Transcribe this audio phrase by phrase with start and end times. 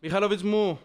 [0.00, 0.78] Μιχάλοβιτς μου,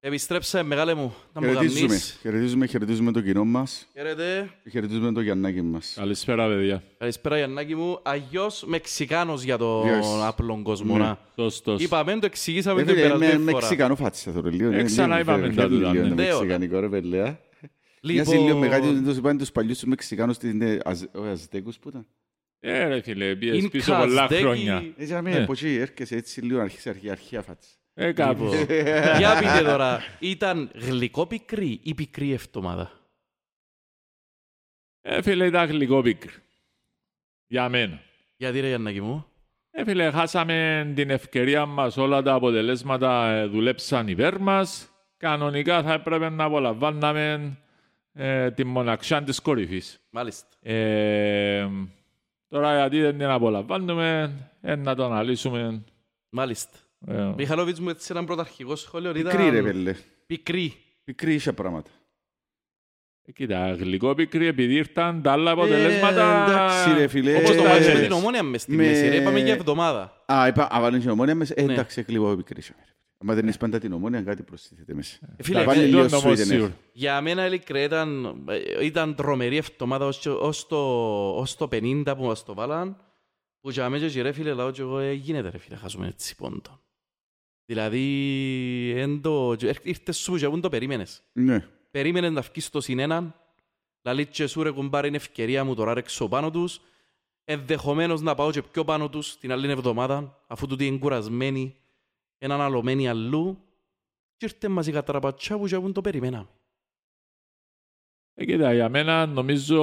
[0.00, 1.14] επιστρέψε μεγάλε μου.
[1.32, 2.18] Να μου Χαιρετίζουμε, γαμνείς.
[2.20, 4.50] χαιρετίζουμε, χαιρετίζουμε το κοινό μας Χαίρετε.
[4.62, 5.94] και χαιρετίζουμε το Γιαννάκι μας.
[5.96, 6.82] Καλησπέρα, παιδιά.
[6.98, 7.98] Καλησπέρα Γιαννάκη μου.
[8.02, 10.26] Αγιώς Μεξικάνος για τον Yes.
[10.26, 10.92] απλόν κόσμο.
[10.96, 11.02] Ναι.
[11.02, 11.18] να.
[11.34, 11.82] Σωστός.
[11.82, 13.52] Είπαμε, το εξηγήσαμε Ε, την φίλε, με περασμένη φορά.
[13.56, 14.72] Μεξικανό φάτσα τώρα λίγο.
[14.72, 16.08] Ε, ξανά είπαμε τα τούτα, λίγο ναι.
[16.08, 17.40] το μεξικανικό ρε πελέα.
[18.02, 21.28] Μοιάζει λίγο με κάτι Λοιπόν, τους είπαν τους παλιούς τους Μεξικάνους της είναι Αζ- όχι,
[21.28, 22.06] Αζτέκους που ήταν;
[22.60, 24.42] Ε, ρε φίλε, πιες είναι πίσω πολλά Καζδέκι.
[24.42, 24.84] χρόνια.
[24.96, 25.30] Έτσι να Ναι.
[25.30, 27.70] με από εκεί έρχεσαι έτσι λίγο αρχής αρχή- αρχαία φάτσα.
[27.94, 28.50] Ε, κάπου.
[29.18, 32.92] Για πείτε τώρα, ήταν γλυκό πικρή ή πικρή εβδομάδα;
[35.00, 36.30] Ε, φίλε, ήταν γλυκό πίκρ.
[37.46, 38.00] Για μένα.
[38.36, 39.26] Γιατί ρε Γιαννάκη μου;
[39.70, 44.86] Ε, φίλε, χάσαμε την ευκαιρία μας, όλα τα αποτελέσματα ε, δουλέψαν υπέρ μας.
[45.16, 47.56] Κανονικά θα έπρεπε να απολαμβάναμε
[48.12, 50.00] ε, την μοναξιά της κορυφής.
[50.10, 50.48] Μάλιστα.
[50.60, 51.68] Ε,
[52.48, 55.84] τώρα γιατί δεν την απολαμβάνουμε, ε, να το αναλύσουμε.
[56.28, 56.78] Μάλιστα.
[57.06, 59.10] Ε, Μιχαλόβιτς μου έτσι έναν πρωταρχικό σχόλιο.
[59.16, 59.94] ήταν Πικρή ρε πελέ.
[60.26, 60.74] Πικρή.
[61.04, 61.90] Πικρή είχε πράγματα.
[63.24, 66.44] ε, κοίτα, γλυκό πίκρη επειδή ήρθαν τα άλλα Ε, αποτελέσματα.
[66.48, 67.36] εντάξει, ρε, φίλε.
[67.36, 69.08] Όπως το Ε, μάτσο με ε, την ομόνια μες στη με- μέση.
[69.08, 69.16] ρε.
[69.16, 70.24] Είπαμε για εβδομάδα.
[70.32, 71.54] Α, είπα, α, βάλουν και ομόνια μέσα.
[71.56, 71.72] Ε, Ναι.
[71.72, 72.74] εντάξει, λίγο πικρή είχε.
[73.28, 75.18] Αν δεν είσαι πάντα την ομόνια, κάτι προστίθεται μέσα.
[75.36, 76.76] Ε, Φίλε, βάλει ε, λίγο Τον σου όμως ήταν, σίγουρα.
[76.92, 78.42] για μένα ειλικρινά ήταν,
[78.80, 80.76] ε, ήταν τρομερή εβδομάδα ως, και- ως, το,
[81.36, 82.96] ως το 50 που μας το βάλαν.
[83.60, 86.36] Που για μένα και ρε φίλε, λαό και εγώ, ε, γίνεται ρε φίλε, χάσουμε έτσι
[86.36, 86.80] πόντο.
[87.66, 91.22] Δηλαδή, εν το, και έρ- ήρθες σου και πού το περίμενες.
[91.32, 91.68] Ναι.
[91.90, 93.34] Περίμενες να βγεις στο συνέναν,
[94.02, 96.80] λαλεί και σου ρε κουμπάρε είναι ευκαιρία μου τώρα ρέξω πάνω τους,
[97.44, 101.76] ενδεχομένως να πάω και πιο πάνω τους την άλλη εβδομάδα, αφού τούτοι είναι κουρασμένοι,
[102.38, 103.58] είναι αναλωμένοι αλλού,
[104.36, 106.48] και ήρθε μας η κατραπατσιά που και πού το περιμέναμε.
[108.34, 109.80] Ε, κοίτα, για μένα νομίζω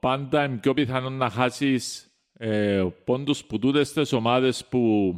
[0.00, 5.14] πάντα είναι πιο πιθανό να χάσεις ε, πόντους που τούτες τις ομάδες που,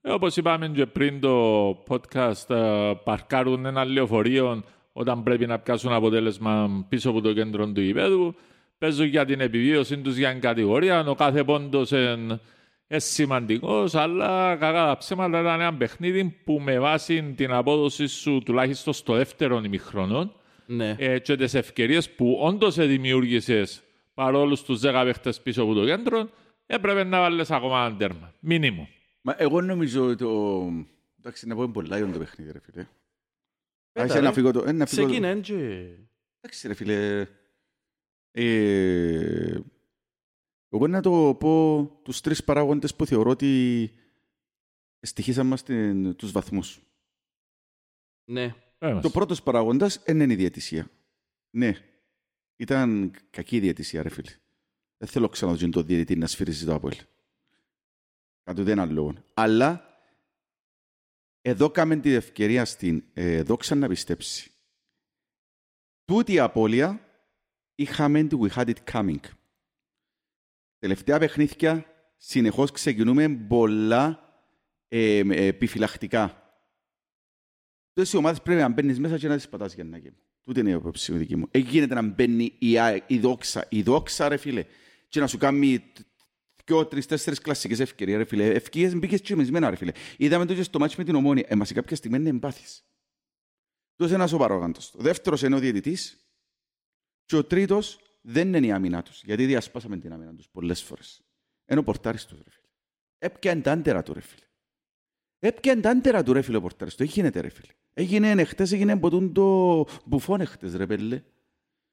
[0.00, 5.92] ε, όπως είπαμε και πριν το podcast, ε, παρκάρουν ένα λεωφορείο όταν πρέπει να πιάσουν
[5.92, 8.34] αποτέλεσμα πίσω από το κέντρο του γηπέδου.
[8.78, 11.04] Παίζουν για την επιβίωση τους για την κατηγορία.
[11.08, 12.40] Ο κάθε πόντος είναι
[12.90, 18.42] είναι σημαντικός, αλλά κακά τα ψέματα ήταν ένα παιχνίδι που με βάση την απόδοση σου
[18.44, 20.32] τουλάχιστον στο δεύτερο ημιχρονό
[20.66, 20.94] Ναι.
[20.98, 23.82] ε, και τις ευκαιρίες που όντως δημιούργησες
[24.14, 26.28] παρόλους τους 10 παίχτες πίσω από το κέντρο,
[26.66, 28.32] έπρεπε να βάλεις ακόμα ένα τέρμα.
[28.40, 28.88] Μήνυμο.
[29.28, 30.62] Μα εγώ νομίζω ότι το...
[31.18, 32.82] Εντάξει, να πω είναι πολλά για το παιχνίδι, ρε φίλε.
[33.92, 34.24] Πέτα, Άρχισε ρε.
[34.24, 34.64] να φύγω το...
[34.66, 35.54] ε, να φύγω το- Ξεκινά και...
[36.40, 37.26] Εντάξει, ρε φίλε.
[38.30, 39.60] Ε,
[40.68, 43.92] εγώ να το πω τους τρεις παράγοντες που θεωρώ ότι
[45.00, 46.80] στοιχήσαν μας την, τους βαθμούς.
[48.30, 48.54] Ναι.
[48.78, 49.02] Πες.
[49.02, 50.90] Το πρώτος παράγοντας είναι η διαιτησία.
[51.50, 51.76] Ναι,
[52.56, 54.30] ήταν κακή η διαιτησία, ρε φίλε.
[54.98, 56.96] Δεν θέλω ξανά να δω το διαιτητή να σφυρίζει το Απόελ.
[58.48, 59.14] Κατ' ούτε έναν λόγο.
[59.34, 59.98] Αλλά
[61.40, 64.50] εδώ κάμε την ευκαιρία στην ε, δόξα να πιστέψει.
[66.04, 67.00] Τούτη η απώλεια
[67.74, 69.20] είχαμε τη We Had It Coming.
[70.78, 71.84] Τελευταία παιχνίδια
[72.16, 74.20] συνεχώς ξεκινούμε πολλά
[74.88, 76.42] ε, ε, επιφυλακτικά.
[77.92, 80.16] Τόσες οι ομάδες πρέπει να μπαίνεις μέσα και να τις πατάς για να γίνει.
[80.42, 81.46] Τούτη είναι η απόψη δική μου.
[81.50, 84.64] Ε, γίνεται να μπαίνει η, Α- η δόξα, η δόξα ρε φίλε,
[85.08, 86.00] και να σου κάνει τ-
[86.68, 88.46] δυο, τρεις, τέσσερις κλασσικές ευκαιρίες ρε φίλε.
[88.46, 89.92] Ευκαιρίες μπήκες και μισμένα ρε φίλε.
[90.16, 91.44] Είδαμε το και στο μάτσο με την ομόνια.
[91.48, 92.84] Ε, μας σε κάποια στιγμή είναι εμπάθης.
[93.96, 94.94] Τός ένας ο παρόγαντος.
[94.94, 96.30] Ο δεύτερος είναι ο διαιτητής
[97.24, 99.22] και ο τρίτος δεν είναι η άμυνα τους.
[99.24, 101.22] Γιατί διασπάσαμε την άμυνα τους πολλές φορές.
[101.66, 102.66] Είναι ο πορτάρης τους ρε φίλε.
[103.18, 104.46] Έπιαν τα άντερα του ρε φίλε.
[105.38, 107.02] Έπιαν τα άντερα του ρε φίλε ο πορτάρης του.
[107.02, 107.72] Έγινε ρε φίλε.
[107.94, 111.22] Έγινε εχθές, έγινε ποτούν το μπουφόν εχθές ρε πέλε.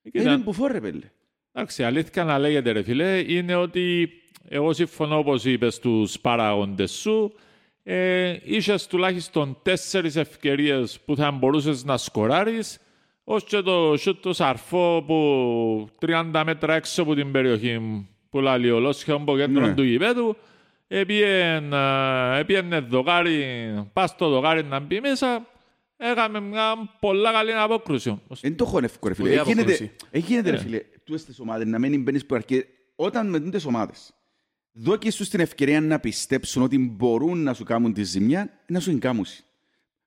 [0.01, 1.11] Κοίτα, Είναι μπουφόν ρε πέλε.
[1.51, 4.09] Εντάξει, αλήθεια να λέγεται ρε φίλε, είναι ότι
[4.47, 7.33] εγώ συμφωνώ όπως είπες τους παράγοντες σου.
[7.83, 12.79] Ε, είχες τουλάχιστον τέσσερις ευκαιρίες που θα μπορούσες να σκοράρεις
[13.23, 15.89] ως και το σούτ το σαρφό που
[16.33, 19.73] 30 μέτρα έξω από την περιοχή που λέει ο Λόσχιο από κέντρο Ναι.
[19.73, 20.35] του γηπέδου
[22.39, 23.45] έπιανε δοκάρι,
[23.93, 25.45] πας στο δοκάρι να μπει μέσα
[25.97, 28.21] έκαμε μια πολλά καλή απόκρουση.
[28.41, 29.35] Δεν το έχω εύκολο, ρε φίλε.
[29.37, 29.91] Σπουδαία Έγινε, απόκριση.
[30.11, 30.57] έγινε ρε Ναι.
[30.57, 32.63] φίλε, τούτες τις ομάδες να μην μπαίνεις που αρκεί.
[32.95, 34.13] Όταν με τις ομάδες,
[34.77, 38.89] δώκει σου την ευκαιρία να πιστέψουν ότι μπορούν να σου κάνουν τη ζημιά, να σου
[38.89, 39.25] την κάνουν.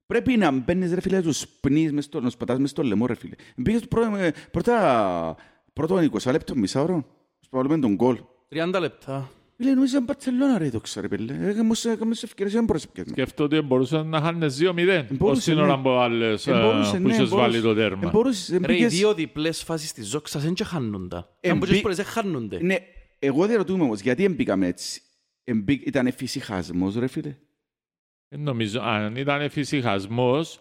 [0.06, 2.82] Πρέπει να μπαίνεις ρε φίλε, να τους πνείς μες στο, να τους πατάς μες στο
[2.82, 3.34] λαιμό ρε φίλε.
[3.56, 5.36] Μπήκες το πρώτο, ε, πρώτα,
[5.72, 6.94] πρώτο 20 λεπτό, μισά ώρα,
[7.40, 8.18] σου βάλουμε τον γκολ.
[8.48, 9.30] 30 λεπτά.
[9.56, 11.48] Φίλε, νόμιζα Μπαρτσελώνα ρε, το ξέρω, ρε φίλε.
[11.48, 13.12] Έκαμες έκαμες ευκαιρίες, δεν μπορείς να πιάσεις.
[13.12, 15.82] Σκέφτομαι ότι μπορούσε να χάνεις 2-0 ως Μπορούσε, την ώρα ναι.
[15.82, 17.60] που άλλες Ε, μπορούσε, που ναι, είχες βάλει μπορούσε.
[17.60, 18.10] το Ε, τέρμα.
[18.10, 21.24] μπορούσες, ε, Ρε, οι μπήκες- δύο διπλές φάσεις της Ζόξας δεν και χάνονται.
[21.40, 22.58] Ε, Αν πολλές μπη- φορές δεν χάνονται.
[23.20, 25.00] Ναι, εγώ διαρωτούμε όμως, γιατί εμπήκαμε έτσι.
[25.44, 25.72] Εμπή...
[25.72, 27.36] Ήταν εφησυχασμός, ρε φίλε.
[28.28, 30.60] Δεν νομίζω, αν ήταν εφησυχασμός,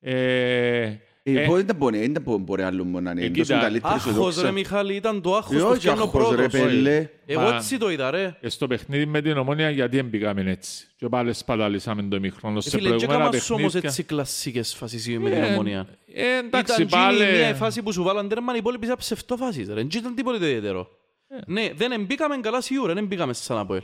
[0.00, 3.20] ε, Ε, Ε, μπορεί- Δεν μπορεί- δεν μπορεί- μπορεί άλλο μόνο να είναι.
[3.20, 4.42] ε, Είναι τόσο κοίτα, καλύτερος ο Άχος Δόξα.
[4.42, 6.60] ρε Μιχάλη, ήταν το άχος Ε, που όχι φτιάχνω άχος, ρε πρώτος.
[6.60, 7.08] πέλε.
[7.26, 8.36] Εγώ Μα- έτσι το είδα ρε.
[8.40, 10.86] ε, στο παιχνίδι με την ομόνια γιατί δεν πήγαμε έτσι.
[10.96, 12.58] Και πάλι σπαταλήσαμε το ημίχρονο.
[12.58, 13.88] Ε, Σε Φίλε, και προηγούμενα έκανας όμως παιχνίδια.
[13.88, 15.86] έτσι κλασσικές φάσεις με την Ε, ομονία.
[16.14, 17.24] ε, εντάξει, Ήταν πάλι...
[17.24, 19.68] γίνει μια φάση που σου βάλαν τέρμα, οι υπόλοιποι ήταν ψευτόφάσεις.
[19.68, 19.74] ρε.
[19.74, 20.88] Δεν ήταν τίποτε ιδιαίτερο.
[21.28, 21.36] Ε.
[21.46, 23.82] Ναι, δεν εμπήκαμε καλά σίγουρα, δεν εμπήκαμε σαν Αποέλ.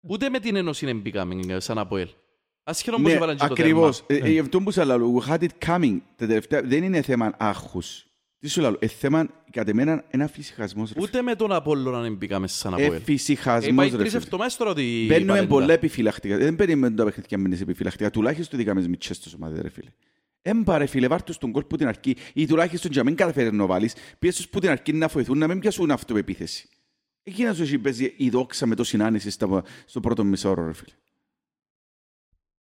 [0.00, 2.08] Ούτε με την Ένωση δεν εμπήκαμε σαν Αποέλ.
[2.62, 4.06] Ασχερόν πως Ναι, έβαλαν και το ακριβώς.
[4.06, 4.26] τέρμα.
[4.26, 5.98] Ε, ε, Αυτό που σας λέω, we had it coming.
[6.16, 8.02] Τα τελευταία- Δεν είναι θέμα άγχους.
[8.38, 10.92] Τι σου λέω, ε, θέμα κατ' εμένα ένα φυσικασμός.
[10.92, 12.82] ρε Ούτε με τον Απόλλωνα δεν εμπήκαμε σαν φίλε.
[12.82, 13.00] Ε, Αποέλ.
[13.00, 14.22] Ε, φυσικασμός, πάει ρε τρεις φίλε.
[14.22, 15.04] εβδομάδες τώρα ότι...
[15.08, 15.46] Μπαίνουμε παρέντα.
[15.48, 16.36] πολλά επιφυλακτικά.
[16.36, 18.10] Δεν περιμένουμε τα παιχνίδια να μπαίνεις επιφυλακτικά.
[18.10, 19.90] Τουλάχιστον δικά με μητσές τους ομάδες, ρε φίλε.
[20.48, 23.16] Έμπα ρε φίλε, βάρ' τους τον κόλ που την αρκεί ή τουλάχιστον για να μην
[23.18, 26.68] καταφέρει να βάλεις, πιέσαι τους που την αρκεί να βοηθούν να μην πιάσουν αυτοεπίθεση.
[27.22, 30.72] Εκεί να σου έχει παίζει η δόξα με το συνάνεση στα- στο πρώτο μισόωρο, ρε
[30.72, 30.94] φίλε.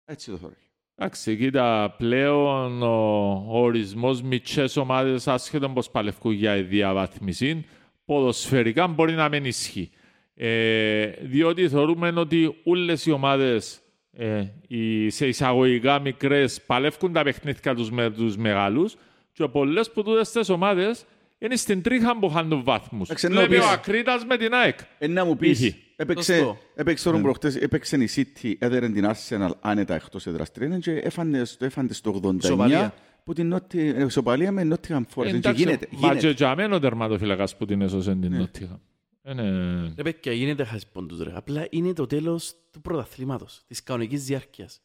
[0.05, 0.57] Έτσι το θέλω.
[0.95, 7.65] Εντάξει, κοίτα, πλέον ο, ο ορισμός μητσές ομάδες άσχετον πως παλευκούν για η διαβάθμιση,
[8.05, 9.91] ποδοσφαιρικά μπορεί να μην ισχύει.
[10.35, 13.81] Ε, διότι θεωρούμε ότι όλες οι ομάδες
[14.17, 18.95] ε, οι, σε εισαγωγικά μικρές παλεύκουν τα παιχνίδια τους με τους μεγάλους
[19.33, 21.05] και πολλές που τούτες τις ομάδες
[21.39, 23.09] είναι στην τρίχα που χάνουν βαθμούς.
[23.09, 24.79] Εντάξει, ενώ Βλέπει ο πεις- Ακρίτας με την ΑΕΚ.
[24.99, 25.67] Ε, να μου Είχε.
[25.71, 26.59] πεις, έπαιξε, Σωστό.
[26.75, 31.45] έπαιξε τώρα προχτές, έπαιξε η City, έδερε την Arsenal άνετα εκτός έδρας τρένων και έφανε
[31.45, 32.95] στο, έφανε στο 89 Ισοπαλία.
[33.25, 35.25] που την Νότι, ε, ισοπαλία με Nottingham Forest.
[35.27, 36.27] Και Εντάξει, γίνεται, Μα γίνεται.
[36.27, 38.81] και για μένα ο τερματοφύλακας που την έσωσε την Νότια.
[39.25, 39.95] Είναι...
[39.97, 41.37] Ρε παιδιά, γίνεται χάρη πόντους ρε.
[41.37, 44.81] Απλά είναι το τέλος του πρωταθλήματος, της κανονικής διάρκειας.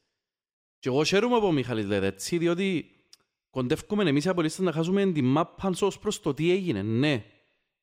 [0.80, 2.92] Και εγώ χαίρομαι που ο Μιχάλης λέτε έτσι, διότι
[3.50, 6.82] κοντεύκουμε εμείς οι απολύστες να χάσουμε την μάπα ως προς το τι έγινε.
[6.82, 7.24] Ναι,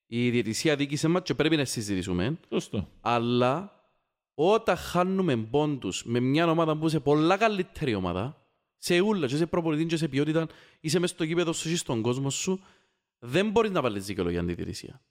[0.07, 2.89] η διαιτησία δίκησε μας και πρέπει να συζητήσουμε, Σωστό.
[3.01, 3.73] αλλά
[4.35, 9.47] όταν χάνουμε πόντους με μια ομάδα που είσαι πολλά καλύτερη ομάδα, σε ούλα και σε
[9.47, 10.47] προπονητή και σε ποιότητα,
[10.81, 12.61] είσαι μες στο γήπεδο σου και στον κόσμο σου,
[13.19, 15.03] δεν μπορείς να βάλεις δικαιολογία αντιδιαιτησία.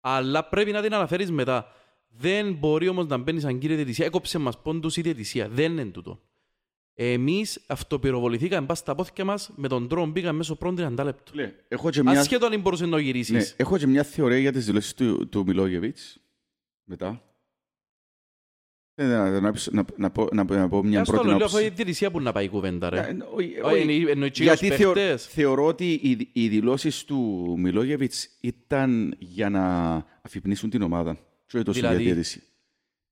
[0.00, 1.66] Αλλά πρέπει να την αναφέρεις μετά.
[2.08, 4.04] Δεν μπορεί όμως να μπαίνεις σαν κύριε διαιτησία.
[4.06, 5.48] Έκοψε μας πόντους η διαιτησία.
[5.48, 6.20] Δεν είναι τούτο.
[6.94, 11.34] Εμείς αυτοπυροβοληθήκαμε πας στα πόθηκια μας με τον τρόπο που πήγαμε μέσω πρώτων 30 λεπτών.
[11.34, 13.54] Λέει, Έχω και μια, Ασχέτω αν μπορούσες να ναι, γυρίσεις.
[13.56, 16.18] έχω και μια θεωρία για τις δηλώσεις του, του Μιλόγεβιτς.
[16.84, 17.22] Μετά.
[19.02, 21.36] Ε, Να, να, να, να, πω, να, πω- να πω μια Ας το πρώτη λέω,
[21.36, 21.64] λέω, άποψη.
[21.64, 23.00] αφού η διαιτησία που να πάει η κουβέντα Ε, ρε.
[23.00, 23.80] όχι, Όχι, όχι.
[23.80, 25.26] εννοεί- εννοεί και Γιατί ως θεω, παίχτες.
[25.26, 31.14] θεωρώ ότι οι, οι δηλώσεις του Μιλόγεβιτς ήταν για να αφυπνίσουν την ομάδα.
[31.46, 32.42] Και όχι τόσο για Δηλαδή; διαιτησία.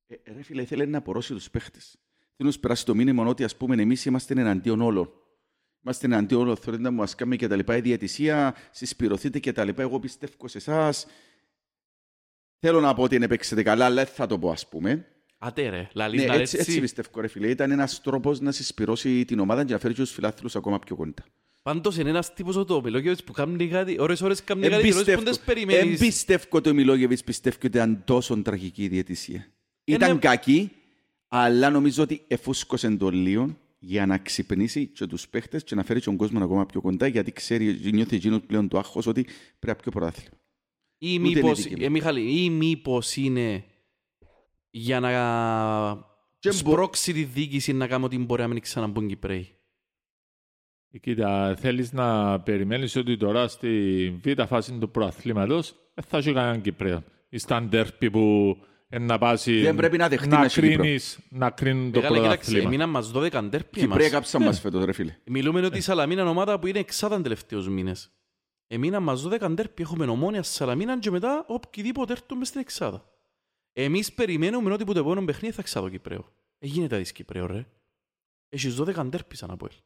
[0.07, 1.91] Ε, ρε φίλε, ήθελε να απορρώσει τους παίχτες.
[2.37, 5.11] Θέλω να σου περάσει το μήνυμα ότι ας πούμε εμείς είμαστε εναντίον όλων.
[5.85, 7.77] Είμαστε εναντίον όλων, θέλετε να μου ασκάμε και τα λοιπά.
[7.77, 9.83] Η διαιτησία, συσπηρωθείτε και τα λοιπά.
[9.83, 11.07] Εγώ πιστεύω σε εσάς.
[12.59, 15.07] Θέλω να πω ότι δεν παίξετε καλά, αλλά δεν θα το πω, ας πούμε.
[15.39, 16.71] Άτε ρε, λαλείς Ναι, να έτσι, έτσι.
[16.71, 17.49] έτσι πιστεύω, ρε φίλε.
[17.51, 20.97] Ήταν ένας τρόπος να συσπηρώσει την ομάδα και να φέρει και τους φιλάθλους ακόμα πιο
[20.97, 21.25] κοντά.
[21.63, 25.15] Πάντως είναι ένας τύπος ο το Μιλόγεβιτς που κάνει κάτι, ώρες ώρες κάνει κάτι δηλώσεις
[25.15, 25.99] που δεν τις Δεν περιμένεις.
[25.99, 29.47] πιστεύω ότι ο Μιλόγεβιτς πιστεύει ότι ήταν τόσο τραγική η διαιτησία.
[29.85, 30.19] Ε, Ήταν ναι.
[30.19, 30.71] κακή,
[31.29, 36.01] αλλά νομίζω ότι εφούσκωσε τον λίγο για να ξυπνήσει και τους παίχτες και να φέρει
[36.01, 39.23] τον κόσμο ακόμα πιο κοντά, γιατί ξέρει, νιώθει εκείνος πλέον το άγχος ότι
[39.59, 40.37] πρέπει να πιο πρωτάθλημα.
[40.99, 41.85] Ή Ούτε είναι μήπως, δική μου.
[41.85, 43.65] ε, Μιχάλη, ή μήπως είναι
[44.71, 45.11] για να
[46.39, 49.53] Και μπο- σπρώξει τη διοίκηση να κάνει ό,τι μπορεί να μην ξαναμπούν Κυπρέοι.
[50.91, 56.33] Ε, Κοίτα, θέλεις να περιμένεις ότι τώρα στη β' φάση του προαθλήματος δεν θα έχει
[56.33, 57.03] κανέναν Κυπρέο.
[57.29, 58.57] Ή στα ντέρπι που
[58.89, 60.77] ε, να πάσει Δεν πρέπει να δεχτεί να, να έχει Κύπρο.
[60.83, 62.67] κρίνεις, να κρίνουν το Μεγάλε, κοίταξε, πρωτάθλημα.
[62.69, 64.11] έμειναν μας 12 ντέρπι Κυπρέοι εμάς.
[64.11, 65.17] κάψαν μας φέτος, ρε φίλε.
[65.27, 68.11] Μιλούμε ότι η Σαλαμίνα είναι ομάδα που είναι εξάδαν τελευταίους μήνες.
[68.67, 73.05] Εμείναν μας 12 ντέρπι, έχουμε ομόνια στη Σαλαμίνα και μετά οποιοδήποτε έρθουν μες στην εξάδα.
[73.83, 76.33] Εμείς περιμένουμε ότι που το επόμενο παιχνίδι θα εξάδω Κυπρέο.
[76.59, 77.67] Έγινε τα δεις Κυπρέο ρε.
[78.49, 79.77] Έχεις 12 ντέρπις σαν από ελ.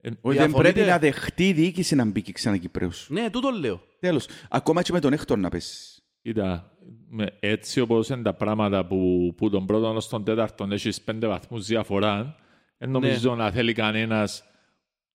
[0.00, 3.06] Ε, Όχι, δεν Διαφωνείτε; πρέπει να δεχτεί η διοίκηση να μπει και ξανά Κυπρέους.
[3.10, 3.80] Ναι, τούτο λέω.
[4.00, 6.02] Τέλος, ακόμα και με τον Έκτορ να πέσεις.
[6.22, 6.76] Κοίτα,
[7.08, 11.26] με, έτσι όπως είναι τα πράγματα που, που τον πρώτον ως τον τέταρτον έχεις πέντε
[11.26, 12.36] βαθμούς διαφορά,
[12.78, 12.98] δεν Ναι.
[12.98, 14.44] νομίζω να θέλει κανένας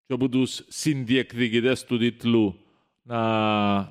[0.05, 2.55] και από τους συνδιεκδικητές του τίτλου
[3.01, 3.19] να,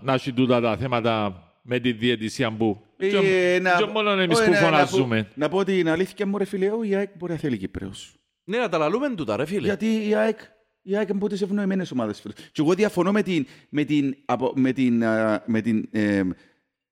[0.03, 4.39] να έχει τούτα τα θέματα με τη διαιτησία που Ε, και, να- και μόνο εμείς
[4.39, 5.29] όχι, που να- να πω- φωναζούμε.
[5.35, 8.15] Να πω την αλήθεια μου, ρε φίλε, ο η ΑΕΚ μπορεί να θέλει Κυπρέους.
[8.45, 9.67] Ναι, να τα λαλούμε τούτα ρε φίλε.
[9.67, 10.39] Γιατί η ΑΕΚ,
[10.83, 12.21] η ΑΕΚ είναι από τις ευνοημένες ομάδες.
[12.21, 12.33] φίλε.
[12.35, 16.23] Και εγώ διαφωνώ με την, με την, απο- με την, α, με την, ε,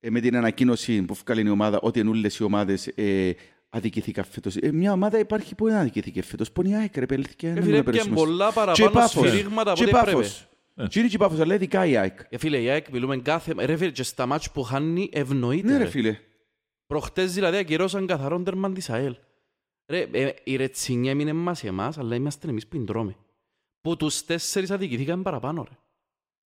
[0.00, 3.30] ε, με την ανακοίνωση που βγάλει η ομάδα ότι είναι όλες οι ομάδες ε,
[3.68, 4.56] αδικηθήκαν φέτος.
[4.56, 6.52] Ε, μια ομάδα υπάρχει που δεν αδικηθήκε φέτος.
[6.52, 7.24] Που είναι η ΑΕΚ, ρε παιδί.
[7.36, 8.14] και Ε, να φίλε, μην πιαν απερίσσουμε.
[8.14, 9.28] πολλά Και παραπάνω Πάφος.
[9.28, 10.26] σφυρίγματα από Και ό,τι έπρεπε.
[10.74, 10.92] Πάφος.
[10.92, 12.20] Και είναι και Πάφος, αλλά ειδικά η ΑΕΚ.
[12.28, 13.54] Ε, φίλε, η ΑΕΚ μιλούμε κάθε...
[13.58, 15.66] Ρε φίλε, και στα μάτς που χάνει ευνοείται.
[15.66, 15.84] Ναι, ρε.
[15.84, 16.18] ρε φίλε.
[16.86, 19.16] Προχτές δηλαδή ακυρώσαν καθαρόν τέρμαν της ΑΕΛ.
[19.86, 23.16] Ρε, ε, η ρετσινιά έμεινε μας εμάς, αλλά είμαστε εμείς που την τρώμε.
[23.80, 25.76] Που τους τέσσερις αδικηθήκαμε παραπάνω, ρε.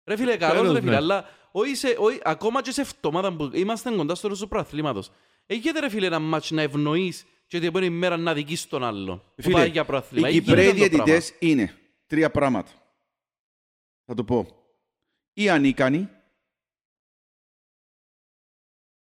[0.05, 0.97] Ρε φίλε, καλώς Τέλος, ρε φίλε, ναι.
[0.97, 5.11] αλλά όχι σε, όχι, ακόμα και σε εβδομάδα που είμαστε κοντά στο τέλος του προαθλήματος.
[5.47, 9.23] Εγγύεται ρε φίλε ένα μάτς να ευνοείς και την επόμενη μέρα να δικείς τον άλλον.
[9.35, 11.05] Που Φίλε, πάει για προαθλήμα; οι Εγγύεται Κυπρέοι το πράγμα.
[11.05, 11.75] διαιτητές είναι
[12.07, 12.71] τρία πράγματα.
[14.05, 14.47] Θα το πω.
[15.33, 16.09] Ή ανίκανοι,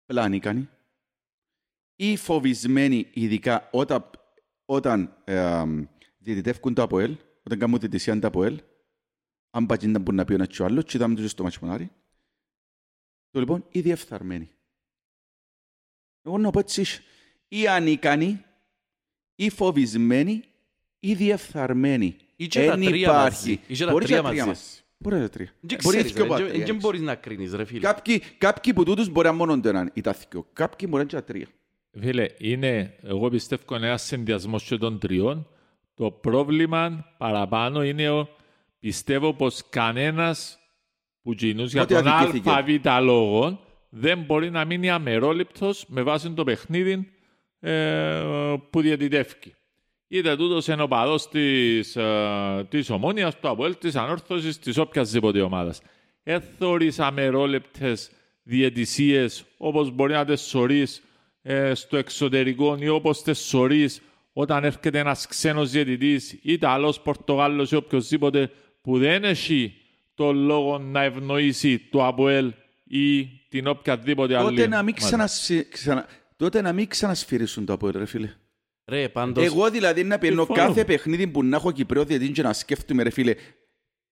[0.07, 0.69] απλά ανίκανοι,
[1.97, 4.11] ή φοβισμένοι ειδικά όταν,
[4.65, 5.65] όταν ε,
[6.19, 8.63] διαιτητεύκουν το ΑΠΟΕΛ, όταν κάνουν διαιτησία το ΑΠΟΕΛ,
[9.51, 11.43] αν πάει να μπορεί να πει ο ένας και ο άλλος, και είδαμε τους στο
[11.43, 11.91] μάτσο μονάρι.
[13.31, 14.51] Το λοιπόν, ή διεφθαρμένοι.
[16.23, 17.03] Εγώ να πω έτσι, είσαι.
[17.49, 18.45] ή ανίκανοι,
[19.35, 20.45] ή φοβισμένοι,
[20.99, 22.17] ή διεφθαρμένοι.
[22.37, 23.23] Ή και τα Εν τρία υπάρχει.
[23.49, 23.61] μαζί.
[23.67, 24.49] Ή και τα Μπορείς τρία τα τρία μαζί.
[24.61, 24.79] μαζί.
[24.99, 25.53] Μπορείς τα τρία.
[25.61, 26.67] Δεν Μπορείς ξέρεις, και ο ρε, δεν- Πατριάρχης.
[26.67, 27.81] δεν μπορείς να κρίνεις ρε φίλε.
[27.81, 30.47] Κάποιοι, κάποιοι που τούτους μπορεί να είναι μόνο το έναν ή τα δυο.
[30.53, 31.47] Κάποιοι μπορεί να είναι και τα τρία.
[32.01, 35.49] Φίλε, είναι, εγώ πιστεύω, ένας συνδυασμός και των τριών.
[35.95, 38.29] Το πρόβλημα παραπάνω είναι, ο,
[38.81, 40.59] πιστεύω πως κανένας
[41.23, 42.51] που κινούς για Ότι τον αδικήθηκε.
[42.51, 47.09] ΑΒ λόγο δεν μπορεί να μείνει αμερόληπτος με βάση το παιχνίδι
[47.61, 48.23] ε,
[48.71, 49.55] που διαιτητεύει.
[50.09, 55.41] Είτε τούτος είναι ο παδός της, ε, της Ομόνιας, του Αποέλ, της Ανόρθωσης, της οποιασδήποτε
[55.41, 55.81] ομάδας.
[56.23, 58.11] Δεν θεωρείς αμερόληπτες
[58.43, 61.03] διαιτησίες όπως μπορεί να τις σωρείς
[61.43, 64.01] ε, στο εξωτερικό ή όπως τις σωρείς
[64.33, 68.51] όταν έρχεται ένας ξένος διαιτητής, Ιταλός, Πορτογάλος ή οποιοδήποτε
[68.83, 69.77] που δεν έχει
[70.15, 72.53] το λόγο να ευνοήσει το Αποέλ
[72.85, 74.49] ή την οποιαδήποτε άλλη.
[74.49, 75.07] Τότε να μην, ομάδα.
[75.07, 76.07] ξανασυ- ξανα...
[76.37, 78.33] Τότε να μην ξανασφυρίσουν το ΑΠΟΕΛ, ρε φίλε.
[78.87, 79.45] Ρε, πάντως...
[79.45, 80.67] Εγώ δηλαδή να πιένω Συμφωνώ.
[80.67, 83.35] κάθε παιχνίδι που να έχω Κυπρέο διαιτητή και να σκέφτομαι, ρε φίλε,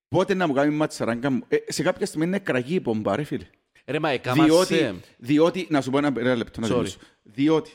[0.09, 1.45] πότε να μου κάνει ματσαράγκα μου.
[1.49, 3.47] Ε, σε κάποια στιγμή είναι κραγή η πομπά, ρε φίλε.
[3.87, 4.45] Ρε, μα έκαμασαι...
[4.75, 6.71] Διότι, διότι, να σου πω ένα, ένα λεπτό να Sorry.
[6.71, 6.99] τελειώσω.
[7.23, 7.71] Διότι,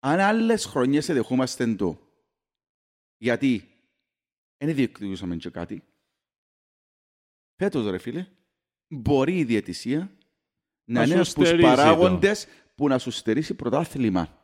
[0.00, 1.98] αν άλλες χρονιές δεχόμαστε το,
[3.16, 3.68] γιατί
[4.64, 5.82] δεν διεκδικούσαμε και κάτι,
[7.56, 8.26] φέτος ρε φίλε,
[8.88, 10.08] μπορεί η διαιτησία να,
[10.84, 11.76] Να είναι σου ένας από τους στερήσει το.
[11.76, 14.43] παράγοντες που να σου στερήσει πρωτάθλημα.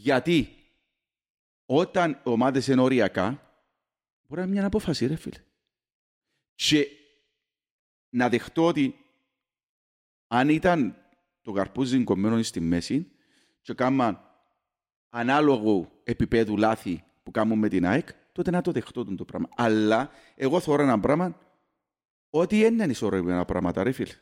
[0.00, 0.56] Γιατί
[1.66, 3.28] όταν ομάδες είναι οριακά,
[4.22, 5.38] μπορεί να είναι μια απόφαση, ρε φίλε.
[6.54, 6.86] Και
[8.10, 9.04] να δεχτώ ότι
[10.26, 10.96] αν ήταν
[11.42, 13.12] το καρπούζι κομμένο στη μέση
[13.60, 14.24] και κάμα
[15.08, 19.48] ανάλογο επίπεδου λάθη που κάνουν με την ΑΕΚ, τότε να το δεχτώ τον το πράγμα.
[19.56, 21.38] Αλλά εγώ θεωρώ ένα πράγμα
[22.30, 24.14] ότι δεν είναι ισορροπημένα πράγματα, ρε φίλε.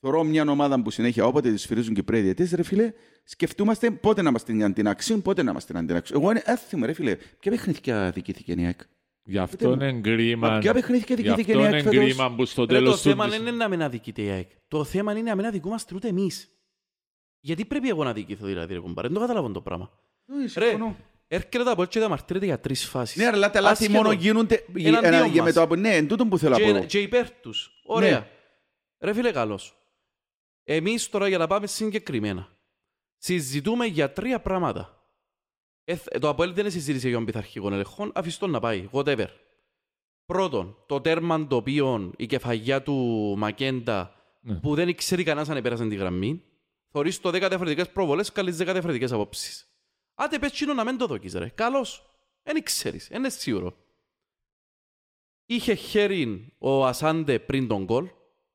[0.00, 2.92] Θεωρώ μια ομάδα που συνέχεια όποτε τη σφυρίζουν και πρέπει διαιτές, ρε φίλε,
[3.24, 6.20] σκεφτούμαστε πότε να είμαστε αντιναξίων, πότε να είμαστε αντιναξίων.
[6.20, 7.16] Εγώ είναι έθιμο, ρε φίλε.
[7.16, 8.80] Ποια παιχνίδια δικήθηκε η ΑΕΚ.
[9.22, 10.48] Γι' αυτό Πείτε είναι κρίμα.
[10.50, 12.74] Μα ποια παιχνίδια Γι' δικήθηκε αυτό η είναι ΑΕΚ φέτος; κρίμα που στο Ρε, το
[12.74, 13.08] τέλος του...
[13.08, 14.50] θέμα δεν είναι να μην αδικείται η ΑΕΚ.
[14.68, 16.48] Το θέμα είναι να μην αδικούμαστε ούτε εμείς.
[17.40, 19.08] Γιατί πρέπει εγώ να αδικηθώ δηλαδή, ρε κουμπάρε.
[19.08, 19.90] Δεν το καταλαβαίνω το πράγμα.
[20.44, 20.96] Όχι, Ρε, συμφωνώ.
[21.28, 23.16] έρχεται το Απόελ και διαμαρτύρεται για τρεις φάσεις.
[23.16, 24.02] Ναι, αλλά τα λάθη Ασχέτω.
[24.02, 25.44] μόνο γίνονται Εναντίον ένα- για μας.
[25.44, 25.76] με το από...
[25.76, 26.84] Ναι, εν τούτον που θέλω να και, πω.
[26.84, 27.70] και υπέρ τους.
[27.84, 28.18] Ωραία.
[28.18, 28.26] Ναι.
[29.00, 29.77] Ρε φίλε καλός.
[30.70, 32.48] Εμείς τώρα για να πάμε συγκεκριμένα.
[33.16, 35.02] Συζητούμε για τρία πράγματα.
[35.84, 39.26] Εθ- το Αποέλ δεν συζήτησε για τον πειθαρχικό ελεγχόν, αφιστόν να πάει, whatever.
[40.26, 42.94] Πρώτον, το τέρμα το οποίο η κεφαγιά του
[43.38, 44.54] Μακέντα Ναι.
[44.54, 46.42] που δεν ξέρει κανένας αν επέρασε τη γραμμή,
[46.90, 49.68] θωρείς το 10 διαφορετικές προβολές, καλείς 10 διαφορετικές απόψεις.
[50.14, 51.48] Άντε πες τσίνο να μην το δοκείς ρε.
[51.48, 52.10] Καλώς.
[52.42, 53.08] Δεν ξέρεις.
[53.08, 53.76] Δεν είναι σίγουρο.
[55.46, 58.08] Είχε χέρι ο Ασάντε πριν τον γκολ,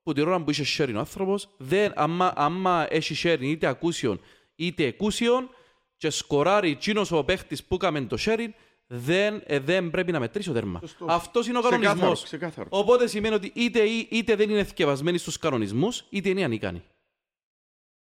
[0.04, 4.20] που την ώρα που είχε χέρι ο άνθρωπος, δεν, άμα, άμα έχει χέρι είτε ακούσιον
[4.54, 5.48] είτε εκούσιον
[5.96, 8.54] και σκοράρει τσίνος ο παίχτης που έκαμε το χέρι,
[8.86, 10.78] δεν, ε, δεν πρέπει να μετρήσει ο τέρμα.
[10.80, 11.06] Σωστό.
[11.08, 12.22] Αυτός είναι ο Ξεκάθαρο, κανονισμός.
[12.22, 12.68] ξεκάθαρο.
[12.70, 16.82] Οπότε σημαίνει ότι είτε, είτε δεν είναι εθκευασμένοι στους κανονισμούς, είτε είναι ανίκανοι.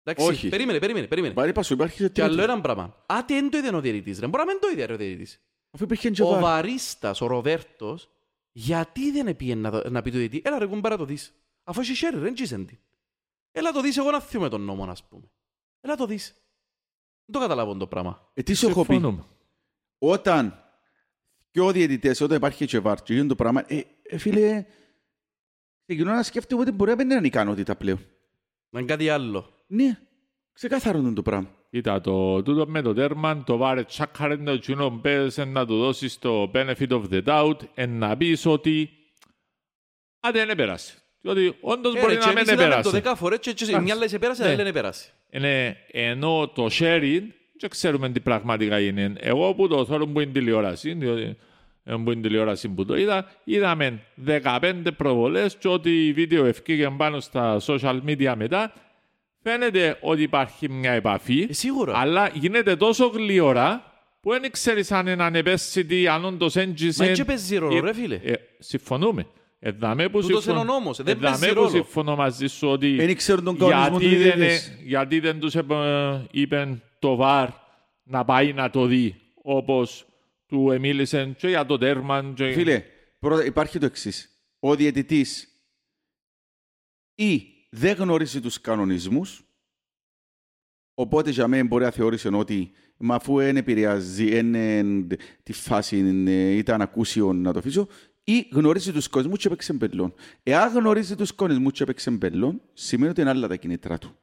[0.02, 0.48] Εντάξει, Όχι.
[0.48, 1.34] περίμενε, περίμενε, περίμενε.
[1.34, 2.52] Πάλι είπα σου, υπάρχει και Και άλλο τρίτο.
[2.52, 3.02] ένα πράγμα.
[3.06, 4.26] Άτε δεν το είδε ο διαιτητής, ρε.
[4.26, 5.40] Μπορεί να μην το είδε ρε, ο διαιτητής.
[5.70, 6.40] Αφού υπήρχε και Ο βάρ.
[6.40, 8.08] Βαρίστας, ο Ροβέρτος,
[8.52, 11.32] γιατί δεν πήγαινε να, δω- να πει το διαιτητή, έλα ρε κουμπάρα το δεις.
[11.70, 12.78] Αφού έχει χέρι, δεν τσίσεν την.
[13.52, 15.30] Έλα το δεις, εγώ να θυμούμε τον νόμο, ας πούμε.
[15.80, 16.34] Έλα το δεις.
[17.24, 18.30] Δεν το καταλάβω το πράγμα.
[18.34, 19.24] Ε, τι σου έχω πει; Συμφωνούμε.
[19.98, 20.64] Όταν
[21.50, 24.66] και ο διαιτητές, όταν υπάρχει και βάρ και γίνεται το πράγμα, ε, ε, φίλε,
[25.84, 28.06] ξεκινώ να σκέφτομαι ότι μπορεί να μην είναι ικανότητα πλέον.
[28.70, 29.64] Να είναι κάτι άλλο.
[29.66, 29.98] Ναι,
[30.52, 31.50] ξεκάθαρο είναι το πράγμα.
[31.70, 36.18] Κοίτα, το, τούτο με το τέρμα, το βάρε τσάκαρε το τσινό μπες να του δώσεις
[36.18, 38.90] το benefit of the doubt εν να πεις ότι
[40.20, 40.99] άντε δεν επέρασε.
[41.20, 42.90] Διότι όντως Ε, μπορεί ρε, και να μην εμείς είδαμε το επέρασε.
[42.90, 43.84] δέκα φορές και- και Εντάξει.
[43.84, 44.48] μια λέει σε πέρασε, Ναι.
[44.48, 45.08] άλλη δεν πέρασε.
[45.30, 47.22] Είναι, ενώ το sharing
[47.60, 49.12] δεν ξέρουμε τι πραγματικά είναι.
[49.18, 51.36] Εγώ που το θέλω που είναι τηλεόραση, διότι
[51.84, 56.90] ε, που είναι τηλεόραση που το είδα, είδαμε 15 προβολές και ότι η βίντεο ευκήγε
[56.96, 58.72] πάνω στα social media μετά,
[59.42, 61.96] φαίνεται ότι υπάρχει μια επαφή, Ε, σίγουρα.
[61.98, 63.84] αλλά γίνεται τόσο γλύωρα
[64.20, 67.02] που δεν ξέρεις αν είναι ανεπαίσθητη, αν όντως έντζησε.
[67.04, 68.14] Μα έτσι παίζει ρόλο, Ε, ρε φίλε.
[68.24, 69.26] ε, συμφωνούμε.
[69.62, 71.68] Εδάμε που, Τούτος συμφων- είναι ο νόμος, δεν εδάμε παίζει που ρόλο.
[71.68, 74.68] συμφωνώ μαζί σου ότι Δεν ξέρουν τον κανονισμό του γιατί δεν, διαιτητής.
[74.68, 75.70] ε- γιατί δεν τους επ-
[76.30, 77.48] είπεν το ΒΑΡ
[78.02, 80.06] να πάει να το δει όπως
[80.46, 82.34] του εμίλησαν και για το τέρμαν.
[82.34, 82.52] Και...
[82.52, 82.84] Φίλε,
[83.18, 84.28] πρώτα υπάρχει το εξής.
[84.58, 85.48] Ο διαιτητής
[87.14, 89.44] ή δεν γνωρίζει τους κανονισμούς,
[90.94, 95.06] οπότε για μένα μπορεί να θεώρησε ότι μα αφού δεν επηρεάζει εν, εν,
[95.42, 97.88] τη φάση, ε, ήταν ακούσιο να το αφήσω,
[98.32, 100.14] ή γνωρίζει τους κανονισμούς και έπαιξε μπελόν.
[100.42, 104.16] Εάν γνωρίζει τους κανονισμούς και έπαιξε μπελόν, σημαίνει ότι είναι άλλα τα κινητρά του.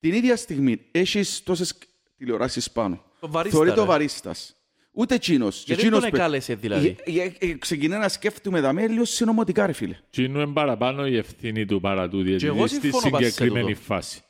[0.00, 1.74] Την ίδια στιγμή έχεις τόσες
[2.16, 3.04] τηλεοράσεις πάνω.
[3.20, 3.86] Το βαρίστα, Θεωρεί το ρε.
[3.86, 4.54] βαρίστας.
[4.92, 5.56] Ούτε εκείνος.
[5.56, 8.86] Και Γιατί δεν τον εκείνος πε- εκάλεσε δηλαδή; ε, ε, ε, Ξεκινά να σκέφτομαι δαμέ
[8.88, 9.96] λίγο συνωμοτικά, ρε φίλε.
[10.10, 13.72] Τι είναι παραπάνω η ευθύνη του παρά του εγώ διαιτητή στη συμφωνώ πας σε συγκεκριμένη
[13.72, 13.84] τούτο.
[13.84, 14.20] φάση.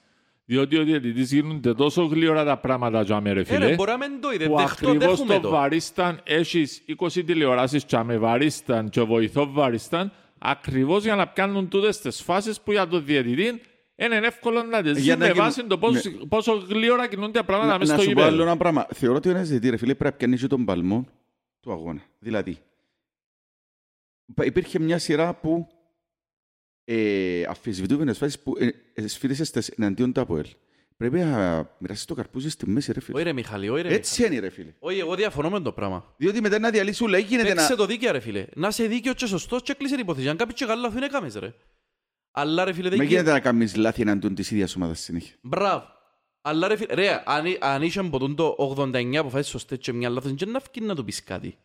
[0.50, 3.66] Διότι ο διαιτητής γίνονται τόσο γλύωρα τα πράγματα για με ρε Ε, φίλε.
[3.66, 4.46] ρε, μπορεί να μην το είδε.
[4.46, 5.50] που Δεχτώ, ακριβώς δέχομαι το το.
[5.50, 12.00] βαρίσταν έχεις 20 τηλεοράσεις και με βαρίσταν και βοηθό βαρίσταν ακριβώς για να πιάνουν τούτες
[12.00, 13.60] τις φάσεις που για το διαιτητή
[13.96, 17.38] είναι εύκολο να τις Για δεις να με γίνουν- βάση το πόσο, πόσο γλύωρα κινούνται
[17.38, 18.48] τα πράγματα Να, μέσα να στο σου πω άλλο γήπεδο.
[18.50, 18.86] ένα πράγμα.
[18.94, 21.06] Θεωρώ ότι ο ένας διαιτητής, ρε φίλε, πρέπει να πιάνει και τον παλμό
[21.60, 22.00] του αγώνα.
[22.18, 22.58] Δηλαδή,
[24.26, 25.66] υπά- υπήρχε μια σειρά που
[26.92, 30.46] ε, αφισβητούμενες φάσεις που ε, ε, σφύρισες εναντίον του ΑΠΟΕΛ.
[30.96, 33.16] Πρέπει να μοιράσεις το καρπούζι στη μέση, ρε φίλε.
[33.16, 33.94] Όχι ρε Μιχάλη, όχι ρε Μιχάλη.
[33.94, 34.74] Έτσι είναι, ρε φίλε.
[34.78, 36.14] Όχι, εγώ διαφωνώ με το πράγμα.
[36.16, 37.76] Διότι μετά να διαλύσουν, λέει, γίνεται Παίξε να...
[37.76, 38.46] το δίκαια ρε φίλε.
[38.54, 40.28] Να είσαι δίκαιος και σωστός και κλείσε την υπόθεση.
[40.28, 41.54] Αν κάποιοι και καλά λάθη είναι κάμες ρε.
[42.30, 43.22] Αλλά ρε φίλε δεν Με γίνεται.
[43.22, 45.34] γίνεται να κάνεις λάθη εναντίον της ίδιας ομάδας συνέχεια.
[45.40, 45.84] Μπράβο.
[46.40, 50.32] Αλλά ρε φίλε, ρε, αν, αν είχε ποτούν το 89 αποφάσεις σωστές και μια λάθος,
[50.32, 51.58] δεν να φκεί να του πεις κάτι.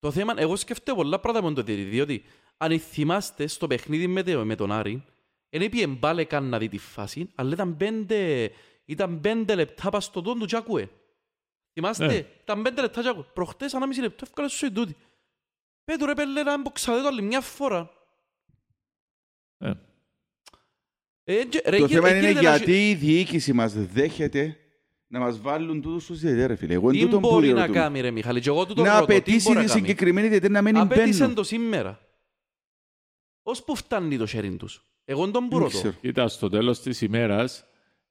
[0.00, 2.22] Το θέμα, εγώ σκέφτομαι πολλά πράγματα με το διαιτητή, διότι
[2.58, 5.04] αν θυμάστε στο παιχνίδι με, το- με τον Άρη,
[5.50, 8.50] δεν είπε μπάλε καν να δει τη φάση, αλλά ήταν πέντε,
[8.84, 10.88] ήταν πέντε λεπτά πας στο τόν του και άκουε.
[11.72, 12.24] Θυμάστε, Ναι.
[12.42, 13.22] ήταν πέντε λεπτά και άκουε.
[13.32, 14.96] Προχτές, ένα μισή λεπτό, έφκαλε σου η τούτη.
[15.84, 17.90] Πέτω ρε πέλε, να μποξαδέ το άλλη μια φορά.
[19.58, 19.72] Ε.
[21.24, 24.56] Ε, και- ρε, Το γε- θέμα ε, είναι γίνεται να- γιατί η διοίκηση μας δέχεται
[25.06, 26.74] να μας βάλουν τούτους τους διαιτητές, ρε φίλε.
[26.74, 27.78] Εγώ Τι τούτον που μπορεί να διερωτούμε.
[27.78, 29.80] κάνει ρε Μιχάλη, και εγώ του το να ρωτώ, τι απαιτήσει μπορεί τη να κάνει;
[29.80, 31.34] συγκεκριμένη διαιτητή να μην Απέτησαν μπαίνουν.
[31.34, 32.07] το σήμερα.
[33.50, 34.82] Ως που φτάνει το χέρι τους.
[35.04, 35.76] Εγώ τον που Δεν ρωτώ.
[35.78, 35.94] ξέρω.
[36.00, 37.64] Κοίτα, στο τέλος της ημέρας,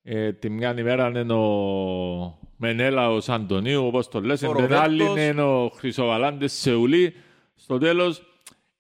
[0.04, 5.32] ε, τη μια ημέρα είναι ο Μενέλαος Αντωνίου, όπως το λες, Ο την άλλη Ροβέρτος.
[5.32, 7.13] είναι ο Χρυσοβαλάντης Σεουλή.
[7.56, 8.21] Στο τέλος,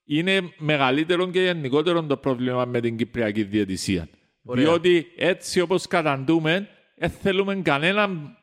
[0.05, 4.07] είναι μεγαλύτερο και γενικότερο το πρόβλημα με την Κυπριακή Διαιτησία.
[4.43, 4.63] Ωραία.
[4.63, 8.37] Διότι έτσι όπως καταντούμε, δεν θέλουμε κανέναν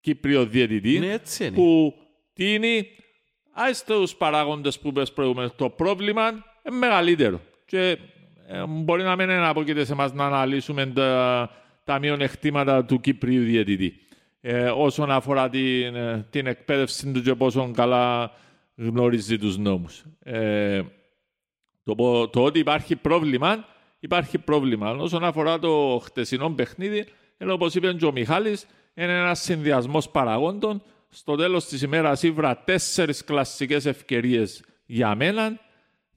[0.00, 1.54] Κύπριο διαιτητή Ναι, έτσι είναι.
[1.56, 1.94] που
[2.32, 2.86] τίνει
[3.52, 5.52] άις τους παράγοντες που είπες προηγουμένως.
[5.56, 7.40] Το πρόβλημα είναι μεγαλύτερο.
[7.64, 7.98] Και
[8.48, 11.50] ε, μπορεί να μην είναι απόκειται σε εμάς να αναλύσουμε τα,
[11.84, 14.00] τα μειονεκτήματα του Κύπριου διαιτητή.
[14.40, 18.32] Ε, όσον αφορά την, ε, την εκπαίδευση του και πόσο καλά
[18.76, 20.04] γνωρίζει τους νόμους.
[20.22, 20.82] Ε,
[21.84, 23.64] το, πο- το ότι υπάρχει πρόβλημα,
[23.98, 24.90] υπάρχει πρόβλημα.
[24.90, 27.04] Όσον αφορά το χτεσινό παιχνίδι,
[27.36, 30.82] ενώ όπως είπε και ο Μιχάλης, είναι ένας συνδυασμός παραγόντων.
[31.08, 35.60] Στο τέλος της ημέρας ήβρα τέσσερις κλασσικές ευκαιρίες για μένα.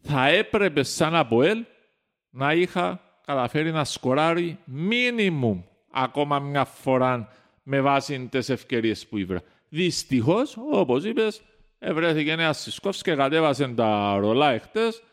[0.01, 1.65] Θα έπρεπε σαν ΑΠΟΕΛ
[2.29, 7.31] να είχα καταφέρει να σκοράρει μίνιμουμ ακόμα μια φορά
[7.63, 9.41] με βάση τις ευκαιρίες που ήβρα.
[9.69, 11.41] Δυστυχώς, όπως είπες,
[11.79, 15.03] ευρέθηκε ένα Σισκόφς και κατέβασε τα ρολά εχθές.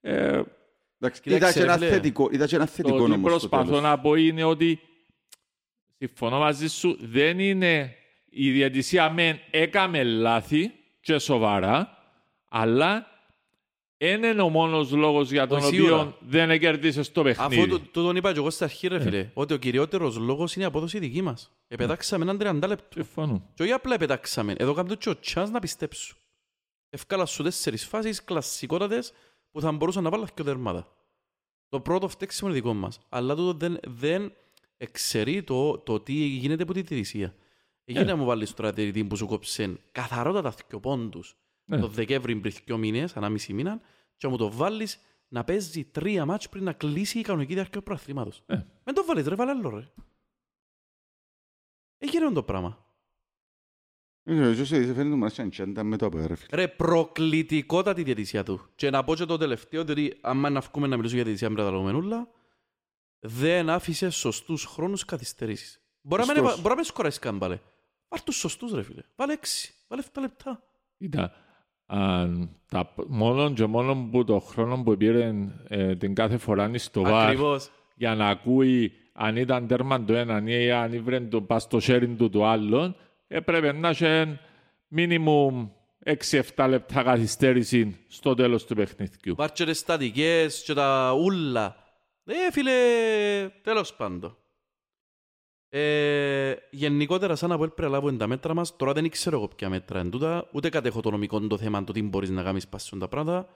[0.00, 0.40] Ε,
[1.00, 1.90] Εντάξει, Κοίταξε, Είδα και ένα ρε φίλε.
[1.90, 3.82] θετικό, είδα και ένα το θετικό ότι όμως στο προσπαθώ τέλος.
[3.82, 4.80] να πω είναι ότι
[5.98, 7.94] συμφωνώ μαζί σου, δεν είναι
[8.30, 11.98] η διατησία μεν έκαμε λάθη και σοβαρά,
[12.48, 13.06] αλλά
[13.98, 16.00] δεν είναι ο μόνος λόγος για τον Όχι, σίγουρα.
[16.00, 17.60] οποίο δεν κερδίσε το παιχνίδι.
[17.60, 20.54] Αφού το, το τον είπα και εγώ στα αρχή ρε φίλε, ότι ο κυριότερος λόγος
[20.54, 21.50] είναι η απόδοση δική μας.
[21.68, 22.86] Επετάξαμε έναν 30 λεπτό.
[22.94, 23.50] Συμφωνώ.
[23.54, 26.14] Και όχι απλά επετάξαμε, εδώ κάνω και ο chance να πιστέψω.
[26.90, 29.12] Ευκάλα σου τέσσερις φάσεις κλασσικότατες
[29.50, 30.92] που θα μπορούσαν να βάλουν και δερμάτα.
[31.68, 32.98] Το πρώτο φταίξιμο είναι δικό μας.
[33.08, 34.32] Αλλά τούτο δεν, δεν
[34.76, 37.34] εξαιρεί το, το τι γίνεται από τη διαιτησία.
[37.84, 38.04] Εκεί Ε.
[38.04, 41.47] να μου βάλεις τώρα διαιτητή που σου κόψε καθαρότατα δυο πόντους Ναι.
[41.68, 43.80] Το Δεκέμβρη πριν δυο μήνες, ανάμιση μήνα,
[44.16, 47.78] και να μου το βάλεις να παίζει τρία μάτς πριν να κλείσει η κανονική διάρκεια
[47.78, 48.42] του προαθλήματος.
[48.46, 48.54] Ε.
[48.84, 49.88] Μην το βάλεις ρε, βάλε άλλο ρε.
[51.98, 52.86] Έγινε το πράγμα.
[54.22, 56.48] Ε, ο Ζωσέ, φαίνεται μας σαν τσάντα με το ΑΠΟΕΛ, ρε φίλε.
[56.56, 58.68] Ρε, προκλητικότατη η διαιτησία του.
[58.74, 61.50] Και να πω και το τελευταίο, διότι άμα να βγούμε να μιλήσουμε για τη διαιτησία
[61.64, 62.28] με τα λογομενούλα,
[63.18, 65.80] δεν άφησε σωστούς χρόνους καθυστερήσεις.
[66.00, 66.56] Μπορεί να μην- Σωστός.
[66.56, 67.60] μπορεί να μην σκοράσεις καν πάλι.
[68.08, 69.02] Βάλ' τους σωστούς ρε φίλε.
[69.16, 70.62] Βάλε έξι, βάλε 7 λεπτά.
[70.98, 71.32] Κοίτα,
[71.90, 75.34] αν τα, μόνο και μόνο που το χρόνο που πήρε
[75.68, 77.70] ε, την κάθε φορά στο βάρ Ακριβώς.
[77.94, 82.14] για να ακούει αν ήταν τέρμα το έναν ή αν ήβρε το πας στο sharing
[82.18, 82.96] του του άλλον,
[83.28, 84.38] έπρεπε να έχει
[84.88, 85.68] μίνιμουμ
[86.56, 89.34] 6-7 λεπτά καθυστέρηση στο τέλος του παιχνιδιού.
[89.34, 91.76] Βάρ' και στατικές και τα ούλα.
[92.24, 92.72] Ε, φίλε,
[93.62, 94.36] τέλος πάντων.
[95.70, 98.76] Ε, γενικότερα, σαν να πω, πρέπει να λάβουμε τα μέτρα μας.
[98.76, 101.92] Τώρα δεν ξέρω εγώ ποια μέτρα είναι τούτα, ούτε κατέχω το νομικό το θέμα, το
[101.92, 103.48] τι μπορείς να κάνεις πάσουν τα πράγματα.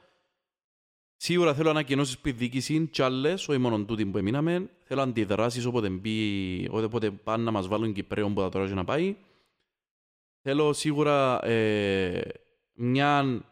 [1.16, 4.70] Σίγουρα θέλω ανακοινώσεις που η διοίκηση και άλλες, όχι μόνο τούτοι που εμείναμε.
[4.84, 8.84] Θέλω αντιδράσεις όποτε, μπει, όποτε πάνε να μας βάλουν Κυπρέο που θα τώρα και να
[8.84, 9.16] πάει.
[10.42, 12.22] Θέλω σίγουρα ε,
[12.72, 13.42] μια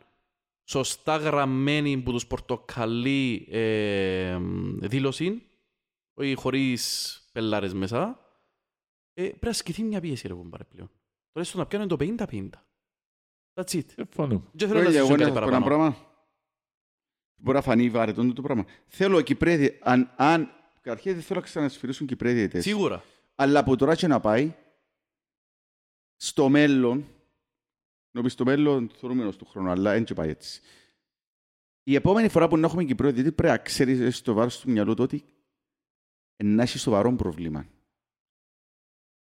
[0.64, 4.38] σωστά γραμμένη που τους πορτοκαλί ε,
[4.80, 5.42] δήλωση,
[6.14, 8.29] όχι χωρίς πελάρες μέσα.
[9.20, 10.90] Ε, πρέπει να ασκηθεί μια πίεση ρε κουμπάρε πλέον.
[11.32, 12.48] Τώρα στο να πιάνουν το 50-50.
[13.54, 13.84] That's it.
[13.94, 14.44] Συμφωνώ.
[14.52, 15.64] Δεν θέλω να Εγώ ζήσω να κάτι σας πω ένα παραπάνω.
[15.64, 15.96] πράγμα.
[17.36, 18.64] Μπορεί να φανεί βαρετό το πράγμα.
[18.86, 22.64] Θέλω οι Κυπρέδοι, αν, αν καταρχήν δεν θέλω να ξανασφυρίσουν Κυπρέδοι διαιτητές.
[22.64, 23.04] Σίγουρα.
[23.34, 24.54] Αλλά από τώρα και να πάει,
[26.16, 27.06] στο μέλλον,
[28.10, 30.60] νομίζω στο μέλλον θεωρούμενος του χρόνου, αλλά δεν και πάει έτσι.
[31.82, 34.94] Η επόμενη φορά που να έχουμε Κυπρέο διαιτητή πρέπει να ξέρεις στο βάρος του μυαλού
[34.94, 35.24] του ότι
[36.44, 37.66] να έχεις σοβαρό πρόβλημα.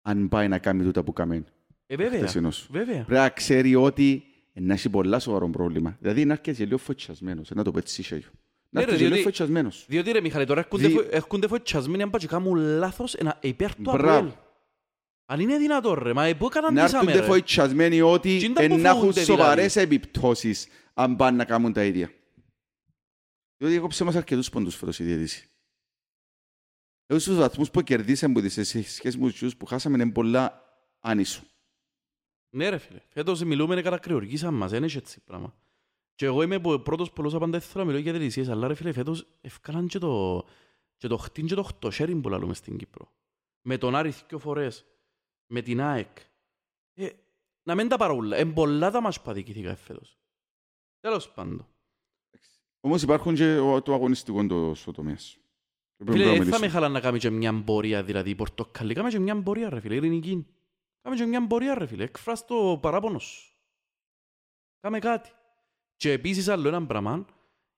[0.07, 1.43] Αν πάει να κάνει τούτα που κάνει
[1.87, 2.19] Ε, βέβαια.
[2.19, 2.67] χθεσινός.
[2.71, 2.95] Βέβαια.
[3.03, 5.97] Πρέπει να ξέρει ότι να έχει πολλά σοβαρό πρόβλημα.
[5.99, 8.27] Δηλαδή να έρχεται και λίγο φωτσιασμένος, να το πω έτσι σίγουρα.
[8.69, 9.85] Να Ναι, ρε, έρχεται και λίγο διότι- φωτσιασμένος.
[9.87, 13.37] Διότι ρε Μιχάλη, τώρα έρχονται, Δι- φο- έρχονται φοτσιασμένοι αν πάει και κάνουν λάθος ενα-
[13.41, 14.09] υπέρ του Μπράβο.
[14.17, 14.31] Αποέλ.
[15.25, 18.53] Αν είναι δυνατό ρε, μα ε, πού Να καναντήσαμε έρχονται ρε; φωτσιασμένοι ότι Τι είναι
[18.53, 22.11] τα εν που να έχουν φοβούνται, σοβαρές επιπτώσεις αν πάνε να κάνουν τα ίδια.
[23.57, 25.49] Διότι έκοψε μας αρκετούς πόντους φέτος η διαιτήση.
[27.05, 30.63] Εγώ στους βαθμούς που κερδίσαμε που σε σχέση με τους που χάσαμε είναι πολλά
[30.99, 31.43] άνισο.
[32.49, 35.55] Ναι ρε φίλε, φέτος μιλούμε κατακριοργήσαν μας, δεν έχει έτσι πράγμα.
[36.15, 38.91] Και εγώ είμαι ο πρώτος πολλός απαντά ήθελα να μιλώ για διαιτησίες, αλλά ρε φίλε
[38.91, 40.43] φέτος ευκάλαν και το,
[40.97, 43.11] και το χτίν και το χτωσέριν που λαλούμε στην Κύπρο.
[43.61, 44.85] Με τον Άρη δυο φορές,
[45.47, 46.17] με την ΑΕΚ.
[46.93, 47.09] Ε,
[47.63, 50.17] να μην τα παρόλα, είναι πολλά τα μας παδικήθηκα φέτος.
[50.99, 51.67] Τέλος πάντων.
[52.79, 55.37] Όμως υπάρχουν και ο- το αγωνιστικό το στο τομέας.
[55.97, 56.67] Το οποίο Φίλε, πρέπει να δεν θα με μιλήσουμε.
[56.67, 58.93] χαλά να κάνουμε και μια πορεία, δηλαδή η πορτοκαλί.
[58.93, 60.47] Κάμε και μια πορεία, ρε φίλε, ειρηνική.
[61.01, 63.53] Κάμε και μια πορεία, ρε φίλε, εκφράσ' το παράπονος σου.
[64.79, 65.29] Κάμε κάτι.
[65.95, 67.25] Και επίσης άλλο ένα πράγμα,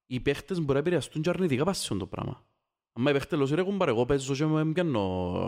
[0.05, 2.45] οι παίχτες μπορεί να επηρεαστούν και αρνητικά πας σε αυτό το πράγμα.
[2.93, 4.99] Αν οι παίχτες λέω, ρε κουμπάρε, εγώ παίζω και με πιάνω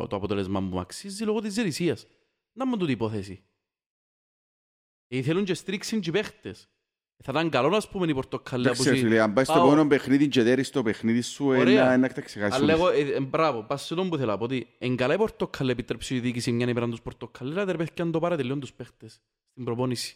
[0.09, 2.07] το αποτέλεσμα που μου αξίζει λόγω της ζερησίας.
[2.51, 3.43] Να μου τούτη υπόθεση.
[5.07, 6.69] Ε, θέλουν και στρίξουν και οι παίχτες.
[7.23, 8.63] Θα ήταν καλό να πούμε η πορτοκαλί.
[8.63, 11.61] Εντάξει, ρε φίλε, αν πάει στο Πάω- επόμενο παιχνίδι και δέρεις το παιχνίδι σου, Ωραία.
[11.83, 12.97] ένα- ένα τα ξεχάσεις Αλλά όλες.
[12.97, 15.17] εγώ, ε, ε, μπράβο, πας σε τον που θέλω να πω ότι εν καλά η
[15.17, 18.57] πορτοκαλί επιτρέψει η διοίκηση μια ημέρα τους πορτοκαλί, αλλά ρε παιδιά αν το πάρετε λίγο
[18.57, 20.15] τους παίχτες στην προπόνηση.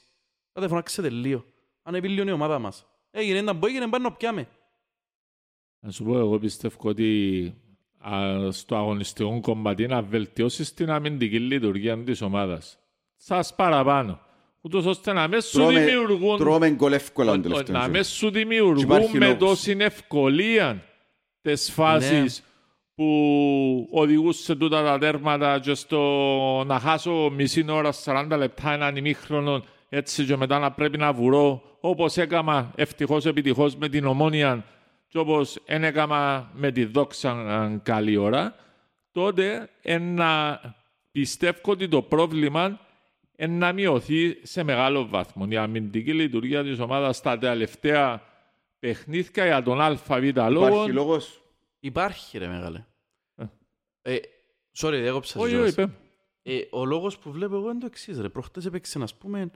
[0.54, 1.46] Θα τα φωνάξετε λίγο.
[1.84, 2.86] Αν επί λίγο η ομάδα μας.
[3.12, 4.48] Έγινε ένα που έγινε, πάνε να πιάμε.
[5.80, 7.54] Να σου πω, εγώ πιστεύω ότι
[8.00, 12.78] α, στο αγωνιστικό κομμάτι να βελτιώσεις την αμυντική λειτουργία της ομάδας.
[13.16, 14.20] Σας παραπάνω.
[14.65, 17.80] Ούτως ώστε να μην σου Τρώμε- δημιουργούν, Τρώμε γκολ εύκολα ο- τον ο- τελευταίο να
[17.82, 17.91] καιρό.
[17.93, 19.39] μην σου Και δημιουργούν υπάρχει με λόγος.
[19.49, 20.84] τόση ευκολία
[21.41, 22.43] τις φάσεις
[22.95, 25.99] που οδηγούν σε τούτα τα τέρματα και στο
[26.65, 31.62] να χάσω μισή ώρα, 40 λεπτά έναν ημίχρονο έτσι και μετά να πρέπει να βουρώ
[31.80, 34.65] όπως έκαμα ευτυχώς επιτυχώς με την ομόνια
[35.08, 37.30] και όπως δεν έκαμα με τη δόξα
[37.73, 38.56] ε, καλή ώρα
[39.12, 40.62] τότε να
[41.12, 42.78] πιστεύω ότι το πρόβλημα είναι
[43.38, 45.46] να μειωθεί σε μεγάλο βαθμό.
[45.50, 48.24] Η αμυντική λειτουργία της ομάδας στα τελευταία
[48.80, 50.00] παιχνίδια για τον ΑΒ
[50.50, 50.67] λόγο.
[50.67, 51.41] Υπάρχει λόγος;
[51.80, 52.86] Υπάρχει ρε μεγάλε.
[53.36, 53.46] Ε.
[54.02, 54.19] Ε,
[54.78, 55.62] sorry, έκοψα Όχι, σας.
[55.62, 55.89] όχι, είπε.
[56.41, 58.30] Ε, ο λόγος που βλέπω εγώ είναι το εξής ρε.
[58.30, 59.52] Προχτές έπαιξαν ας πούμε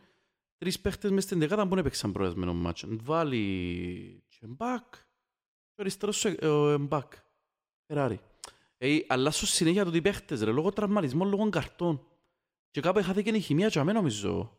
[0.57, 2.87] τρεις παίχτες μες στην δεκάδα που δεν έπαιξαν προηγασμένο μάτσο.
[2.89, 7.13] Βάλει και μπακ και ο αριστερός σου, ε, ο μπακ.
[7.87, 8.19] Φεράρι.
[8.77, 12.07] Ε, αλλάσουν συνέχεια το ότι οι παίχτες ρε, λόγω τραυματισμών, λόγω καρτών.
[12.77, 14.29] Και κάπου χάθηκε η χημεία και αμέ νομίζω.
[14.29, 14.49] Είναι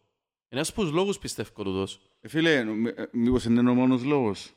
[0.48, 2.00] ένας από τους λόγους πιστεύω τούτος.
[2.20, 4.52] Ε, Φίλε, μ- ε, μήπως είναι ο μόνος λόγος;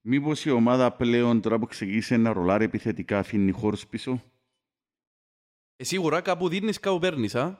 [0.00, 4.22] Μήπως η ομάδα πλέον τώρα που ξεκίνησε να ρολάρει επιθετικά αφήνει χώρους πίσω;
[5.76, 7.58] Ε, σίγουρα κάπου δίνεις, κάπου παίρνεις, α.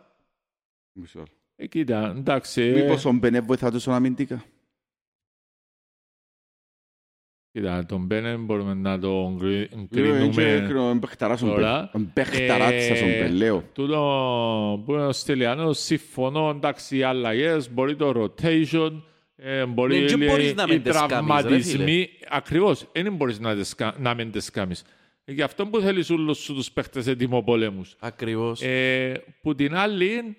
[0.92, 1.28] Μισό άλλο.
[1.56, 2.62] Ε, κοίτα, εντάξει.
[2.62, 4.44] ε, Μήπως ο Μπενέ βοηθά τους αμυντικά.
[7.56, 11.90] Κοίτα, τον Μπένεν μπορούμε να τον κρι- Είναι κρίνουμε παιχταράς ο τώρα.
[11.92, 12.10] Μπεν.
[12.12, 13.64] Παιχταράτσας ο Ε, Μπεν, λέω.
[13.72, 19.02] Τούτο που είναι ο Στυλιανός, συμφωνώ, εντάξει, οι αλλαγές, μπορεί το rotation,
[19.36, 22.08] ε, μπορεί Ναι, και λέει, μπορείς να οι μην τις κάνεις, ρε τραυματισμοί.
[22.28, 24.84] Ακριβώς, δεν μπορείς να, τις, κα- να μην τις κάνεις.
[25.24, 27.96] Ε, Γι' αυτό που θέλεις όλους σου τους παίχτες ετοιμοπόλεμους.
[27.98, 28.62] Ακριβώς.
[28.62, 30.36] Ε, που την άλλη,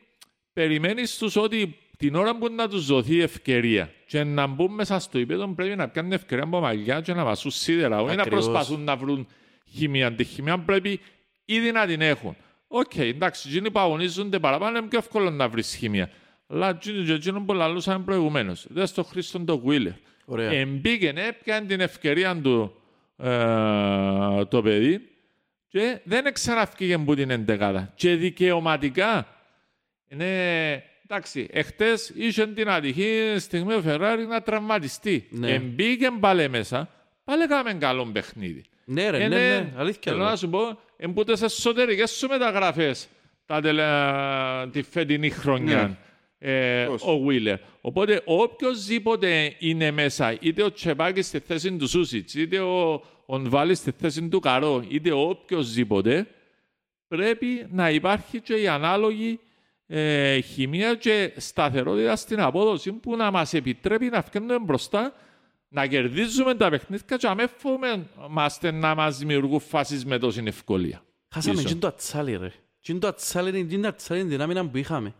[0.53, 5.19] περιμένεις τους ότι την ώρα που να τους δοθεί ευκαιρία και να μπουν μέσα στο
[5.19, 8.01] γήπεδο πρέπει να κάνουν ευκαιρία από μαλλιά και να μασούν σίδερα.
[8.01, 8.45] Όχι να Ακριβώς.
[8.45, 9.27] προσπαθούν να βρουν
[9.73, 10.13] χημεία.
[10.13, 10.99] Τη χημεία πρέπει
[11.45, 12.35] ήδη να την έχουν.
[12.67, 16.09] Οκ, εντάξει, εκείνοι που αγωνίζονται παραπάνω είναι πιο εύκολο να βρεις χημεία.
[16.47, 18.65] Αλλά εκείνοι και εκείνοι που λαλούσαν προηγουμένως.
[18.69, 19.93] Δεν στο Χρήστον το Γουίλερ.
[20.25, 20.51] Ωραία.
[20.51, 22.75] Εμπήκε, έπιανε την ευκαιρία του
[23.17, 25.01] ε, το παιδί
[25.67, 27.91] και δεν ξαναφύγε από την εντεκάδα.
[27.95, 29.27] Και δικαιωματικά.
[30.09, 35.27] Ναι, εντάξει, εχθές είχε την ατυχή στιγμή ο Φεράρι να τραυματιστεί.
[35.29, 35.51] Ναι.
[35.53, 36.89] Εμπήκε πάλι μέσα,
[37.23, 38.63] πάλι έκαμε καλό παιχνίδι.
[38.85, 40.01] Ναι, ρε, Ε, ναι, ναι, αλήθεια.
[40.11, 40.27] Θέλω λέω.
[40.29, 43.07] να σου πω, εμπούτε σε εσωτερικές σου μεταγραφές
[43.45, 45.97] τα τελε- τη φετινή χρονιά.
[46.39, 47.03] Ε, Πώς.
[47.05, 47.57] ο Βίλερ.
[47.81, 53.77] Οπότε οποιοδήποτε είναι μέσα, είτε ο Τσεπάκης στη θέση του Σούσιτς, είτε ο, ο Νβάλης
[53.77, 56.27] στη θέση του Καρό, είτε οποιοδήποτε,
[57.07, 59.39] πρέπει να υπάρχει και η ανάλογη
[59.87, 65.13] ε, χημεία και σταθερότητα στην απόδοση που να μας επιτρέπει να φτιάχνουμε μπροστά,
[65.67, 71.03] να κερδίζουμε τα παιχνίδια και να μην φοβούμαστε να μας δημιουργούν φάσεις με τόση ευκολία.
[71.33, 71.67] Χάσαμε πίσω.
[71.67, 72.51] και το ατσάλι ρε.
[72.79, 75.13] Και το ατσάλι είναι την ατσάλι είναι δυνάμει που είχαμε.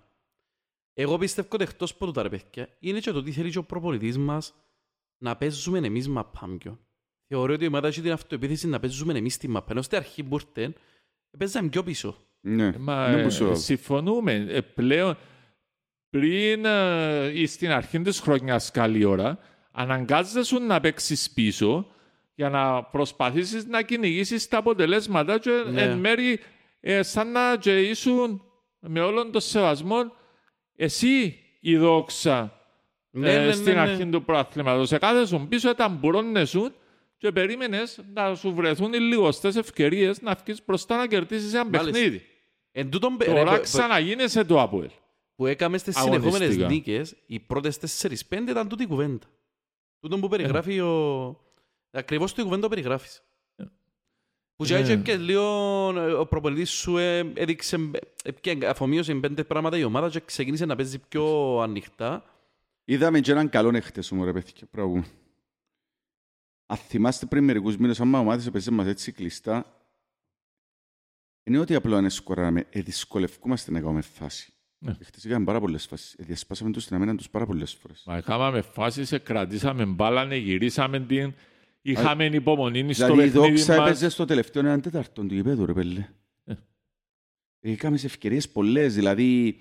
[0.93, 3.63] Εγώ πιστεύω ότι εκτός από τούτα ρε παιδιά, είναι και το τι θέλει και ο
[3.63, 4.53] προπονητής μας
[5.17, 6.79] να παίζουμε εμείς μαπάμπιο.
[7.27, 9.71] Θεωρώ ότι η ομάδα έχει την αυτοεπίθεση να παίζουμε εμείς τη μαπά.
[9.71, 10.73] Ενώ στην αρχή που ήρθε,
[11.37, 12.26] παίζαμε πιο πίσω.
[12.41, 14.45] Ναι, Μα, ναι ε, που σου- συμφωνούμε.
[14.49, 15.17] Ε, πλέον,
[16.09, 19.37] πριν ε, ή στην αρχή της χρονιάς καλή ώρα,
[19.71, 21.87] αναγκάζεσαι να παίξεις πίσω
[22.35, 25.81] για να προσπαθήσεις να κυνηγήσεις τα αποτελέσματα και Ναι.
[25.81, 26.39] εν μέρει
[26.79, 28.41] ε, σαν να και ήσουν
[28.79, 29.97] με όλον τον σεβασμό
[30.75, 32.61] εσύ η δόξα
[33.09, 33.79] Ναι, ε, ναι, ναι, στην ναι.
[33.79, 34.87] αρχή του προαθλήματος.
[34.87, 36.73] Σε κάθε σου πίσω ήταν μπουρώνεσουν
[37.17, 41.91] και περίμενες να σου βρεθούν οι λιγοστές ευκαιρίες να βγεις μπροστά να κερδίσεις ένα Μάλιστα.
[41.91, 42.21] παιχνίδι.
[42.71, 44.89] Εν τούτον, ρε, Τώρα που- ξαναγίνεσαι το Αποέλ.
[45.35, 46.31] που έκαμε στις Αγωνιστικά.
[46.35, 49.25] συνεχόμενες νίκες, οι πρώτες 4-5 ήταν τούτη η κουβέντα.
[49.99, 51.41] Τούτον που περιγράφει ο...
[51.91, 53.21] Ακριβώς το η κουβέντα που περιγράφεις.
[54.55, 54.77] Που και Ε.
[54.79, 55.43] έτσι και λίγο
[55.97, 57.91] ε, ο προπονητής σου ε, έδειξε,
[58.23, 62.23] ε, και αφομοίωσε πέντε πράγματα η ομάδα και ξεκίνησε να παίζει πιο ανοιχτά.
[62.85, 65.05] Είδαμε και έναν καλό εχθές μου ρε παιδιά, πράγμα.
[66.69, 69.77] Αν θυμάστε πριν μερικούς μήνες, άμα ομάδες έπαιζε μας έτσι κλειστά,
[71.43, 74.53] είναι ότι απλό αν σκοράραμε, ε, δυσκολευκούμαστε να κάνουμε φάση.
[74.79, 74.97] Ναι.
[75.03, 76.13] Χτες είχαμε πάρα πολλές φάσεις.
[76.13, 78.03] Ε, διασπάσαμε τους στην αμένα τους πάρα πολλές φορές.
[78.05, 81.33] Μα είχαμε φάσεις, ε, κρατήσαμε μπάλα, ε, γυρίσαμε την,
[81.81, 84.13] είχαμε υπομονή στο Δηλαδή η παιχνίδι δόξα έπαιζε μας.
[84.13, 86.09] στο τελευταίο έναν τέταρτο του γηπέδου ρε πέλε.
[86.43, 86.53] Ε.
[87.59, 89.59] Είχαμε σε ευκαιρίες πολλές, δηλαδή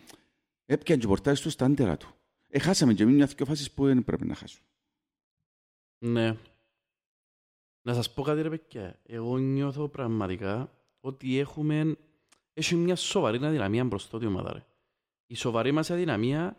[0.66, 2.14] έπιαν και πορτάρες τους στα άντερα του.
[2.48, 4.66] Ε, χάσαμε και μια δυο φάσεις που δεν πρέπει να χάσουμε.
[5.98, 6.36] Ναι.
[7.86, 8.98] Να σας πω κάτι ρε παιδιά.
[9.06, 10.70] Εγώ νιώθω πραγματικά
[11.00, 11.96] ότι έχουμε...
[12.54, 14.64] Έχει μια σοβαρή αδυναμία μπροστά η ομάδα ρε.
[15.26, 16.56] Η σοβαρή μας αδυναμία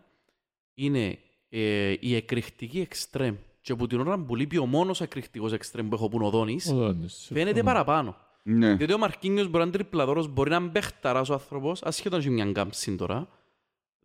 [0.74, 3.34] είναι ε, η εκρηκτική εξτρέμ.
[3.60, 6.30] Και από την ώρα που λείπει ο μόνος εκρηκτικός εξτρέμ που έχω που είναι ο
[6.30, 7.64] Δόνης, Ο Δόνης, φαίνεται συμφωνώ.
[7.64, 8.16] παραπάνω.
[8.42, 8.74] Ναι.
[8.74, 12.30] Διότι ο Μαρκίνιος μπορεί να είναι τριπλαδόρος, μπορεί να είναι παιχταράς ο άνθρωπος, ασχέτως έχει
[12.30, 13.28] μια κάμψη τώρα.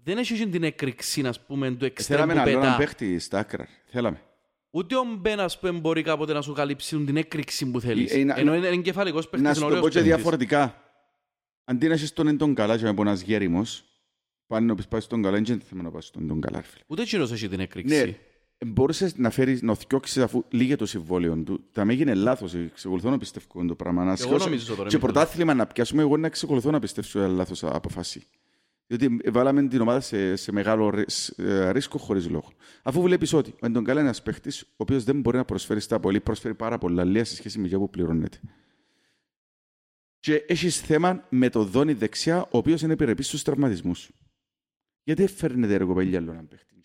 [0.04, 2.78] Δεν έχει την έκρηξη, ας πούμε, του εξτρέμ Θέλαμε που ένα άλλο πετά.
[2.78, 3.68] παίχτη στα άκρα.
[3.86, 4.22] Θέλαμε.
[4.76, 8.12] Ούτε ο Μπεν, ας πούμε, μπορεί κάποτε να σου καλύψει την έκρηξη που θέλεις.
[8.14, 10.14] Ε, ε, να- Ενώ είναι εγκεφαλικός παίχτης, Να είναι σου το ωραίος πω και παίχτης.
[10.16, 10.82] διαφορετικά.
[11.64, 13.84] Αντί να έχεις τον εν τον καλά και να πονάς γέριμος,
[14.48, 16.58] πάνε να πεις πάεις στον καλά, δεν θέμα να πας στον τον καλά.
[16.60, 16.84] ρε φίλε.
[16.88, 17.96] Ούτε εκείνος έχει την έκρηξη.
[17.96, 18.18] Ναι,
[18.72, 21.64] μπορούσες να φέρεις, να θυκιώξεις αφού λίγε το συμβόλαιο του.
[21.72, 24.04] Θα με έγινε λάθος, εξακολουθώ να πιστεύω το πράγμα.
[24.04, 25.02] Να Εγώ σηκώσω- νομίζω τώρα, Και Μιχάλη.
[25.14, 28.24] πρωτάθλημα να πιάσουμε, εγώ να εξακολουθώ να πιστεύω ένα λάθος αποφάση.
[28.96, 32.52] Διότι βάλαμε την ομάδα σε, σε μεγάλο ρι- ε, ρίσκο χωρίς λόγο.
[32.84, 36.00] Αφού βλέπεις ότι ο Εντογκάλα είναι ένας παίχτης ο οποίος δεν μπορεί να προσφέρει στα
[36.00, 38.40] πολύ, προσφέρει πάρα πολλά λίγα σε σχέση με για που πληρώνεται.
[40.20, 44.12] Και έχεις θέμα με το δόνι δεξιά, ο οποίος είναι επιρρεπής στους τραυματισμούς.
[45.04, 46.76] Γιατί φέρνετε ρε κοπέλια άλλο έναν παίχτη;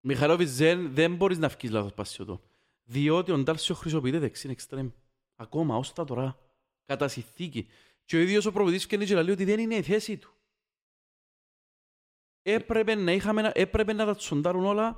[0.00, 2.42] Μιχαλόβιτς, δεν, δεν μπορείς να βγεις λάθος πασιωτό.
[2.84, 4.90] Διότι ο Ντάλσιο χρησιμοποιείται δεξίν εξτρέμ.
[5.36, 6.38] Ακόμα, ως τα τώρα.
[6.84, 7.66] Κατά συνθήκη.
[8.04, 10.34] Και ο ίδιος ο προπονητής και και λέει ότι δεν είναι η θέση του.
[12.42, 14.96] Έπρεπε να, είχαμε, ένα- έπρεπε να τα τσοντάρουν όλα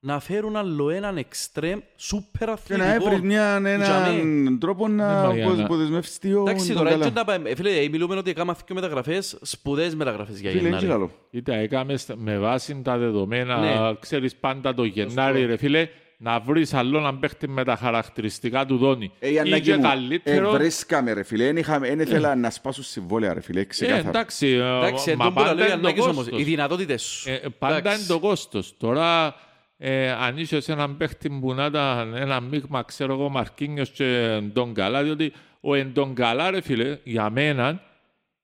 [0.00, 3.26] να φέρουν άλλο έναν εξτρέμ σούπερ Και να έβρεις αθλητικό.
[3.26, 7.04] μια, έναν τρόπο να Ναι, μα για να- αποδεσμεύσει ο Εντάξει τώρα, Ντογκάλα.
[7.04, 7.54] έτσι να πάμε.
[7.54, 10.76] Φίλε, μιλούμε ότι έκανα δύο μεταγραφές, σπουδαίες μεταγραφές για Φίλε, Γενάρη.
[10.76, 11.10] έτσι λαλό.
[11.30, 13.94] Κοίτα, έκαμε στα- με βάση τα δεδομένα, Ναι.
[14.00, 15.88] ξέρεις πάντα το Γενάρη, ρε φίλε,
[16.24, 19.12] να βρεις άλλο έναν παίχτη με τα χαρακτηριστικά του Δόνη.
[19.18, 20.48] Ε, η Ή ανάγκη και μου, καλύτερο.
[20.54, 24.08] ε, βρίσκαμε ρε φίλε, δεν είχαμε- δεν ήθελα να σπάσω συμβόλαια ρε φίλε, Ε, ξεκάθαρα.
[24.08, 26.40] εντάξει, ε, Εντάξει, μα τον που τα πάντα λέει ο είναι το Ανάκης όμως, κόστος.
[26.40, 27.30] οι δυνατότητες σου.
[27.30, 27.98] Ε, πάντα Εντάξει.
[27.98, 28.74] είναι το κόστος.
[28.76, 29.34] Τώρα,
[29.76, 34.38] ε, αν είσαι σε έναν παίχτη που να ήταν ένα μείγμα, ξέρω εγώ, Μαρκίνιος και
[34.52, 37.80] Ντογκαλά, διότι ο Εντογκαλά, ρε φίλε, για μένα,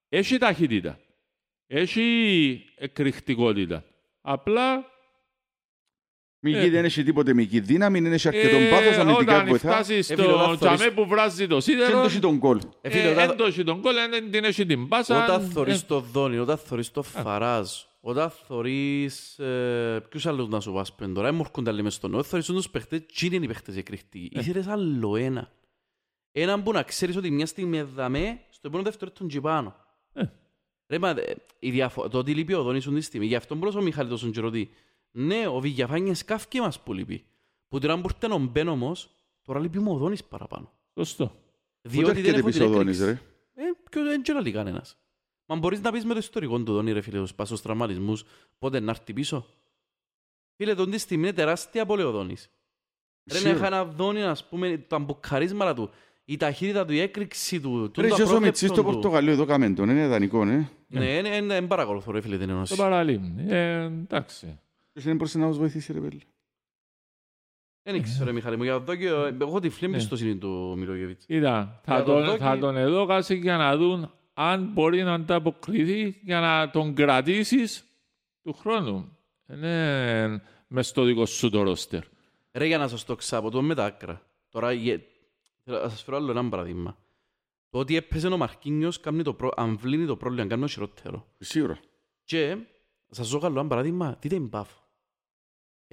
[0.08, 0.98] έχει ταχύτητα.
[1.66, 3.84] Έχει εκρηκτικότητα.
[4.20, 4.84] Απλά
[6.42, 6.68] Μική Ε.
[6.70, 9.70] δεν έχει τίποτε μική δύναμη, δεν έχει αρκετό πάθος, Ε, αμυντικά Όταν βοηθά.
[9.72, 12.38] φτάσει Ε, φίλε, ο στο Δάθορης- τζαμέ που βράζει το Και σίδερο, δεν έχει τον
[12.38, 12.60] κόλ.
[12.80, 15.24] Ε, φίλε, ε, όταν- δεν το έχει τον κόλλο, δεν την έχει την πάσα.
[15.24, 17.68] Όταν ε, θωρείς το Δόνι, όταν θωρείς το Φαράζ,
[18.00, 19.38] όταν θωρείς...
[19.38, 23.00] ε, Ποιους άλλους να σου βάσπεν τώρα, έμορκονται άλλοι μες στον νόο, θωρείς τους παίχτες,
[23.14, 24.38] τι είναι οι παίχτες εκρηκτικοί.
[24.38, 25.50] Ήθελες άλλο ένα.
[26.32, 29.76] Έναν που να ξέρεις ότι μια στιγμή εδαμέ, στο επόμενο δεύτερο τον τσιπάνω.
[30.12, 30.22] Ε.
[30.88, 33.54] Ρε, μα, ε, η διαφο- το ότι λείπει ο Δόνης σου τη στιγμή, γι' αυτό
[33.54, 34.70] μπρος ο Μιχάλη τόσο καιρό ότι
[35.10, 37.24] ναι, ο Βηγιαφάνιες καύκε μας που λείπει.
[37.68, 39.10] Που τώρα που ήρθε ο Μπεν όμως,
[39.42, 40.72] τώρα λείπει μου ο Δόνης παραπάνω.
[40.94, 41.24] Σωστό.
[41.26, 41.42] Πότε
[41.82, 43.20] Διότι δεν έρχεται έχω την πίσω ο Δόνης, έκρηξη.
[43.54, 43.62] ρε.
[43.64, 44.96] Ε, ποιο δεν ξέρει κανένας.
[45.46, 48.24] Μα μπορείς να πεις με το ιστορικό του Δόνι, ρε φίλε, τους πάσους τραυματισμούς,
[48.58, 49.46] πότε να έρθει πίσω.
[50.56, 52.50] Φίλε, τον τη στιγμή είναι τεράστια πολύ ο Δόνης.
[53.32, 53.56] Ρε, να Σίγουρα.
[53.56, 55.90] είχα ένα Δόνι, ας πούμε, τα μπουκαρίσματα του,
[56.24, 58.84] η ταχύτητα του, η έκρηξη του, Ρε, το και όσο απρόβλεπτο Μιτσής στο του.
[58.92, 60.68] Πορτογαλίο εδώ κάμε τον, είναι ιδανικό, ναι.
[60.86, 62.76] Ναι, είναι- είναι- δεν παρακολουθώ, ρε φίλε, την Το ενώση.
[62.76, 63.44] παραλίμνη.
[63.48, 64.58] Ε, εντάξει.
[65.00, 66.18] Ποιος δεν μπορούσε να μας βοηθήσει, ρε πέλε.
[67.82, 70.00] Δεν ήξερα, ρε Μιχάλη μου, για το δόκιο, εγώ έχω τη φλήμη Ναι.
[70.00, 71.24] στο σύνη του Μιλόγεβιτς.
[71.26, 75.12] Κοίτα, θα Για το τον, δόκι- θα τον εδώκασε για να δουν αν μπορεί να
[75.14, 77.84] ανταποκριθεί για να τον κρατήσεις
[78.42, 79.16] του χρόνου.
[79.52, 82.02] Είναι μες στο δικό σου το ρόστερ.
[82.52, 84.22] Ρε, για να σας το ξαποτώ με τα άκρα.
[84.48, 85.02] Τώρα, γε-
[85.64, 86.96] θέλω να σας φέρω άλλο ένα παράδειγμα.
[87.70, 89.50] Το ότι έπαιζε ο Μαρκίνιος, κάνει το προ...
[89.56, 91.26] αμβλύνει το πρόβλημα, κάνει το χειρότερο.
[91.38, 91.78] Σίγουρα.
[92.24, 92.56] Και,
[93.10, 94.78] σας ζω καλό ένα παράδειγμα, δείτε την Πάφο.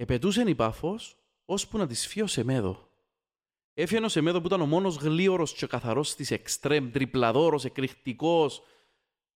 [0.00, 2.88] Επαιτούσε η Πάφος, ώσπου να της φύγει ο Σεμέδο.
[3.74, 8.62] Έφυγε ο Σεμέδο που ήταν ο μόνος γλίωρος και καθαρός της εξτρέμ, τριπλαδόρος, εκρηκτικός.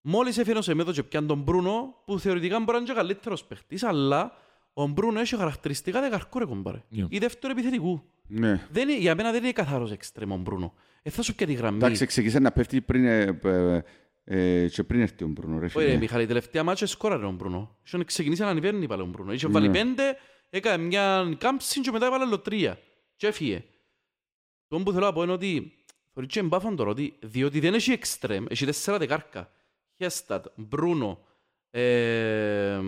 [0.01, 3.45] Μόλις έφυγε ο Σεμέδο και πιάνε τον Μπρούνο, που θεωρητικά μπορεί να είναι και καλύτερος
[3.45, 4.33] παίχτης, αλλά
[4.73, 6.83] ο Μπρούνο έχει χαρακτηριστικά δεκαρκούρε κομπάρε.
[6.89, 7.07] Ναι.
[7.09, 8.03] Ή δεύτερο επιθετικού.
[8.27, 8.67] Ναι.
[8.71, 10.75] Δεν είναι, για μένα δεν είναι καθαρός εξτρέμ ο Μπρούνο.
[11.03, 11.77] Ε, θα σου πιάνει τη γραμμή.
[11.77, 13.83] Εντάξει, ξεκίνησε να πέφτει πριν, ε, ε,
[14.25, 15.97] ε, και πριν έρθει ο Μπρούνο, ρε Όχι ρε φίλε.
[15.97, 17.77] Μιχάλη, τελευταία μάτια σκόραρε ο Μπρούνο.
[17.87, 19.33] Είχε ξεκινήσει να ανεβαίνει πάλι ο Μπρούνο.
[19.33, 19.73] Είχε βάλει Ναι.
[19.73, 20.17] πέντε,
[20.57, 22.79] έκανε μια κάμψη και μετά έβαλε άλλο τρία.
[23.17, 23.65] Και έφυγε.
[24.69, 25.73] Το που θέλω να πω είναι ότι
[26.13, 29.51] θεωρεί και εμπάφαν τώρα ότι διότι δεν έχει εξτρέμ, έχει τέσσερα δεκάρκα.
[29.97, 31.25] Χέστατ, Μπρούνο,
[31.71, 32.81] ε,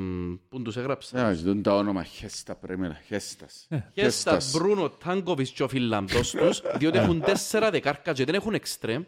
[0.48, 1.27] πού τους έγραψα.
[1.27, 3.66] Α, ζητούν τα όνομα Χέστα πρέμερα, Χέστας.
[3.68, 4.53] Χέστατ, Χέστας.
[4.53, 9.03] Μπρούνο, Τάγκοβιτς και ο Φιλανδός τους, διότι έχουν τέσσερα δεκάρκα και δεν έχουν εξτρέμ.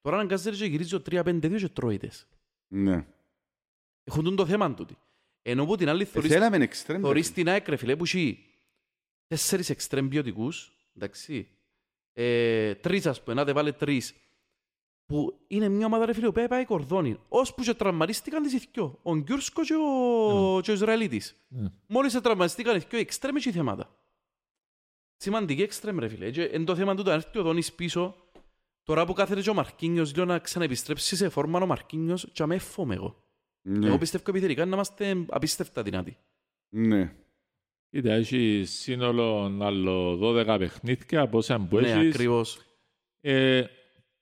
[0.00, 2.26] Τώρα αναγκάζεται και γυρίζει ο 3-5-2 και τρώει τες.
[2.68, 3.06] Ναι.
[4.04, 4.96] Έχουν τον το θέμα τούτοι.
[5.50, 7.00] Ενώ που την άλλη Ε, θωρείς Θέλαμε εξτρέμ.
[7.00, 8.44] Θωρείς την ΑΕΚ, ρε φίλε, που έχει
[9.26, 11.48] τέσσερις εξτρέμ ποιοτικούς, εντάξει,
[12.12, 14.14] ε, τρεις ας πούμε, να τε βάλε τρεις,
[15.06, 19.16] που είναι μια ομάδα, ρε φίλε, που πάει κορδόνι, ώσπου και τραυματίστηκαν τις ηθικιό, ο
[19.16, 21.36] Γκιούρσκος και ο, και ο Ισραηλίτης.
[21.48, 21.68] Ναι.
[21.86, 23.96] Μόλις σε τραυματίστηκαν οι ηθικιό, εξτρέμ έχει θέματα.
[25.16, 26.30] Σημαντική εξτρέμ, ρε φίλε.
[26.30, 28.16] Και εν το θέμα του το να έρθει ο Δόνης πίσω,
[28.82, 32.58] τώρα που κάθεται και ο Μαρκίνιος, λέω να ξαναεπιστρέψει σε φόρμα ο Μαρκίνιος, και αμέ
[32.58, 33.27] φοβούμαι εγώ.
[33.62, 33.86] Ναι.
[33.86, 36.16] Εγώ πιστεύω επιθετικά να είμαστε απίστευτα δυνατοί.
[36.68, 37.12] Ναι.
[37.90, 42.14] Κοίτα, έχεις σύνολο άλλο 12 παιχνίδια από όσα που Ναι, έχεις.
[42.14, 42.58] ακριβώς.
[43.20, 43.64] Ε,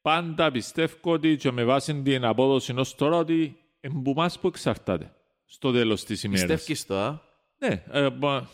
[0.03, 5.73] πάντα πιστεύω ότι και με βάση την απόδοση ως τώρα ότι εμπομάς που εξαρτάται στο
[5.73, 6.47] τέλος της ημέρας.
[6.47, 7.21] Πιστεύεις το, α;
[7.59, 8.47] Ναι, ε, μπο-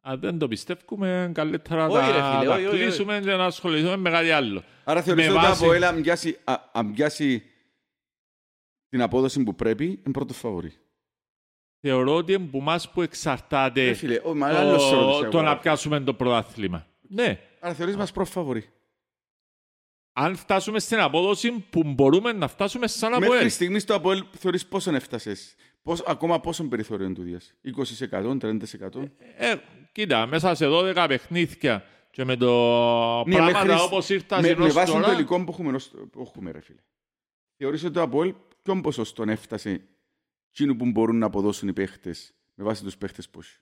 [0.00, 2.82] αν δεν το πιστεύουμε, καλύτερα να Όχι, ρε τα, φίλε, τα όχι, όχι, όχι.
[2.84, 4.62] κλείσουμε και να ασχοληθούμε με κάτι άλλο.
[4.84, 7.42] Άρα θεωρείς Με ότι βάση- από έλα αν πιάσει- α- αν πιάσει
[8.88, 10.72] την απόδοση που πρέπει, είναι πρώτος φαβορή.
[11.80, 15.30] Θεωρώ ότι εμπομάς που εξαρτάται Ρε φίλε, ο- μα άλλος σε ρώτησε το, εγώ.
[15.30, 16.86] το να πιάσουμε το πρωτάθλημα.
[17.08, 18.64] Ναι, Άρα θεωρείς μας πρώτος φαβορή.
[20.12, 23.50] αν φτάσουμε στην απόδοση που μπορούμε να φτάσουμε σαν Μέχρι Αποέλ.
[23.50, 27.54] στιγμής το Αποέλ θεωρείς πόσον έφτασες; Πώς, ακόμα πόσον περιθώριο του διας.
[27.62, 29.10] 20%, 30%.
[29.36, 29.54] Ε,
[29.92, 32.46] κοίτα, μέσα σε 12 παιχνίδια και με το
[33.26, 35.90] Ναι, πράγματα μέχρι- όπως ήρθαν με, με ως βάση το τώρα, υλικό που έχουμε, ως-
[36.12, 36.80] που έχουμε ρε φίλε.
[37.56, 38.34] Θεωρείς ότι το Αποέλ
[38.68, 39.80] ποιον ποσοστό έφτασε
[40.50, 43.60] εκείνου που μπορούν να αποδώσουν οι παίχτες με βάση τους παίχτες πώς.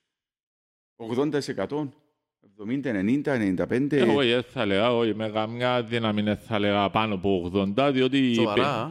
[0.97, 1.89] 80%,
[2.59, 3.39] 70, 90,
[3.69, 3.93] 95.
[3.93, 7.91] Ε, όχι, δεν θα λέγα, όχι, με καμιά δύναμη δεν θα λέγα πάνω από 80,
[7.93, 8.35] διότι...
[8.35, 8.91] Σοβαρά, α.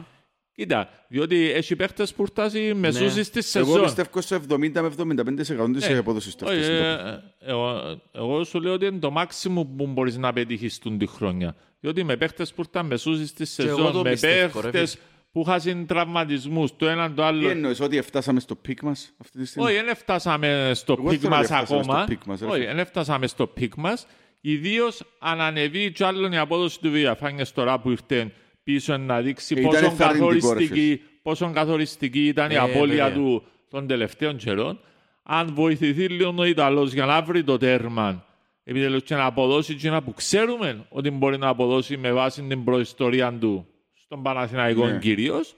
[0.52, 3.82] Κοίτα, διότι έχει παίχτες που φτάσει μεσούσεις στη Εγώ σεζόν.
[3.82, 4.58] πιστεύω στο 70
[5.04, 8.60] με 75% της Ε, απόδοσης του όχι, αυτής ε, είναι το- ε, εγώ, εγώ σου
[8.60, 11.56] λέω ότι είναι το μάξιμο που μπορείς να πετύχεις τον τη χρόνια.
[11.80, 14.98] Διότι με παίχτες που ήρθαν μεσούσεις στη εγώ σεζόν, το με πιστεύω, ρε παίχτες
[15.36, 17.48] που είχαν τραυματισμούς, το έναν το Τι άλλο.
[17.48, 21.18] εννοείς, ότι φτάσαμε στο πικ μας αυτή τη στιγμή; Όχι, δεν φτάσαμε στο Εγώ πικ
[21.20, 22.04] θέλω να μας φτάσουμε στο ακόμα.
[22.06, 22.74] πικ μας, ρε Όχι, φίλε.
[22.74, 24.06] δεν φτάσαμε στο πικ μας.
[24.40, 28.32] Ιδίως αν ανεβεί κι άλλον η απόδοση του Βιαφάνιας τώρα που ήρθε
[28.64, 33.04] πίσω να δείξει Ε, ήταν πόσο ενθαρρυντικό, ρε καθοριστική, πόσο καθοριστική ήταν η Ε, απώλεια
[33.04, 33.12] βέβαια.
[33.22, 34.80] του των τελευταίων καιρών.
[35.22, 38.24] Αν βοηθηθεί λίγο ο Ιταλός για να βρει το τέρμα
[38.64, 42.64] επιτέλους και να αποδώσει και να που ξέρουμε ότι μπορεί να αποδώσει με βάση την
[42.64, 43.66] προϊστορία του
[44.06, 44.98] στον Παναθηναϊκό Ναι.
[44.98, 45.54] κυρίως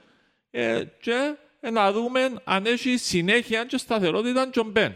[0.50, 4.94] ε, και ε, να δούμε αν έχει συνέχεια και σταθερότητα και ο Μπεν.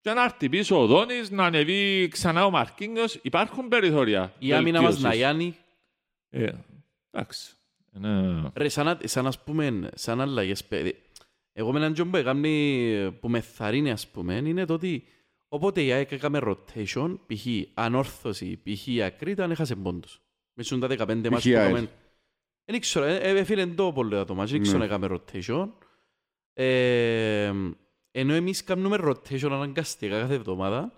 [0.00, 3.18] και να έρθει πίσω ο Δόνης, να ανεβεί ξανά ο Μαρκίνιος.
[3.22, 4.32] Υπάρχουν περιθώρια.
[4.38, 5.02] Η άμυνα μας βελτίωσης.
[5.04, 5.56] να γιάνει.
[6.30, 6.50] Ε,
[7.10, 7.52] εντάξει.
[7.96, 8.42] Είναι...
[8.54, 10.94] Ρε, σαν, να- σαν ας πούμε, σαν αλλαγές, παιδί.
[11.52, 15.04] Εγώ με έναν τζον που έκαμνει, που με θαρρύνει, ας πούμε, είναι το ότι
[15.48, 17.46] όποτε η ΑΕΚ έκαμε rotation, π.χ.
[17.74, 18.86] ανόρθωση, π.χ.
[18.86, 20.20] η Ακρίτα, έχασε πόντους.
[20.54, 21.70] Μέσα στους τα 15 μάτς η που ΑΕΛ.
[21.70, 21.88] έκαμε.
[22.68, 24.94] Δεν ήξερα, ε, ε, φίλε, το πολύ το μάτς, δεν ήξερα να Ναι.
[24.94, 25.68] έκαμε rotation.
[26.52, 27.52] Ε,
[28.10, 30.92] ενώ εμείς κάνουμε rotation αναγκαστικά κάθε εβδομάδα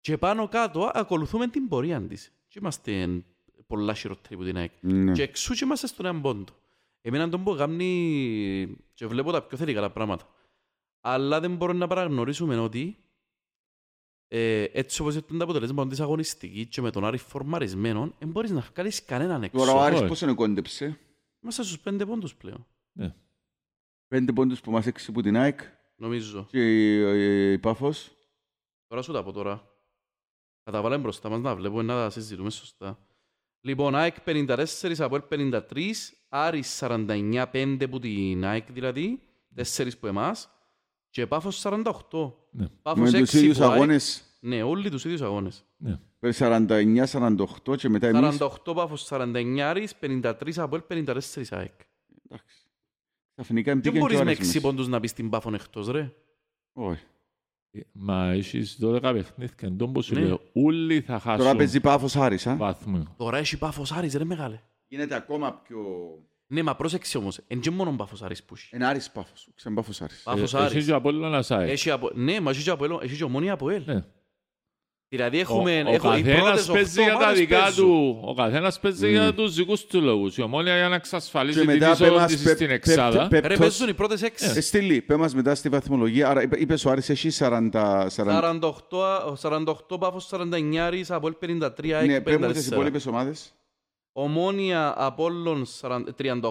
[0.00, 2.32] και πάνω κάτω ακολουθούμε την πορεία της.
[2.48, 3.22] Και είμαστε
[3.66, 4.70] πολλά χειρότεροι που την ΑΕΚ.
[4.80, 5.12] Ναι.
[5.12, 6.52] Και εξού και είμαστε στον έναν πόντο.
[7.00, 10.28] Εμένα τον που κάνει και βλέπω τα πιο θετικά τα πράγματα.
[11.00, 12.96] Αλλά δεν μπορούμε να παραγνωρίσουμε ότι
[14.34, 18.50] ε, έτσι όπως ήταν τα αποτελέσματα της αγωνιστικής και με τον Άρη φορμαρισμένο, δεν μπορείς
[18.50, 19.58] να βγάλεις κανέναν έξω.
[19.64, 20.08] Τώρα ο Άρης Όχι.
[20.08, 20.98] πώς είναι κόντεψε;
[21.42, 22.66] Είμαστε στους πέντε πόντους πλέον,
[24.08, 25.60] Πέντε πόντους που μας έξι που την ΑΕΚ
[25.96, 26.46] νομίζω.
[26.50, 28.10] και η, η Πάφος.
[28.86, 29.70] Τώρα σου τα πω τώρα.
[30.64, 32.98] Θα τα βάλουμε μπροστά μας να βλέπουμε να τα συζητούμε σωστά.
[33.60, 35.60] Λοιπόν, ΑΕΚ 54, Αποέλ 53,
[36.28, 39.20] Άρης 49, 5 που την ΑΕΚ δηλαδή,
[39.76, 40.50] 4 που εμάς
[41.12, 42.32] και Πάφος 48.
[42.50, 42.66] Ναι.
[42.82, 43.72] Πάφος Με τους 6 ίδιους που ΑΕΚ.
[43.72, 45.64] αγώνες Ναι, όλοι τους ίδιους αγώνες.
[45.76, 45.98] Ναι.
[46.20, 48.38] 49-48 και μετά εμείς.
[48.38, 51.72] 48 Πάφος, 49 Άρης, 53 Αποέλ, 54 ΑΕΚ.
[52.26, 52.56] Εντάξει.
[53.34, 54.60] Ξαφνικά Δεν μπήκαν και μπορείς ο με Άρης 6 μέσα.
[54.60, 56.12] πόντους να πεις την Πάφον εκτός ρε.
[56.72, 57.04] Όχι.
[57.70, 59.54] Ε, Μα έχεις 12 παιχνίδια.
[59.60, 60.20] Εντός που σου Ναι.
[60.20, 62.46] λέω, όλοι θα Τώρα χάσουν παίζει Πάφος Άρης.
[62.46, 62.56] α.
[62.56, 63.14] βαθμό.
[63.16, 64.60] Τώρα έχει Πάφος Άρης ρε μεγάλε.
[64.88, 65.78] Γίνεται ακόμα πιο...
[66.52, 68.68] Ναι, μα πρόσεξε όμως, εν και μόνο Πάφος Άρης που έχει.
[68.70, 69.48] Ένα Άρης Πάφος.
[69.54, 70.22] Ξέρετε Πάφος Άρης.
[70.22, 70.84] Πάφος Ε, Έχει Άρης.
[70.86, 71.70] και ο Απόλλωνας ΑΕΚ.
[71.70, 72.10] Έχει απο...
[72.14, 73.82] Ναι, μα έχει και Αποέλ, έχει και ομόνια Αποέλ.
[73.86, 74.04] Ναι.
[75.08, 77.86] Δηλαδή Ο, έχουμε, ο έχουμε οι πρώτες καθένας παίζει οχτώ για τα ομάδες δικά παίζουν.
[77.86, 78.20] του.
[78.24, 80.36] Ο καθένας παίζει για τους δικούς του λόγους.
[80.36, 83.28] Η ομόνια για να εξασφαλίσει Και την μετά πέ μας είσοδο πέ- στην πέ- εξάδα.
[83.28, 84.60] πέ- Ρε πέπτος- παίζουν οι πρώτες Ε, έξι.
[84.60, 86.28] Στείλει, πέ μας μετά στη βαθμολογία.
[86.28, 88.06] Άρα είπε- είπες ο Άρης έχει 40...
[88.16, 88.40] 40...
[88.40, 92.72] 48, 48 Πάφος 49 Άρης, Αποέλ 53 Ναι, ΑΕΚ πέ μου τις 54.
[92.72, 93.52] υπόλοιπες ομάδες.
[94.12, 96.50] Ομόνια Απόλλων 40 38,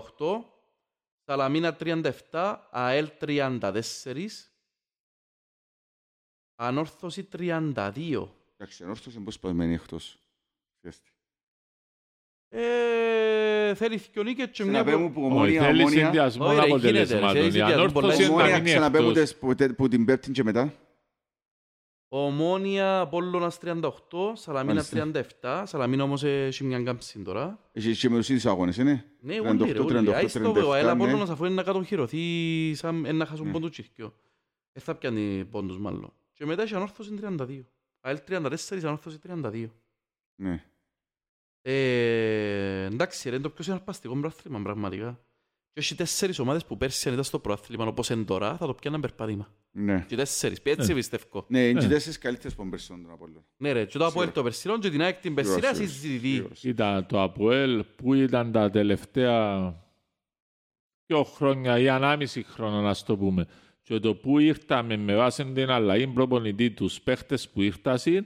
[1.25, 1.77] Σαλαμίνα
[2.31, 3.71] 37, ΑΕΛ 34,
[6.55, 8.27] Ανόρθωση 32.
[8.57, 10.17] Εντάξει, ενόρθωσε πώς πασμένη εκτός.
[10.81, 11.09] Φιέστη.
[12.49, 14.99] Ε, θέλει δυο νίκες και μια Ξαναπέ προ...
[14.99, 17.35] μου που Όχι, ομόνια, θέλει ομόνια, συνδυασμό Όχι, ρε, γίνεται, ρε, αποτελεσμάτων.
[17.35, 18.07] θέλει Η συνδυασμό πολλά.
[18.07, 19.23] ανόρθωση να ομόνια μείνει ξαναπέ μου εκτός.
[19.23, 20.73] τις που, τε- που την πέπτην και μετά.
[22.13, 23.81] Ομόνια Απόλλωνας 38,
[24.33, 25.11] Σαλαμίνα Μάλιστα.
[25.41, 27.59] 37, Σαλαμίνα όμως έχει μια κάμψη τώρα.
[27.71, 30.07] Έχει και με τους ίδιους αγώνες, είναι; Ναι, 38, όλοι ρε, όλοι.
[30.09, 30.91] 38, Άιστο, 37, ο ΑΕΛ ναι.
[30.91, 33.51] Απόλλωνας αφού είναι να κατοχυρωθεί σαν ε, να χάσουν Ναι.
[33.51, 34.13] πόντους τσιρκιό.
[34.71, 36.13] Δεν θα πιάνει πόντους μάλλον.
[36.33, 37.61] Και μετά έχει ανόρθωση 32.
[38.01, 39.69] ΑΕΛ 34, ανόρθωση 32.
[40.35, 40.63] Ναι.
[41.61, 45.19] Ε, εντάξει, ρε, είναι το πιο συναρπαστικό πρόθλημα πραγματικά.
[45.73, 48.73] Και έχει τέσσερις ομάδες που πέρσι αν ήταν στο πρόθλημα όπως είναι τώρα θα το
[48.73, 49.53] πιάναν περπάτημα.
[49.73, 50.05] Ναι.
[50.07, 50.93] Και τέσσερις, έτσι Ναι.
[50.95, 51.45] πιστεύω.
[51.47, 51.93] Ναι, είναι και Ναι.
[51.93, 53.45] τέσσερις καλύτερες πομπερσόν τον Απόλλωνα.
[53.57, 56.27] Ναι ρε, και το Αποέλ το περσινό και την ΑΕΚ την περσινή Σίγουρα, συζητηθεί.
[56.33, 56.53] σίγουρα.
[56.53, 59.75] Κοίτα, το ΑΠΟΕΛ που ήταν τα τελευταία
[61.05, 63.47] δύο χρόνια ή ανάμιση χρόνια, να το πούμε,
[63.81, 68.25] και το που ήρθαμε με βάση την αλλαγή προπονητή τους παίχτες που ήρθασαν,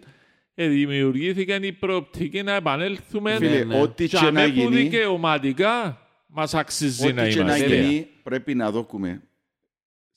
[0.53, 3.81] ε, δημιουργήθηκε η προοπτική να επανέλθουμε Φίλε, ναι.
[3.81, 7.81] ό,τι και και να αμέ που γίνει, δικαιωματικά μας αξίζει να ό,τι και να είμαστε.
[7.81, 9.21] γίνει, πρέπει να δούμε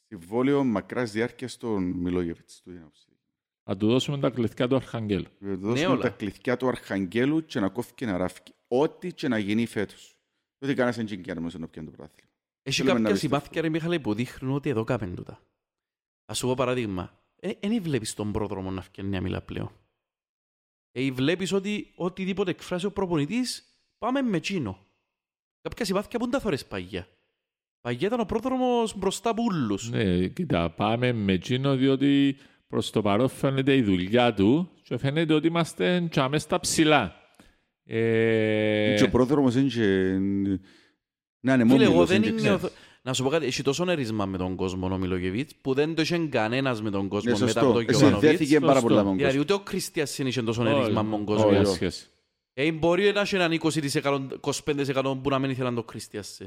[0.08, 2.60] συμβόλαιο μακράς διάρκειας στον Μιλόγεβιτς.
[2.62, 3.06] του είναι άποψη.
[3.64, 5.26] Θα του δώσουμε τα κλειδιά του Αρχαγγέλου.
[5.38, 6.00] Να του δώσουμε όλα.
[6.02, 8.40] τα κλειδιά του Αρχαγγέλου και να κόφει και να ράφει.
[8.68, 10.18] Ό,τι και να γίνει φέτος.
[10.58, 12.30] Ότι κανένας δεν τσιγκιάνε μέσα να πιάνει το πρωτάθλημα.
[12.62, 13.38] Έχει Θέλουμε να κάποια πιστεύουμε.
[13.40, 15.40] συμμάθηκια ρε Μιχαλή που δείχνουν ότι εδώ κάμεν τούτα.
[16.24, 17.18] Ας σου πω παράδειγμα.
[17.60, 19.70] Δεν βλέπεις τον πρόδρομο να φτιάχνει μια μίλα πλέον;
[20.92, 23.64] Ε, βλέπεις ότι οτιδήποτε εκφράσει ο προπονητής
[23.98, 24.78] πάμε με τσίνο.
[25.60, 27.08] Κάποια συμμάθηκια που δεν τα θωρείς παγιά.
[27.88, 29.90] Παγιά ήταν ο πρόδρομος μπροστά από ούλους.
[29.90, 32.36] Ναι, κοίτα, πάμε με εκείνο διότι
[32.68, 37.14] προς το παρόν φαίνεται η δουλειά του και φαίνεται ότι είμαστε τσάμε στα ψηλά.
[37.84, 39.82] Ε, Και ο πρόδρομος είναι και...
[41.40, 42.50] Να είναι Φίλε, εγώ μόμιλος, δεν είναι και είναι...
[42.52, 42.74] ο ξέρεις.
[42.76, 45.94] Θ- Να σου πω κάτι, έχει τόσο νερισμα με τον κόσμο ο Μιλογεβίτς που δεν
[45.94, 47.72] το είχε κανένας με τον κόσμο Ναι, μετά από σωστό.
[47.72, 48.20] τον Γιωβάνοβιτς.
[48.28, 48.88] Συνδέθηκε πάρα σωστό.
[48.88, 49.54] πολλά με τον Δηλαδή κόσμο.
[49.54, 51.46] ούτε ο Κριστιας είχε τόσο όχι, νερισμα με τον κόσμο.
[51.46, 51.74] όχι, όχι.
[51.74, 52.06] σχέση.
[52.54, 56.40] Ε, μπορεί να έχει έναν 20%, 25% που να μην ήθελαν το Κριστιας.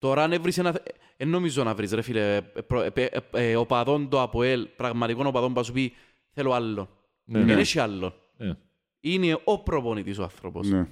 [0.00, 0.06] Ε.
[0.06, 0.82] Τώρα αν έβρεις ένα...
[1.16, 5.24] Ε, νομίζω να βρεις ρε φίλε, ε, προ- ε, ε, ε, οπαδόν το ΑΠΟΕΛ, πραγματικό
[5.26, 5.92] οπαδόν που θα σου πει
[6.32, 6.88] θέλω άλλο.
[7.24, 7.60] Ναι, Δεν ναι.
[7.60, 8.14] έχει άλλο.
[8.36, 8.56] Ναι.
[9.00, 10.68] Είναι ο προπονητής ο άνθρωπος.
[10.68, 10.86] Ναι.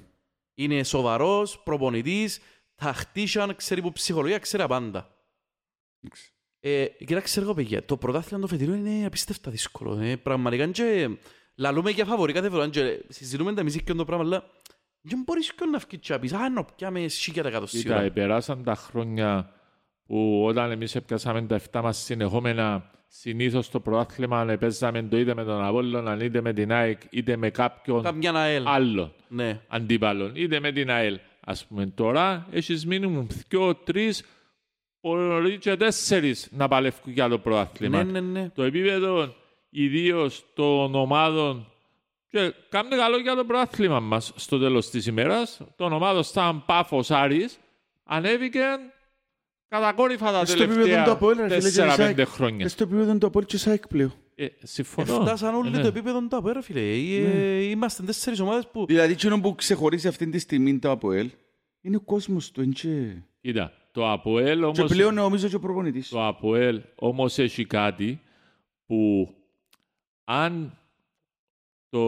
[0.55, 2.41] Είναι σοβαρός, προπονητής,
[2.75, 5.17] τακτήσαν, ξέρει που ψυχολογία, ξέρει τα πάντα.
[6.01, 6.33] Εντάξει.
[6.61, 9.99] Ε, κοιτάξτε εγώ παιδιά, το πρωτάθλημα το φετινό είναι απίστευτα δύσκολο.
[10.01, 11.11] Ε, πραγματικά και
[11.55, 14.45] λαλούμε για φαβορή κάθε φορά και συζητούμε τα μισή και το πράγμα, αλλά
[15.09, 18.11] δεν μπορείς και να βγεις και να πεις, α, να πιάμε σίγια τα Κοίτα, κατοσίγουρα.
[18.11, 19.51] περάσαν τα χρόνια
[20.07, 25.45] που όταν εμείς έπιασαμε τα 7 μας συνεχόμενα συνήθως το πρωτάθλημα παίζαμε το είτε με
[25.45, 28.67] τον Απόλλωνα, είτε με την ΑΕΚ, είτε με κάποιον Καμιά ΑΕΛ.
[28.67, 29.61] άλλον Ναι.
[29.69, 31.19] αντίπαλον, είτε με την ΑΕΛ.
[31.41, 34.25] Ας πούμε τώρα έχεις μήνυμου δυο, τρεις,
[35.01, 38.05] μπορεί και τέσσερις να παλεύουν για το πρωτάθλημα.
[38.05, 38.51] Ναι, ναι, ναι.
[38.55, 39.35] Το επίπεδο
[39.71, 41.73] ιδίως των ομάδων
[42.39, 45.61] και κάνουμε καλό για το πρωτάθλημα μας στο τέλος της ημέρας.
[45.77, 47.59] Των ομάδων σαν Πάφος Άρης
[48.05, 48.61] ανέβηκε
[49.69, 52.29] κατακόρυφα τα Στο επίπεδο του τελευταία Απόελ, ρε φίλε, και της 4-5 ΑΕΚ.
[52.29, 52.63] χρόνια.
[52.65, 54.13] Και στο επίπεδο του Απόελ και ΣΑΕΚ πλέον.
[54.35, 55.21] Ε, συμφωνώ.
[55.21, 55.81] Φτάσαν όλοι Ε, ναι.
[55.81, 56.81] το επίπεδο του ΑΠΟΕ, ρε φίλε.
[56.81, 58.87] Ε, Είμαστε τέσσερις ομάδες που...
[58.87, 61.31] Δηλαδή, εκείνο που ξεχωρίζει αυτή τη στιγμή το Απόελ
[61.81, 62.61] είναι ο κόσμος του.
[62.61, 63.23] εντζέ.
[63.41, 64.91] Κοίτα, το Αποέλ Και όμως...
[64.93, 66.09] πλέον νομίζω και ο προπονητής.
[66.09, 68.21] Το ΑΠΟΕΛ όμως έχει κάτι
[68.87, 69.29] που
[70.25, 70.79] αν
[71.91, 71.99] το,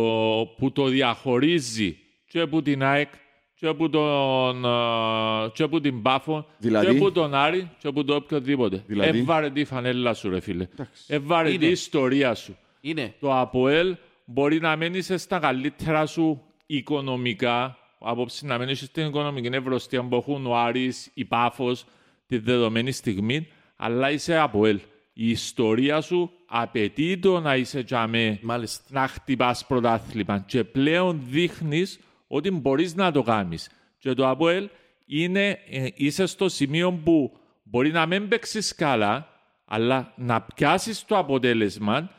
[0.58, 3.08] που το διαχωρίζει και από την ΑΕΚ
[3.54, 8.04] και από, τον, α, και από την Πάφο Δηλαδή; και από τον Άρη και από
[8.04, 8.84] το οποιοδήποτε.
[8.86, 10.66] Δηλαδή; Έβαρε τη φανέλα σου ρε φίλε.
[10.72, 11.04] Εντάξει.
[11.06, 11.58] Έβαρε Είναι.
[11.58, 12.56] τη ιστορία σου.
[12.80, 13.14] Είναι.
[13.20, 20.02] Το ΑΠΟΕΛ μπορεί να μένει στα καλύτερα σου οικονομικά, απόψη να μένει στην οικονομική ευρωστία
[20.02, 21.84] που έχουν ο Άρης, η Πάφος,
[22.26, 24.80] τη δεδομένη στιγμή, αλλά είσαι ΑΠΟΕΛ.
[25.12, 28.84] Η ιστορία σου απαιτεί το να είσαι τζαμέ, Μάλιστα.
[28.88, 33.70] να χτυπάς πρωτάθλημα και πλέον δείχνεις ότι μπορείς να το κάνεις.
[33.98, 34.68] Και το ΑΠΟΕΛ
[35.06, 39.28] είναι, ε, είσαι στο σημείο που μπορεί να μην παίξεις καλά,
[39.64, 42.10] αλλά να πιάσεις το αποτέλεσμα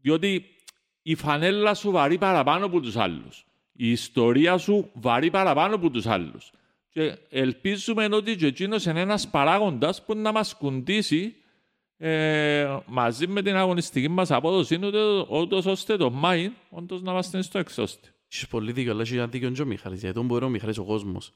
[0.00, 0.44] διότι
[1.02, 3.46] η φανέλα σου βαρύ παραπάνω από τους άλλους.
[3.72, 6.52] Η ιστορία σου βαρύ παραπάνω από τους άλλους.
[6.88, 11.34] Και ελπίζουμε ότι και εκείνος είναι ένας παράγοντας που να μας κουντήσει
[12.02, 17.42] ε, μαζί με την αγωνιστική μας απόδοση ούτω- ούτως ώστε το Μάιν όντως να είμαστε
[17.42, 18.08] στο εξώστη.
[18.32, 20.00] Έχεις πολύ δίκιο, αλλά έχει ένα δίκιο και ο Μιχάλης.
[20.00, 21.32] Γιατί τον μπορεί ο Μιχάλης ο κόσμος.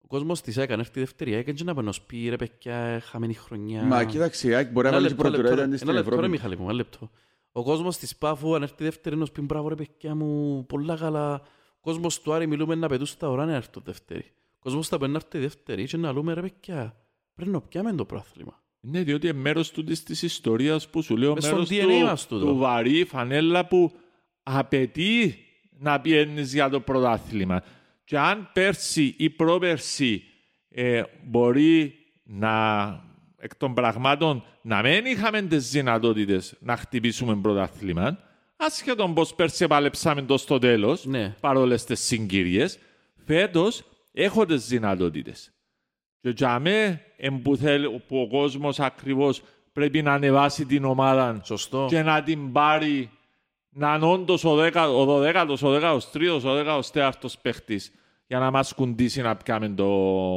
[0.00, 3.82] Ο κόσμος της έκανε έρθει δεύτερη έκανε και να πει πει ρε παιδιά, χαμένη χρονιά.
[3.82, 5.76] Μα κοίταξε, η ΑΕΚ μπορεί να Ένα βάλει λεπτό, λεπτό, πρωτορέτα ρε.
[5.76, 6.32] στην Ένα λεπτό, ρε Ευρώπη.
[6.36, 7.10] Μιχάλη μου, ένα λεπτό.
[7.52, 10.96] Ο κόσμος της Πάφου αν έρθει δεύτερη να σου πει μπράβο ρε παιδιά μου, πολλά
[10.96, 11.34] καλά.
[11.76, 14.24] Ο κόσμος του Άρη μιλούμε να πετούν στα ουράνια να έρθουν δεύτερη.
[14.54, 16.96] Ο κόσμος θα πει να έρθει δεύτερη και να λέμε ρε παιδιά,
[17.34, 18.62] πρέπει να πιάμε το πρόθλημα.
[18.80, 22.02] Ναι, διότι είναι μέρος του της, της ιστορίας που σου λέω, Μες μέρος στο DNA
[22.04, 22.50] μας του, τούτο.
[22.50, 23.92] του βαρύ φανέλα που
[24.42, 25.38] απαιτεί
[25.78, 27.62] να πιένεις για το πρωτάθλημα.
[28.04, 30.22] Και αν πέρσι ή πρόπερσι
[30.68, 32.86] ε, μπορεί να
[33.36, 38.18] εκ των πραγμάτων να μην είχαμε τις δυνατότητες να χτυπήσουμε πρωτάθλημα,
[38.56, 41.34] άσχετον πως πέρσι επαλέψαμε το στο τέλος, Ναι.
[41.40, 42.78] παρόλες τις συγκυρίες,
[43.26, 45.52] φέτος έχω τις δυνατότητες.
[46.20, 49.42] Και για μέ, εν που, θέλ- που ο κόσμος ακριβώς
[49.72, 51.86] πρέπει να ανεβάσει την ομάδα Σωστό.
[51.88, 53.10] και να την πάρει
[53.70, 57.92] να είναι όντως ο, δέκα, ο 12ος, ο 13ος, ο 14ος παίχτης
[58.26, 59.86] για να μας κουντήσει να πιάμε το,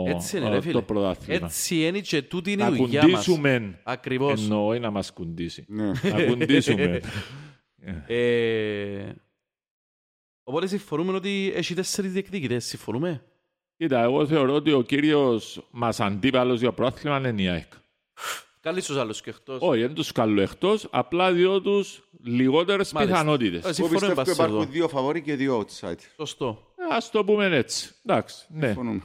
[0.08, 0.74] Έτσι είναι ε, ρε φίλε.
[0.74, 1.46] το πρωτάθλημα.
[1.46, 3.12] Έτσι είναι και τούτη είναι να η δουλειά μας.
[3.12, 4.42] κουντήσουμε, Ακριβώς.
[4.44, 5.66] εννοώ, να μας κουντήσει.
[5.68, 5.86] Ναι.
[6.04, 7.00] να κουντήσουμε.
[8.08, 9.12] Ε,
[10.44, 12.66] Οπότε συμφωνούμε ότι έχει τέσσερις διεκδικητές.
[12.66, 13.24] Συμφωνούμε;
[13.82, 17.72] Κοίτα, εγώ θεωρώ ότι ο κύριος μας αντίπαλος για πρωτάθλημα είναι η ΑΕΚ.
[18.60, 19.58] Καλή στους άλλους και εκτός.
[19.62, 23.16] Όχι, δεν τους καλώ εκτός, απλά διότι τους λιγότερες Μάλιστα.
[23.18, 23.64] πιθανότητες.
[23.64, 24.72] Ε, Εγώ Συμφωνούμε πιστεύω πάση υπάρχουν εδώ.
[24.72, 26.00] δύο φαβόροι και δύο outside.
[26.16, 26.74] Σωστό.
[26.76, 27.96] Ε, Ας το πούμε έτσι.
[28.06, 28.66] Εντάξει, ναι.
[28.66, 29.02] Συμφωνούμε.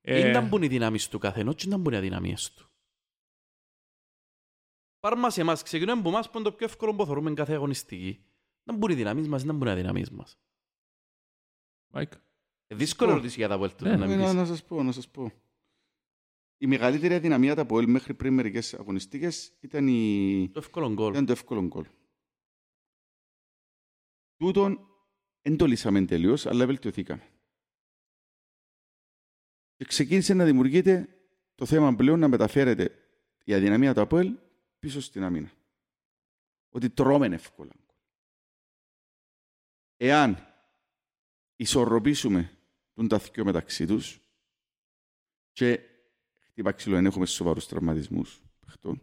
[0.00, 2.68] Ε, Ήταν που είναι οι δυνάμεις του καθενός και ήταν που είναι οι αδυναμίες του.
[5.00, 8.24] Πάρ' μας εμάς, ξεκινούμε από εμάς που είναι το πιο εύκολο που θεωρούμε κάθε αγωνιστική.
[8.64, 10.38] Να μπουν οι δυναμίες μας, να μπουν οι αδυναμίες μας.
[11.88, 12.12] Μάικ.
[12.70, 14.34] Ε, Δύσκολο ερώτηση για τα Βέλτου Ναι, να Ε, μην Να, πεις.
[14.34, 15.32] να σας πω, να σας πω.
[16.58, 20.50] Η μεγαλύτερη αδυναμία του ΑΠΟΕΛ μέχρι πριν μερικές αγωνιστικές ήταν, η...
[20.52, 21.12] Το εύκολο γκολ.
[21.12, 21.86] ήταν το εύκολο γκολ.
[24.36, 24.88] Τούτον
[25.42, 27.28] δεν το λύσαμε τελείως, αλλά βελτιωθήκαμε.
[29.76, 31.08] Και ξεκίνησε να δημιουργείται
[31.54, 32.98] το θέμα πλέον να μεταφέρεται
[33.44, 34.38] η αδυναμία του ΑΠΟΕΛ
[34.78, 35.52] πίσω στην άμυνα.
[36.68, 37.72] Ότι τρώμε εύκολα.
[39.96, 40.46] Εάν
[41.56, 42.57] ισορροπήσουμε
[42.98, 44.20] τον ταθκιό μεταξύ τους
[45.52, 45.80] και
[46.38, 49.02] χτύπα ξύλο, δεν έχουμε σοβαρούς τραυματισμούς παιχτών.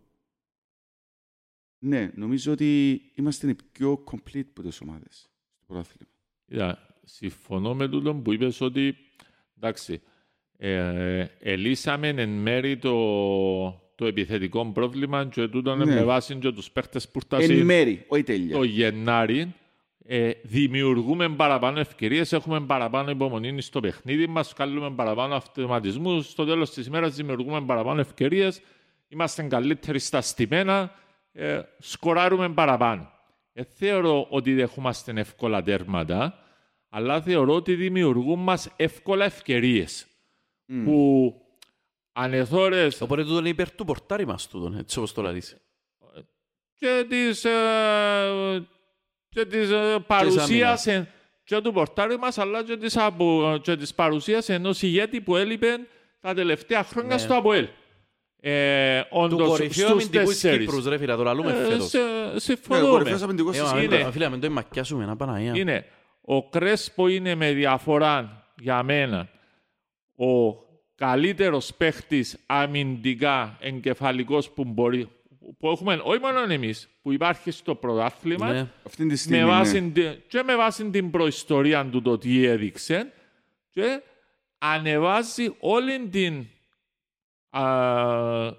[1.79, 6.09] Ναι, νομίζω ότι είμαστε οι πιο complete από τις ομάδες στο πρωτάθλημα.
[6.47, 8.95] Κοίτα, συμφωνώ με τούτο που είπες ότι
[9.57, 10.01] εντάξει,
[10.57, 12.93] ε, ελύσαμε εν μέρη το,
[13.95, 15.93] το επιθετικό πρόβλημα και τούτο είναι Ναι.
[15.95, 18.55] με βάση και τους παίχτες που φτάσουν Εν μέρη, όχι τέλεια.
[18.55, 19.53] το Γενάρη.
[20.07, 26.69] Ε, δημιουργούμε παραπάνω ευκαιρίες, έχουμε παραπάνω υπομονή στο παιχνίδι μας, κάνουμε παραπάνω αυτοματισμούς, στο τέλος
[26.69, 28.61] της ημέρας δημιουργούμε παραπάνω ευκαιρίες,
[29.07, 30.91] είμαστε καλύτεροι στα στημένα,
[31.31, 33.11] ε, σκοράρουμε παραπάνω.
[33.53, 36.39] Ε, θεωρώ ότι δεχόμαστε εύκολα τέρματα,
[36.89, 40.07] αλλά θεωρώ ότι δημιουργούν μας εύκολα ευκαιρίες.
[40.83, 41.33] Που
[42.11, 45.57] ανεθόρες Οπότε τούτο είναι υπέρ του πορτάρι μας τούτον, έτσι όπως το λαλείς.
[46.77, 48.67] και τις, ε,
[49.35, 51.07] και τις ε, παρουσίασε
[51.43, 55.77] και του πορτάρι μας, αλλά και τις, απο, και τις παρουσίασε ενός ηγέτη που έλειπε
[56.19, 57.21] τα τελευταία χρόνια Ναι.
[57.21, 57.67] στο ΑΠΟΕΛ.
[58.39, 60.65] Ε, Του όντως, κορυφαίου στους αμυντικούς της τέσσερις.
[60.65, 61.89] Κύπρους, ρε φίλε, το λαλούμε Ε, φέτος.
[61.89, 62.89] σε- Ναι, ο Συμφωνούμε.
[62.89, 63.95] κορυφαίος αμυντικός Ε, της μα, είναι.
[63.95, 65.51] μην το- Φίλε, μην το μακιάσουμε, ένα Παναγία.
[65.55, 65.85] είναι
[66.21, 69.29] ο Κρέσπο είναι με διαφορά για μένα
[70.17, 70.55] ο
[70.95, 75.09] καλύτερος παίχτης αμυντικά εγκεφαλικός που μπορεί
[75.59, 78.67] που έχουμε όχι μόνο εμείς που υπάρχει στο πρωτάθλημα Ναι.
[78.85, 79.89] Αυτή τη στιγμή, με βάση, ναι.
[79.91, 83.11] τη- και με βάση την προϊστορία του το τι έδειξε
[83.69, 84.01] και
[84.57, 86.45] ανεβάζει όλη την
[87.49, 88.53] α, α,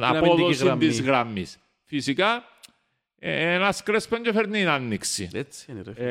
[0.00, 0.86] απόδοση γραμμή.
[0.86, 1.58] της γραμμής.
[1.84, 2.44] Φυσικά,
[3.18, 5.28] ε, ένας κρέσπεν και φέρνει την άνοιξη.
[5.32, 6.06] Έτσι είναι, ρε φίλε.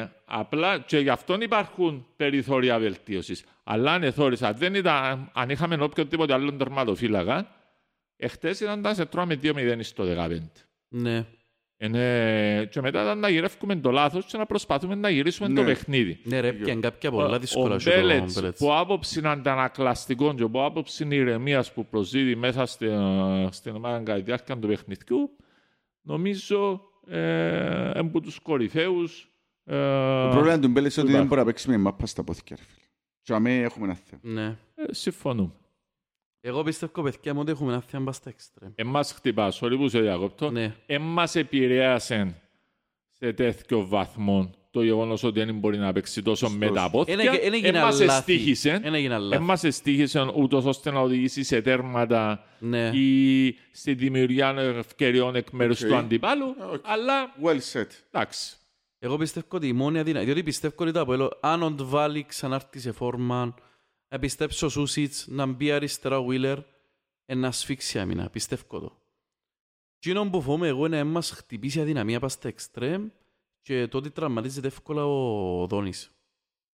[0.00, 3.44] Ε, απλά και γι' αυτόν υπάρχουν περιθώρια βελτίωσης.
[3.64, 7.55] Αλλά αν εθόρισα, δεν ήταν, αν είχαμε οποιοδήποτε άλλο τερματοφύλακα,
[8.16, 10.38] εχθές ήταν να σε τρώμε 2-0 στο 15.
[10.88, 11.26] Ναι.
[11.78, 15.60] Ε, ναι, και μετά ήταν να γυρεύουμε το λάθος και να προσπαθούμε να γυρίσουμε το
[15.60, 15.64] Ναι.
[15.66, 16.20] παιχνίδι.
[16.24, 18.58] Ναι, ρε, πιάνε κάποια πολλά δύσκολα Ο σου το Μπέλετς, Μπέλετς.
[18.58, 22.86] που άποψη αντανακλαστικό και από άποψη ηρεμίας που προσδίδει μέσα στη,
[23.50, 25.36] στην ομάδα κατά τη διάρκεια του παιχνιδιού,
[26.02, 29.30] νομίζω ε, από τους κορυφαίους.
[29.64, 29.74] Ε,
[30.24, 31.26] Το πρόβλημα του Μπέλετς είναι ότι δεν Υπάρχει.
[31.28, 32.86] μπορεί να παίξει με μάπα στα πόθκια, ρε φίλε.
[33.22, 34.20] Και αμέ έχουμε ένα θέμα.
[34.40, 34.56] Ναι.
[34.74, 35.52] ε, συμφωνούμε.
[36.48, 38.70] Εγώ πιστεύω, παιδιά μου, ότι έχουμε ένα θέμα στα εξτρέμ.
[38.74, 40.50] Εμάς χτυπάς, sorry που σε διακόπτω.
[40.50, 40.74] Ναι.
[40.86, 42.34] Εμάς επηρέασε
[43.12, 47.22] σε τέτοιο βαθμό το γεγονός ότι δεν μπορεί να παίξει τόσο με τα πόθκια.
[47.22, 48.32] Ένα- ένα έγιναν Εμάς λάθη.
[48.32, 48.80] εστοίχισε.
[48.82, 49.42] Ένα έγιναν λάθη.
[49.42, 52.88] Εμάς εστοίχισε ούτως ώστε να οδηγήσει σε τέρματα Ναι.
[52.94, 55.88] ή στη δημιουργία ευκαιριών εκ μέρους Οκ.
[55.88, 56.54] του αντιπάλου.
[56.72, 56.80] Οκ.
[56.82, 57.86] Αλλά Well said.
[58.10, 58.56] εντάξει.
[58.98, 62.78] Εγώ πιστεύω ότι η μόνη αδυναμία, διότι πιστεύω ότι το Αποέλ, αν ο Ντβάλι ξανάρθει
[62.78, 63.54] σε φόρμα,
[64.08, 66.58] να πιστέψω ο Σούσιτς να μπει αριστερά ο Βίλερ,
[67.34, 69.00] να σφίξει άμυνα, πιστεύω το.
[69.98, 73.08] Εκείνο που φοβούμαι εγώ είναι να μας χτυπήσει αδυναμία πας στα εξτρέμ
[73.62, 76.10] και τότε τραυματίζεται εύκολα ο Δόνης.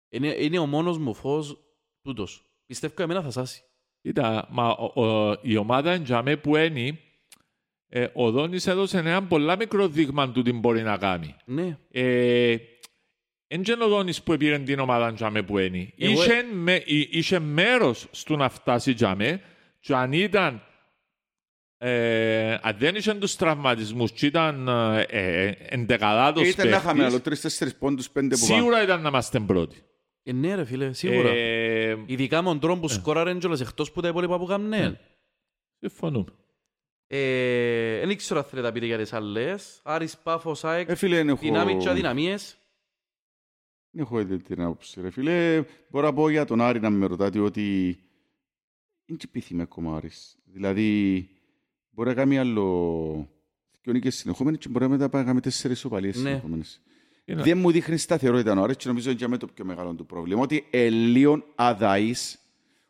[0.08, 1.58] Είναι, είναι ο μόνος μου φως
[2.02, 2.44] τούτος.
[2.66, 3.62] Πιστεύω εμένα θα σάσει.
[4.00, 6.98] Κοίτα, μα ο- ο- η ομάδα εντιαμέ που είναι,
[7.88, 11.36] ε, ο Δόνης έδωσε ένα πολλά μικρό δείγμα του τι μπορεί να κάνει.
[11.44, 11.78] Ναι.
[11.90, 12.56] Ε,
[13.48, 15.92] Εν και ο Δόνης που πήρε την ομάδα τζάμε που είναι.
[15.98, 19.40] Εγώ- Είχε, με, εί- είχε μέρος στο να φτάσει τζάμε
[19.80, 20.62] και αν ήταν
[21.78, 27.12] ε, αν δεν είχε τους τραυματισμούς και ήταν ε, ε, εντεκαδάτος Ήταν να είχαμε παίχτης,
[27.12, 28.54] άλλο τρεις-τέσσερις πόντους, πέντε που πάμε.
[28.58, 29.82] σίγουρα ήταν να είμαστε πρώτοι.
[30.22, 31.28] Ε, ναι ρε φίλε, σίγουρα.
[31.28, 34.98] Ε, Ειδικά με τον τρόπο που σκόραρε κιόλας εκτός που τα υπόλοιπα που κάνουν.
[35.78, 36.30] συμφωνούμε.
[37.06, 39.80] Ε, Δεν ήξερα αν θέλετε να πείτε για τις άλλες.
[39.82, 41.38] Άρης Πάφος, ΑΕΚ, Ε, φίλε, δεν έχω...
[41.40, 42.56] δυνάμεις και αδυναμίες.
[43.96, 45.64] Δεν έχω ήδη την άποψη, ρε φίλε.
[45.90, 47.88] Μπορώ να πω για τον Άρη να με ρωτάτε ότι
[49.04, 50.38] είναι και πείθει με ακόμα ο Άρης.
[50.44, 51.28] Δηλαδή,
[51.90, 53.28] μπορεί να κάνει άλλο
[53.82, 56.28] δυο νίκες συνεχόμενες και μπορεί μετά να κάνει τέσσερις οπαλίες Ναι.
[56.28, 56.80] συνεχόμενες.
[57.24, 59.94] Είναι- Δεν μου δείχνει σταθερότητα ο Άρης και νομίζω είναι για μένα το πιο μεγάλο
[59.94, 60.40] του πρόβλημα.
[60.40, 62.38] Ότι ε, λίγο αδαής,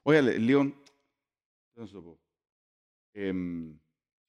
[0.02, 2.18] όχι αλλά λίγο, τι να σου το πω,
[3.12, 3.64] εμ,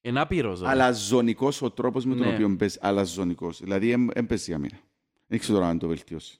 [0.02, 0.62] Είναι άπειρος.
[0.62, 0.68] ρε.
[0.70, 2.34] αλαζονικός ο τρόπος με τον Ναι.
[2.34, 2.78] οποίο παίζει.
[2.82, 3.60] Αλαζονικός.
[3.62, 4.80] Δηλαδή, εμ- έμπαιζε για μένα.
[5.28, 6.40] Δεν ξέρω τώρα αν το βελτιώσει.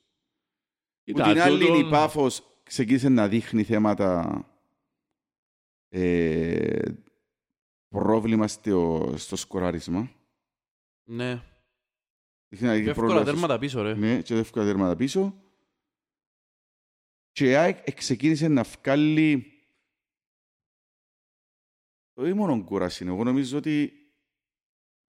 [1.08, 4.42] Που Κοίτα, την άλλη τούτον- η Πάφος ξεκίνησε να δείχνει θέματα
[5.90, 6.92] ε,
[7.88, 10.12] πρόβλημα στο, στο σκοράρισμα.
[11.10, 11.44] Ναι.
[12.50, 13.94] Δείχνει να δείχνει Πιο εύκολα πρόβλημα στο- τέρματα πίσω ρε.
[13.96, 15.42] Ναι, και εύκολα τέρματα πίσω.
[17.32, 19.52] Και η ΑΕΚ ξεκίνησε να βγάλει
[22.14, 23.06] όχι μόνο κούραση.
[23.06, 23.94] Εγώ νομίζω ότι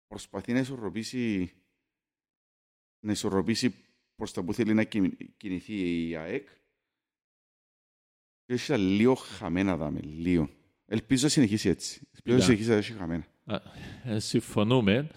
[0.07, 1.53] προσπαθεί να ισορροπήσει
[3.05, 3.85] να ισορροπήσει
[4.17, 6.49] προς τα που θέλει να κινη- κινηθεί η ΑΕΚ.
[8.45, 10.49] Και έχει λίγο χαμένα δάμε, λίγο.
[10.87, 12.01] Ελπίζω να συνεχίσει έτσι.
[12.15, 12.45] Ελπίζω να Κοίτα.
[12.45, 13.25] συνεχίσει να έχει χαμένα.
[13.45, 13.61] Α,
[14.05, 15.09] ε, συμφωνούμε.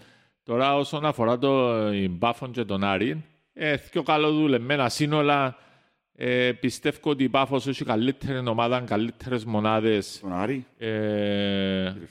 [0.42, 5.56] Τώρα όσον αφορά το ε, Μπάφον και τον Άρη, ε, πιο καλό δουλεμένα σύνολα.
[6.12, 10.18] Ε, πιστεύω ότι η Πάφος έχει καλύτερη ομάδα, καλύτερες μονάδες.
[10.20, 12.06] Τον Άρη, Ε, κύριε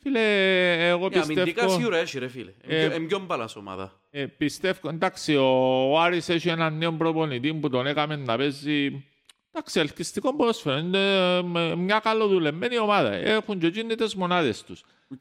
[0.00, 0.18] φίλε.
[0.18, 1.68] φίλε, εγώ Ε, Αμυντικά πιστεύω...
[1.72, 2.52] σίγουρα έχει ρε φίλε.
[2.66, 4.00] Ε, Είναι πιο μπάλας ομάδα.
[4.10, 5.46] Ε, πιστεύω, εντάξει, ο,
[5.90, 9.04] ο Άρης έχει έναν νέο προπονητή που τον έκαμε να παίζει
[9.52, 10.76] εντάξει, ελκυστικό ποδόσφαιρο.
[10.78, 13.12] Είναι ε, με μια καλοδουλεμένη ομάδα.
[13.12, 14.84] Έχουν και εκείνοι τις μονάδες τους.
[15.12, 15.20] Οκ.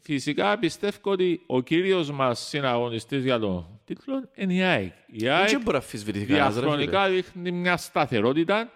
[0.00, 4.92] Φυσικά πιστεύω ότι ο κύριος μας συναγωνιστής για το τίτλο είναι η ΑΕΚ.
[5.06, 6.76] Η ΑΕΚ Δεν μπορεί να αφισβητηθεί κανένας ρε φίλε.
[6.76, 8.70] διαχρονικά δείχνει μια σταθερότητα,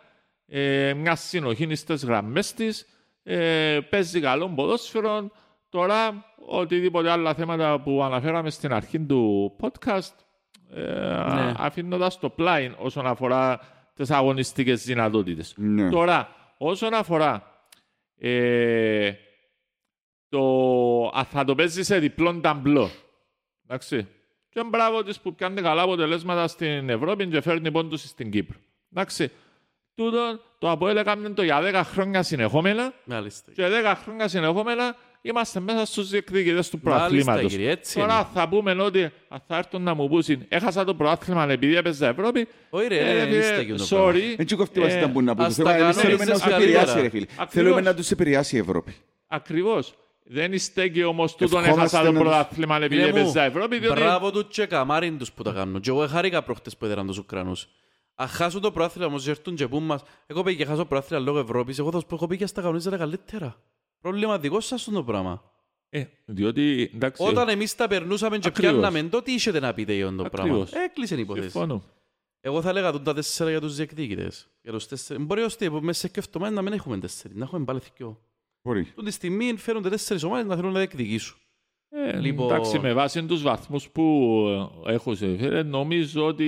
[0.47, 2.87] ε, μια συνοχή στις γραμμές της,
[3.23, 5.31] ε, παίζει καλό ποδόσφαιρο.
[5.69, 10.13] Τώρα, οτιδήποτε άλλα θέματα που αναφέραμε στην αρχή του podcast,
[10.75, 10.81] ε,
[11.35, 11.53] Ναι.
[11.57, 13.61] αφήνοντας το πλάι όσον αφορά
[13.95, 15.55] τις αγωνιστικές δυνατότητες.
[15.57, 15.91] Ναι.
[15.91, 17.45] Τώρα, όσον αφορά
[18.19, 19.13] ε,
[20.29, 20.41] το,
[21.07, 22.91] α, θα το παίζεις σε διπλό ταμπλό.
[23.65, 24.09] Εντάξει.
[24.49, 28.59] Και μπράβο της που κάνει καλά αποτελέσματα στην Ευρώπη και φέρνει πόντους στην Κύπρο.
[28.93, 29.31] Εντάξει.
[30.05, 33.53] Τούτο το Αποέλ έκανε το για 10 χρόνια συνεχόμενα Μάλιστα.
[33.55, 37.51] και 10 χρόνια συνεχόμενα είμαστε μέσα στους διεκδικητές του Μάλιστα, προαθλήματος.
[37.53, 38.27] κύριε, έτσι Τώρα είναι.
[38.35, 42.49] θα πούμε ότι αν θα έρθουν να μου πούσουν έχασα το προάθλημα επειδή έπαιζα Ευρώπη.
[42.71, 43.89] Όχι ρε, ε, δεν είστε εκείνο το sorry.
[44.13, 44.35] πράγμα.
[44.37, 45.45] Δεν κοφτεί μας Ε, ήταν που να πούν.
[45.45, 46.81] ας Το τα θέμα είναι κανόνες θέλουμε να τους καλύτερα.
[46.81, 47.27] επηρεάσει, ρε φίλε.
[47.37, 47.49] Ακριβώς.
[47.53, 48.95] Θέλουμε να τους επηρεάσει η Ευρώπη.
[49.29, 49.95] Ακριβώς.
[50.25, 53.79] Δεν στέκει όμως τούτον Ευχόμαστε έχασα το να τους- πρωτάθλημα επειδή Φίλε μου, έπαιζα Ευρώπη.
[53.79, 55.81] Διότι Μπράβο του και καμάριν τους που τα κάνουν.
[55.81, 57.69] Και εγώ χάρηκα προχτές που έδεραν τους Ουκρανούς.
[58.21, 61.23] Αν χάσουν το προάθλημα όμως και έρθουν και πούν μας εγώ πήγα και χάσω προάθλημα
[61.23, 63.63] λόγω Ευρώπης, εγώ θα σου πω εγώ πήγα στα κανονίζετε καλύτερα.
[64.01, 65.43] Πρόβλημα δικός σας το πράγμα.
[65.89, 67.23] Ε, διότι εντάξει.
[67.27, 68.73] Όταν εμείς τα περνούσαμε και Ακριβώς.
[68.73, 70.41] πιάνναμε, τότε είχετε να πείτε για το πράγμα.
[70.41, 70.73] Ακριβώς.
[70.73, 71.51] Έκλεισε η υπόθεση.
[71.51, 71.83] Συμφωνώ.
[72.41, 74.49] Εγώ θα έλεγα τον τα τέσσερα για τους διεκδίκητες.
[74.63, 75.27] Για τους τέσσερις.
[75.27, 78.21] Μπορεί ως τι, μέσα σε σκεφτομένοι να μην έχουμε τέσσερις, να έχουμε πάλι δυο.
[78.63, 78.85] Μπορεί.
[78.85, 81.37] Τον τη στιγμή φέρονται τέσσερις ομάδες να θέλουν να διεκδικήσουν.
[81.93, 84.37] Ε, Λοιπόν- Εντάξει, με βάση τους βαθμούς που
[84.87, 86.47] ε, έχω σε φέρε, νομίζω ότι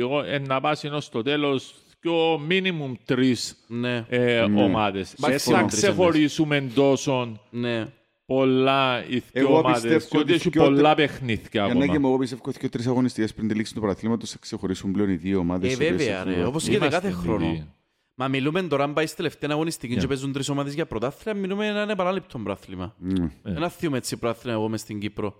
[0.00, 4.62] εγώ, ε, να πάσει ως το τέλος πιο minimum τρεις Ναι, ε, Ναι.
[4.62, 5.14] ομάδες.
[5.18, 7.86] Δεν Maximum θα τρεις ξεχωρίσουμε τόσο ναι.
[8.26, 11.68] πολλά οι δύο Εγώ ομάδες, πιστεύω διότι ότι έχει πιο πολλά τρι- παιχνίδια Για να
[11.68, 11.86] ακόμα.
[11.86, 15.10] και εγώ πιστεύω ότι και τρεις αγωνιστικές πριν τη λήξη του πρωταθλήματος θα ξεχωρίσουν πλέον
[15.10, 15.68] οι δύο ομάδες.
[15.68, 16.44] Ε, οι οποίες βέβαια, έχουν- ρε.
[16.44, 17.66] Όπως γίνεται Είμαστε κάθε χρόνο.
[18.12, 18.20] Ήδη.
[18.24, 20.00] Μα μιλούμε τώρα, αν πάει στη τελευταία αγωνιστική Ναι.
[20.00, 22.94] και παίζουν τρεις ομάδες για πρωτάθλημα, μιλούμε έναν επανάληπτο πρόθλημα.
[22.98, 23.24] Ναι.
[23.24, 23.52] Ε.
[23.52, 25.34] Δεν αθιούμε έτσι πρόθλημα εγώ μες στην Κύπρο.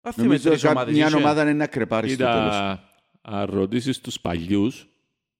[0.00, 0.94] Αθιούμε Νομίζω τρεις ότι ομάδες.
[0.94, 1.16] μια είχε.
[1.16, 2.44] ομάδα είναι να κρεπάρει στο τέλος.
[2.54, 2.88] Κοίτα,
[3.22, 4.86] αν ρωτήσεις τους παλιούς,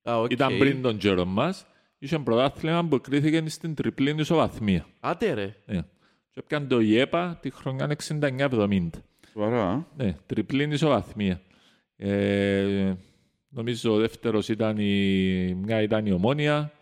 [0.03, 0.31] Α, οκ.
[0.31, 1.67] ήταν πριν τον καιρό μας,
[1.99, 4.87] είχε πρωτάθλημα που κρίθηκε στην τριπλή ισοβαθμία.
[5.01, 5.57] Άντε ρε.
[5.67, 5.81] Ε.
[6.31, 8.89] Και έπιαν το η ΕΠΑ τη χρονιά 69-70.
[9.33, 9.85] Σοβαρά, α.
[9.97, 11.41] Ναι, τριπλή ισοβαθμία.
[11.97, 12.93] Ε,
[13.53, 16.73] νομίζω ο δεύτερος ήταν η, μια ήταν η Ομόνια,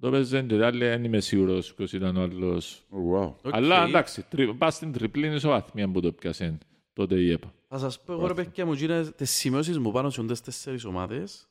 [0.00, 2.84] το παίζε και τα άλλη δεν είμαι σίγουρος ποιος ήταν ο άλλος.
[2.90, 3.34] Oh, wow.
[3.42, 3.54] OK.
[3.54, 6.58] Αλλά εντάξει, τρι, πας στην τριπλή ισοβαθμία που το πιάσε
[6.92, 7.54] τότε η ΕΠΑ.
[7.68, 10.84] Θα σας πω εγώ ρε παιδιά μου, γίνε τις σημειώσεις μου πάνω σε τις τέσσερις
[10.84, 11.48] ομάδες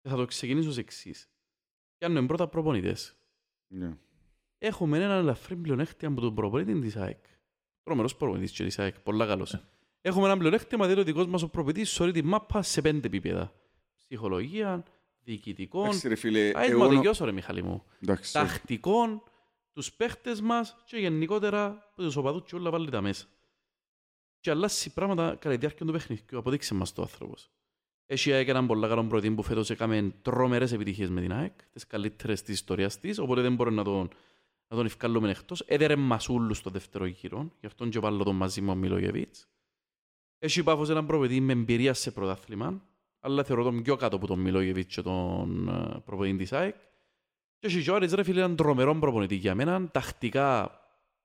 [0.00, 1.28] και θα το ξεκινήσω ως εξής.
[1.98, 3.14] Κάνουμε πρώτα προπονητές.
[3.66, 3.96] Ναι.
[4.58, 7.24] Έχουμε έναν ελαφρύ πλεονέκτημα από τον προπονητή της ΑΕΚ.
[7.82, 9.64] Τρομερός προπονητής και της ΑΕΚ, πολλά καλός.
[10.00, 13.52] Έχουμε έναν πλεονέκτημα διότι ο δικός μας ο προπονητής σωρεί τη μάπα σε πέντε επίπεδα.
[14.06, 14.82] Ψυχολογία,
[15.22, 17.84] διοικητικών, Εντάξει, ρε φίλε, Α, είσαι εγώ νο- μαδικιός ρε Μιχάλη μου.
[18.02, 19.22] εντάξει, Τακτικών,
[19.72, 23.26] τους παίχτες μας και γενικότερα τους οπαδούς και όλα βάλει τα μέσα.
[24.40, 26.38] Και αλλάσει πράγματα κατά τη διάρκεια του παιχνιδιού.
[26.38, 27.50] Αποδείξε μας το άνθρωπος.
[28.06, 31.52] Έχει η ΑΕΚ έναν πολύ καλό προτείνει που φέτος έκαμε τρομερές επιτυχίες με την ΑΕΚ,
[31.72, 34.08] τις καλύτερες της ιστορίας της, οπότε δεν μπορεί να τον,
[34.68, 35.60] να τον ευκάλλουμε εκτός.
[35.60, 39.48] Έδερε μας ούλους στο δεύτερο γύρο, γι' αυτόν και βάλω τον μαζί μου ο Μιλόγεβιτς.
[40.38, 42.82] Έχει πάφος έναν προπαιδί με εμπειρία σε πρωτάθλημα,
[43.24, 46.74] αλλά θεωρώ τον πιο κάτω από τον Μιλόγεβιτς και τον ε, προπαιδί της ΑΕΚ.
[47.58, 50.80] Και έχει Γιώριτς ρε φίλε έναν τρομερό προπονητή για μένα, τακτικά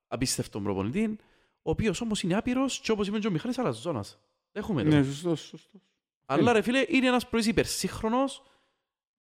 [0.07, 1.17] απίστευτο προπονητή,
[1.61, 4.19] ο οποίος όμως είναι άπειρος και όπως είπε και ο Μιχάλης Αλαζόνας.
[4.51, 4.89] Έχουμε το.
[4.89, 5.81] Ναι, σωστός, σωστός.
[6.25, 8.43] Αλλά ρε φίλε, είναι ένας πρωίς υπερσύγχρονος,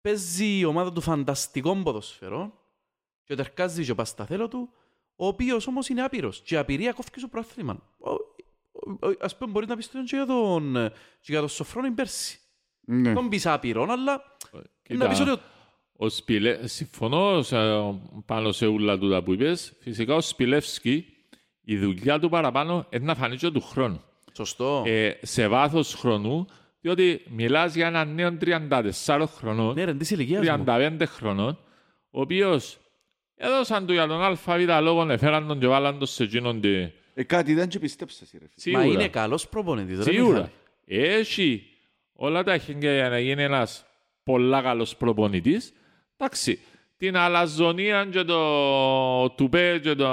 [0.01, 2.53] παίζει η ομάδα του φανταστικών ποδοσφαιρών
[3.23, 4.69] και τερκάζει και πας στα θέλω του,
[5.15, 7.82] ο οποίος όμως είναι άπειρος και η απειρία κόφηκε στο πρόθλημα.
[7.97, 11.39] Ο- ο- ο- Ας πούμε μπορείς να πεις το και για τον, ε, και για
[11.39, 12.39] τον Σοφρόνη πέρσι.
[12.86, 13.13] Ναι.
[13.13, 15.39] Τον πεις άπειρον, αλλά να Κοίτα, πεις ότι ο-
[15.97, 16.67] ο Σπιλε...
[16.67, 17.55] συμφωνώ σε,
[18.25, 19.73] πάνω σε όλα τούτα που είπες.
[19.79, 21.05] Φυσικά ο Σπιλεύσκι,
[21.61, 24.01] η δουλειά του παραπάνω είναι να φανεί και του χρόνου.
[24.33, 24.83] Σωστό.
[24.86, 26.45] Ε, σε βάθος χρόνου,
[26.81, 30.63] διότι μιλάς για έναν νέο 34 χρονών, Ναι ρε, της ηλικίας μου.
[30.67, 31.57] 35 χρονών,
[32.11, 32.77] ο οποίος
[33.36, 34.39] έδωσαν του για τον ΑΒ
[34.81, 36.69] λόγο, έφεραν τον και βάλαν τον σε εκείνον τη...
[37.17, 38.75] Ε, κάτι δεν και πιστέψα, εσύ, ρε φίλε.
[38.77, 38.99] Μα Σίγουρα.
[38.99, 40.49] είναι καλός προπονητής ρε Σίγουρα.
[40.86, 41.07] Μιχάλη.
[41.13, 41.63] Έχει
[42.16, 43.86] όλα τα χέρια για να γίνει ένας
[44.24, 45.74] πολλά καλός προπονητής.
[46.18, 46.59] Εντάξει,
[46.97, 50.07] την αλαζονία και το τουπέ και το...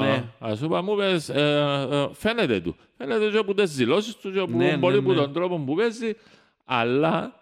[0.00, 0.24] Ναι.
[0.38, 2.76] Ας πούμε, μου πες, ε, ε, φαίνεται του.
[2.96, 5.16] Φαίνεται και από τις δηλώσεις του και από Ναι, ναι, μπορεί που ναι.
[5.16, 6.12] τον τρόπο που παίζει.
[6.64, 7.34] Αλλά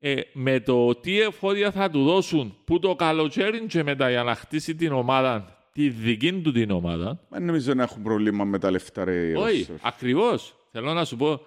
[0.00, 4.34] ε, με το τι εφόδια θα του δώσουν που το καλοκαίρι και μετά για να
[4.34, 8.70] χτίσει την ομάδα, τη δική του την ομάδα, Μα νομίζω να έχουν πρόβλημα με τα
[8.70, 9.36] λεφτά, ρε.
[9.36, 10.54] όχι, ως- ακριβώς.
[10.72, 11.40] Θέλω να σου πω,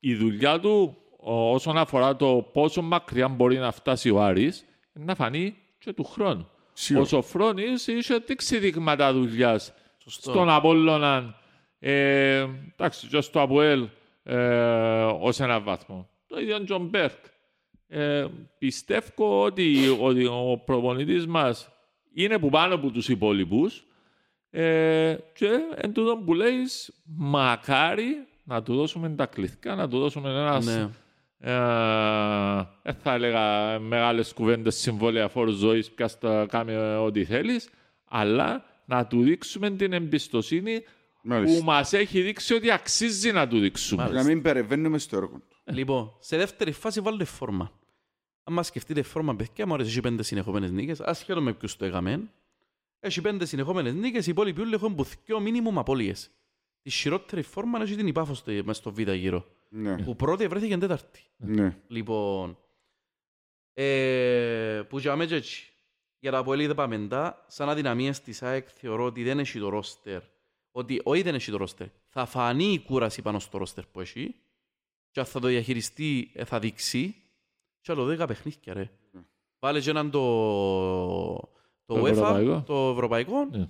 [0.00, 4.64] η δουλειά του ο- όσον αφορά το πόσο μακριά μπορεί να φτάσει ο Άρης,
[4.96, 6.48] είναι να φανεί και του χρόνου.
[6.72, 7.04] Σίγουρα.
[7.04, 10.30] Ο Σωφρόνης είχε δείξει δείγματα δουλειάς Σωστό.
[10.30, 11.34] στον Απόλλωνα,
[11.78, 13.88] ε, εντάξει, και στο ΑΠΟΕΛ
[14.22, 14.36] ε,
[15.20, 16.08] ως ένα βαθμό.
[16.26, 17.24] Το ίδιο Τζον Μπέρκ.
[17.88, 18.26] Ε,
[18.58, 21.68] πιστεύω ότι, ότι ο προπονητής μας
[22.14, 23.86] είναι που πάνω από τους υπόλοιπους
[24.50, 26.56] ε, και εν τούτον που λέει
[27.04, 30.66] μακάρι να του δώσουμε τα κλειδκιά, να του δώσουμε ένας.
[30.66, 30.88] Ναι.
[31.40, 31.50] Ε,
[32.82, 37.68] δεν θα έλεγα μεγάλες κουβέντες συμβόλαια φόρους ζωής, πια στα κάμε ό,τι θέλεις,
[38.04, 41.64] αλλά να του δείξουμε την εμπιστοσύνη που Μάλιστα.
[41.64, 44.02] μας έχει δείξει ότι αξίζει να του δείξουμε.
[44.02, 44.22] Μάλιστα.
[44.22, 45.56] Να μην περεβαίνουμε στο έργο του.
[45.64, 47.72] Λοιπόν, σε δεύτερη φάση βάλτε φόρμα.
[48.44, 51.84] Αν μας σκεφτείτε φόρμα, παιδιά, μου αρέσει, έχει πέντε συνεχόμενες νίκες, ασχέτω με ποιους το
[51.84, 52.30] έκαμε.
[53.00, 56.30] Έχει πέντε συνεχόμενες νίκες, οι υπόλοιποι όλοι έχουν μπουθκιό μίνιμουμ απώλειες.
[56.88, 59.44] Τη χειρότερη φόρμα έχει την υπάφος στο, μες στο β' γύρο.
[59.68, 61.22] Ναι, Που πρώτη βρέθηκε τέταρτη.
[61.36, 61.76] ναι.
[61.88, 62.58] Λοιπόν,
[63.74, 65.72] ε, που για μέσα έτσι,
[66.18, 70.22] για τα πολύ δεπαμεντά, σαν αδυναμίες της ΑΕΚ θεωρώ ότι δεν έχει το ρόστερ.
[70.70, 71.86] Ότι όχι δεν έχει το ρόστερ.
[72.08, 74.34] Θα φανεί η κούραση πάνω στο ρόστερ που έχει
[75.10, 77.14] και αν θα το διαχειριστεί ε, θα δείξει
[77.80, 78.90] και άλλο 10 παιχνίδια ρε.
[79.58, 80.20] Βάλε και έναν το,
[81.84, 82.62] το, Το UEFA, ευρωπαϊκό.
[82.66, 83.68] το ευρωπαϊκό, Ναι.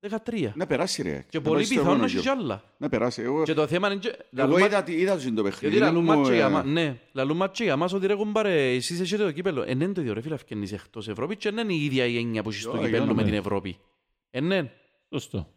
[0.00, 0.52] 13.
[0.54, 1.24] Να περάσει ρε.
[1.28, 2.32] Και Να πολύ πάει στο πιθανό να επόμενο έχει κι γύρο.
[2.40, 2.62] άλλα.
[2.76, 3.22] Να περάσει.
[3.22, 4.00] Εγώ, Και το θέμα είναι...
[4.00, 5.78] και- εγώ λαλούμε- είδα, τι- είδα το το γιατί παιχνίδι.
[5.78, 9.00] λαλούν μου, μάτσο για ε, μα- ναι, λαλούν μάτσο για μας ότι ρε κουμπάρε, εσείς
[9.00, 9.62] έχετε το κύπελλο.
[9.62, 12.04] Ε, ναι, είναι το ίδιο ρε φίλε, αυκαινείς εκτός Ευρώπης και δεν είναι η ίδια
[12.06, 13.22] η έννοια που έχεις στο Yo, κύπελλο yo, με ναι.
[13.24, 13.78] την Ευρώπη.
[14.30, 14.72] Ε, ναι.
[15.12, 15.52] Σωστό.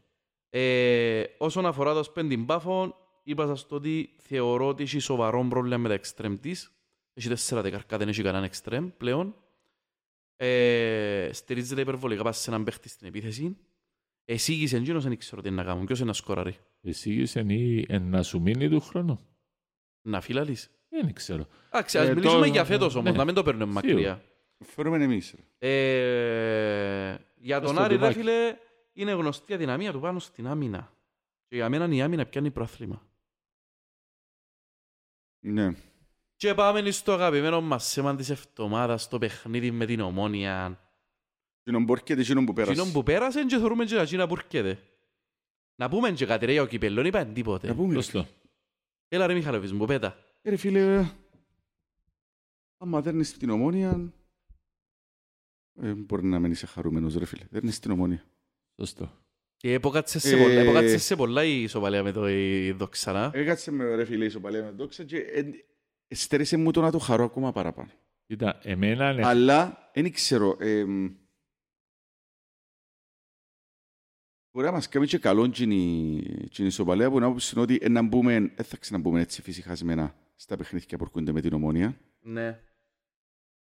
[0.49, 5.77] Ε, όσον αφορά το σπέντιν πάφων, είπα σας το ότι θεωρώ ότι έχει σοβαρό πρόβλημα
[5.77, 6.71] με τα εξτρέμ της.
[7.13, 9.35] Έχει τέσσερα δεκαρκά, δεν έχει κανέναν εξτρέμ πλέον.
[10.35, 13.57] Ε, στηρίζεται υπερβολικά πάνω σε έναν παίχτη στην επίθεση.
[14.25, 15.85] Εσήγησε εκείνος, δεν ξέρω τι να κάνουν.
[15.85, 19.19] Ποιος είναι να σκοράρει; Εισήγησε ή ε, να σου μείνει του χρόνου.
[20.01, 20.69] Να φύλαλεις.
[20.89, 21.47] Δεν ξέρω.
[21.69, 23.17] Εντάξει, ας Ε, μιλήσουμε το- για φέτος όμως, ναι.
[23.17, 23.93] να μην το παίρνουμε Σίγουρα.
[23.93, 24.23] μακριά.
[24.65, 25.35] Φέρουμε εμείς.
[25.59, 25.67] ρε.
[25.69, 28.19] Ε, για τον στο Άρη, ρε τουμπάκι.
[28.19, 28.55] φίλε,
[28.93, 30.93] είναι γνωστή η αδυναμία του πάνω στην άμυνα.
[31.47, 33.07] Και για μένα η άμυνα πιάνει προάθλημα.
[35.39, 35.71] Ναι.
[36.35, 40.79] Και πάμε στο αγαπημένο μας θέμα της εβδομάδας, το παιχνίδι με την Ομόνια.
[41.65, 42.71] Εκείνον που έρχεται, εκείνον που πέρασε.
[42.71, 44.79] Εκείνον που πέρασε και θεωρούμε και εκείνα που έρχεται.
[45.75, 47.67] Να πούμε και κάτι ρε για ο κυπέλλον, είπαν τίποτε.
[47.67, 47.93] Να πούμε.
[47.93, 48.01] ρε.
[48.01, 48.27] Σωστό.
[49.07, 50.17] Έλα ρε Μιχαλοβής μου, πέτα.
[50.41, 51.05] Ε, Ρε φίλε,
[52.77, 54.13] άμα δέρνεις την ομόνια,
[55.81, 57.43] ε, μπορεί να μένεις χαρούμενος ρε φίλε.
[57.49, 58.23] Δέρνεις την ομόνια.
[58.79, 59.11] Σωστό.
[59.57, 63.31] Και έποκατσε σε, Ε, πολλά, έποκατσε σε πολλά η ισοπαλία με το η δοξανά.
[63.33, 65.39] Έκατσε με ρε φίλε ισοπαλία με δόξα και ε,
[66.07, 67.89] ε, στέρισε μου το να το χαρώ ακόμα παραπάνω.
[68.25, 69.25] Κοίτα, εμένα ναι.
[69.25, 70.85] Αλλά, δεν ξέρω, ε,
[74.53, 78.01] μπορεί να μας κάνει και καλό την ισοπαλία που να άποψη είναι ότι ε, να
[78.01, 81.97] μπούμε, δεν θα ξαναμπούμε έτσι φυσικασμένα στα παιχνίδια που έρχονται με την ομόνια.
[82.21, 82.59] Ναι.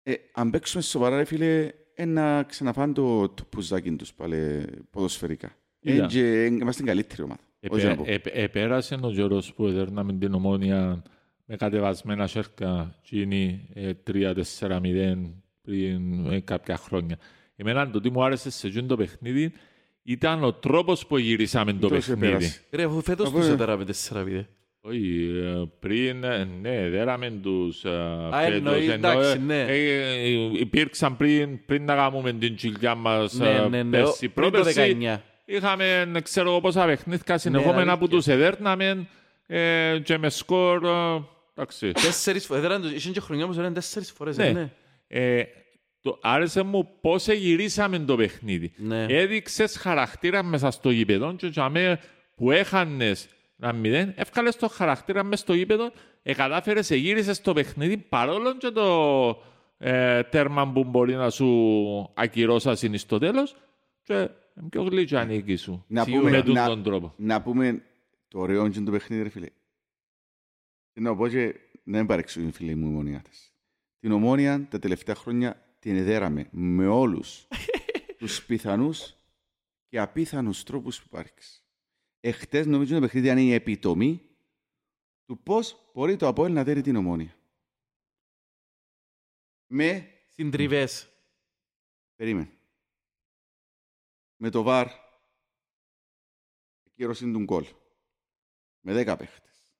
[0.02, 5.56] Ε, αν παίξουμε σοβαρά, ρε φίλε, ε, να ξαναφάνε το, το πουζάκι τους πάλι ποδοσφαιρικά.
[5.80, 6.04] Είδα.
[6.04, 7.40] Ε, και, ε, είμαστε καλύτερη ομάδα.
[7.70, 8.02] Όχι να πω.
[8.02, 11.02] Επέ- επέ- Επέρασε ο καιρός που έδερναμε την ομόνια
[11.44, 13.68] με κατεβασμένα σέρκα γίνει
[14.04, 15.16] 3-4-0
[15.62, 17.18] πριν ε, κάποια χρόνια.
[17.56, 19.52] Εμένα το τι μου άρεσε σε εκείνο το παιχνίδι
[20.12, 22.26] ήταν ο τρόπος που γυρίσαμε το Τόσο παιχνίδι.
[22.26, 22.60] επέρασε.
[22.70, 24.46] Ρε, αφού φέτος Από- τους έδεραμε 4-0.
[24.80, 29.60] Όχι, ε, πριν, ε, ναι, δέραμε τους ε, Α, εννοεί, φέτος, ενώ, εντάξει, ε, ναι.
[29.62, 30.28] ε, ε,
[30.58, 33.90] υπήρξαν πριν, πριν να κάνουμε την τσιλιά μας Ναι, ε, ναι, ναι.
[33.98, 34.28] πέρσι.
[34.28, 35.22] Πριν το Πρόπερσι 19.
[35.44, 37.98] είχαμε, ε, ξέρω εγώ, πόσα παιχνίδια συνεχόμενα αλήθεια.
[37.98, 39.06] που τους εδέρναμε
[39.46, 41.22] ε, και με σκορ, ε,
[41.54, 41.92] εντάξει.
[41.92, 44.70] Τέσσερις φορές, έδεραν τους- είχαν και χρονιάς που τους έδεραν τέσσερις φορές, Ναι.
[46.08, 46.18] Ε, ναι.
[46.20, 48.72] Ε, το, άρεσε μου πώς γυρίσαμε το παιχνίδι.
[48.76, 49.04] Ναι.
[49.08, 52.00] Έδειξες χαρακτήρα μέσα στο γήπεδο και για μέ
[52.34, 53.28] που έχανες
[53.60, 55.92] ένα μηδέν, εύκαλες το χαρακτήρα μέσα στο γήπεδο,
[56.22, 59.42] ε, κατάφερες, εγύρισες το παιχνίδι παρόλο και το
[59.78, 63.56] ε, τέρμα που μπορεί να σου ακυρώσασαι στο τέλος
[64.02, 65.84] και είναι πιο γλυκιά νίκη σου.
[65.88, 66.22] Να Σίγουρα.
[66.22, 67.14] πούμε, με τον να, τον τρόπο.
[67.16, 67.82] να πούμε
[68.28, 69.48] το ωραίο και το παιχνίδι, ρε φίλε.
[70.92, 71.54] Τι να πω και
[71.84, 73.52] να μην παρεξούν οι φίλοι μου οι ομονιάτες.
[74.00, 77.46] Την ομόνια τα τελευταία χρόνια την εδέραμε με όλους
[78.18, 79.16] τους πιθανούς
[79.88, 81.62] και απίθανους τρόπους που υπάρχει.
[82.20, 84.36] Εχθές νομίζω το παιχνίδι είναι η επιτομή
[85.24, 87.36] του πώς μπορεί το Απόελ να δέρει την ομόνια.
[89.66, 91.12] Με Συντριβές.
[92.14, 92.58] Περίμενε.
[94.36, 94.88] Με το βαρ
[96.94, 97.66] κύρωσε τον γκολ.
[98.80, 99.72] Με δέκα παίχτες.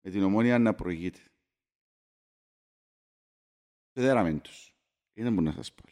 [0.00, 1.32] Με την ομόνια να προηγείται.
[3.92, 4.71] Φεδέραμε τους.
[5.14, 5.82] Είναι που να σας πω.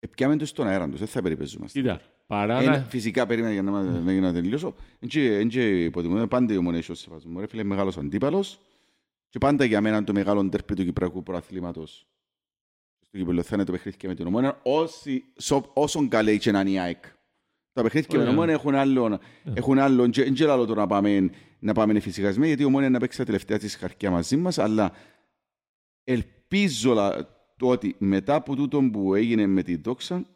[0.00, 0.98] Επιάμε τους στον αέρα τους.
[0.98, 1.80] Δεν θα περιπέζομαστε.
[1.80, 2.82] Κοίτα, παρά Είναι, να...
[2.82, 4.74] φυσικά περίμενα για να, μα- να, να τελειώσω.
[5.00, 7.40] Δεν και υποτιμούμε πάντα η ομονία έχει ως σεβασμό.
[7.40, 8.60] Ρε φίλε, μεγάλος αντίπαλος.
[9.28, 12.06] Και πάντα για μένα το μεγάλο τέρπι του Κυπριακού προαθλήματος
[13.00, 14.60] στο κύπελλο θα είναι το παιχνίδι και με την ομόνια.
[14.62, 17.04] Όσοι, σο, όσον καλή και να είναι η ΑΕΚ.
[17.72, 18.32] Τα παιχνίδια με την Ωραία.
[18.32, 19.20] ομόνια έχουν άλλο,
[19.54, 22.98] έχουν άλλο και, και άλλο το να πάμε, να πάμε φυσικασμένοι, γιατί η ομόνια να
[22.98, 24.92] παίξει τα τελευταία της χαρκιά μαζί μας, αλλά
[26.04, 30.26] ελπίζω λα- το ότι μετά από τούτο που έγινε με τη δόξα, ότι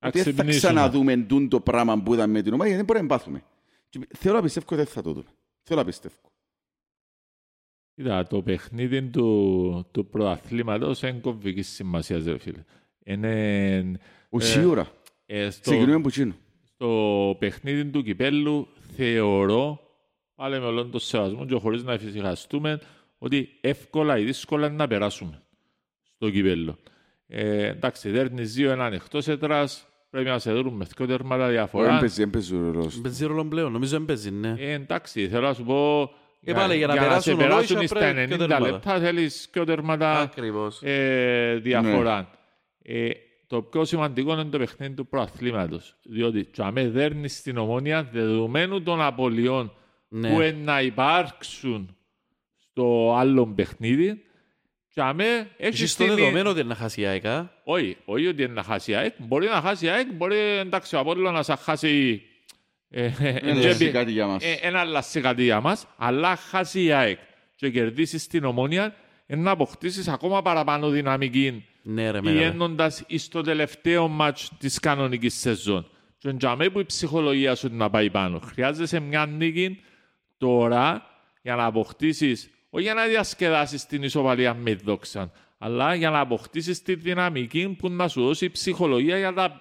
[0.00, 0.72] δεν θα ξυπνήσουμε.
[0.72, 3.42] ξαναδούμε τούν το πράγμα που είδαμε με την ομάδα, γιατί δεν μπορεί να εμπάθουμε.
[3.88, 5.28] Και Θέλω να πιστεύω ότι δεν θα το δούμε.
[5.62, 6.14] Θέλω να πιστεύω.
[7.94, 12.64] Κοίτα, το παιχνίδι του, του προαθλήματος είναι κομβικής σημασίας, ρε φίλε.
[13.04, 13.98] Είναι...
[14.30, 14.88] Ο Ε, σίγουρα.
[15.26, 16.34] ε, στο, Ξεκινούμε από εκείνο.
[16.64, 19.80] στο παιχνίδι του κυπέλου θεωρώ,
[20.34, 22.80] πάλι με όλον τον σεβασμό και χωρίς να εφησυχαστούμε,
[23.18, 25.42] ότι εύκολα ή δύσκολα να περάσουμε
[26.20, 26.78] στο κυπέλο.
[27.26, 31.96] Ε, εντάξει, δέρνεις δύο έναν εκτός έτρας, πρέπει να σε δούμε με δύο τέρματα διαφορά.
[31.96, 33.00] Έμπαιζε, έμπαιζε ο ρόλος.
[33.00, 34.54] Παίζει ρόλο πλέον, νομίζω έμπαιζε, ναι.
[34.58, 36.10] Ε, εντάξει, θέλω να σου πω...
[36.44, 38.60] Και πάλι για να σε περάσουν περάσουν ολόιδια στα πρέπει και 90 τέρματα.
[38.70, 40.80] λεπτά θέλεις και τέρματα Ακριβώς.
[40.82, 42.16] ε, διαφορά.
[42.86, 42.98] Ναι.
[42.98, 43.10] Ε,
[43.46, 45.96] το πιο σημαντικό είναι το παιχνίδι του προαθλήματος.
[46.02, 49.72] Διότι τσαμέ δέρνεις στην ομόνια δεδομένου των απολειών
[50.08, 50.28] Ναι.
[50.34, 51.96] που είναι να υπάρξουν
[52.58, 54.22] στο άλλο παιχνίδι.
[55.00, 56.14] Τσαμέ έχεις Έχεις το την...
[56.14, 58.94] δεδομένο ότι είναι να χάσει η ΑΕΚ, α; Όχι, όχι ότι είναι να χάσει η
[58.94, 59.14] ΑΕΚ.
[59.18, 62.22] Μπορεί να χάσει η ΑΕΚ, μπορεί εντάξει, ο Απόλλωνας να χάσει
[62.90, 64.44] ε, ε, Δεν ε, έχει τζέμπι- κάτι για μας.
[64.44, 67.18] ε, ένα αλλάσει κάτι για μας, αλλά χάσει η ΑΕΚ
[67.56, 68.94] και κερδίσεις την ομόνια,
[69.26, 72.38] ε, να αποκτήσεις ακόμα παραπάνω δυναμική Ναι, ρε, μεγάλε.
[72.40, 75.90] πηγαίνοντας στο τελευταίο μάτς της κανονικής σεζόν.
[76.18, 78.38] Και εντιαμέ που η ψυχολογία σου να πάει πάνω.
[78.38, 79.80] Χρειάζεσαι μια νίκη
[80.38, 81.06] τώρα
[81.42, 86.82] για να αποκτήσεις, όχι για να διασκεδάσεις την ισοπαλία με δόξα, αλλά για να αποκτήσεις
[86.82, 89.60] τη δυναμική που να σου δώσει ψυχολογία για τα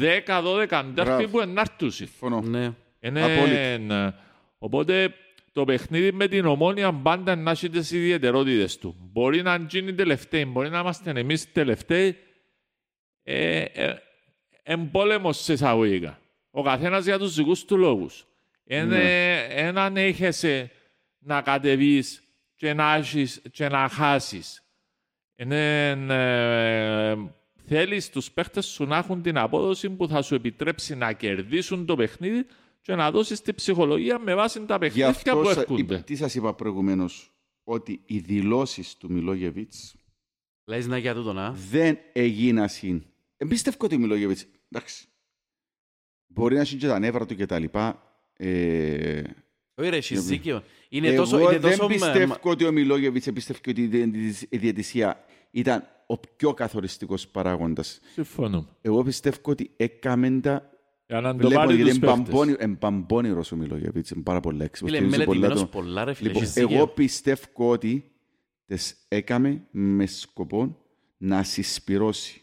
[0.00, 1.28] 10-12 ντέρφι Μπράβο.
[1.28, 2.06] που ενάρτουσι.
[2.06, 2.40] Φωνώ.
[2.40, 2.72] Ναι.
[3.00, 3.22] Είναι...
[3.24, 4.14] Απόλυτα.
[4.58, 5.14] Οπότε
[5.52, 8.96] το παιχνίδι με την ομόνια πάντα να έχει τις ιδιαιτερότητες του.
[9.12, 12.16] Μπορεί να γίνει τελευταίοι, μπορεί να είμαστε εμείς τελευταίοι.
[13.22, 13.94] Ε, ε,
[14.62, 16.18] εμπόλεμος σε εισαγωγικά.
[16.50, 18.26] Ο καθένας για τους δικούς του λόγους.
[18.64, 20.70] Είναι έναν έχεσαι
[21.24, 22.22] να κατεβείς
[22.54, 24.62] και να, έχεις, και να χάσεις.
[25.36, 27.16] Είναι, ε,
[27.66, 31.96] θέλεις τους παίχτες σου να έχουν την απόδοση που θα σου επιτρέψει να κερδίσουν το
[31.96, 32.46] παιχνίδι
[32.80, 35.80] και να δώσεις τη ψυχολογία με βάση τα Γι' παιχνίδια αυτό που σα- έρχονται.
[35.80, 37.32] είπα- τι σας είπα προηγουμένως,
[37.64, 39.94] ότι οι δηλώσεις του Μιλόγεβιτς
[40.64, 41.52] Λες να για τούτον, α.
[41.70, 42.68] δεν έγιναν.
[43.36, 45.06] Εμπιστεύω ότι ο Μιλόγεβιτς, εντάξει,
[46.26, 48.02] μπορεί να έχει και τα νεύρα του και τα λοιπά.
[48.36, 49.22] Ε,
[49.74, 50.62] Όχι ρε, έχεις Εγώ- δίκιο.
[50.94, 51.38] Είναι εγώ τόσο...
[51.40, 56.18] Είναι δεν τόσο πιστεύω ότι ο Μιλόγεβιτς εμπιστεύω ότι η διαιτησ- η διαιτησία ήταν ο
[56.18, 58.00] πιο καθοριστικός παράγοντας.
[58.12, 58.66] Συμφωνούμε.
[58.80, 60.70] Εγώ πιστεύω ότι έκαμε τα
[61.06, 62.24] Για να το Βλέπω πάρει γιατί τους είναι παίχτες.
[62.24, 64.94] μπαμπόνι- είναι μπαμπόνιρος ο Μιλόγεβιτς, είναι πάρα πολλά έξυπνος.
[64.96, 66.86] Φίλε, στηρίζει πολλά μελετημένος το- πολλά ρε φίλε, Λοιπόν, έχεις εγώ δίκιο.
[66.88, 68.10] πιστεύω ότι
[68.66, 70.76] τις έκαμε με σκοπό
[71.16, 72.40] να συσπυρώσει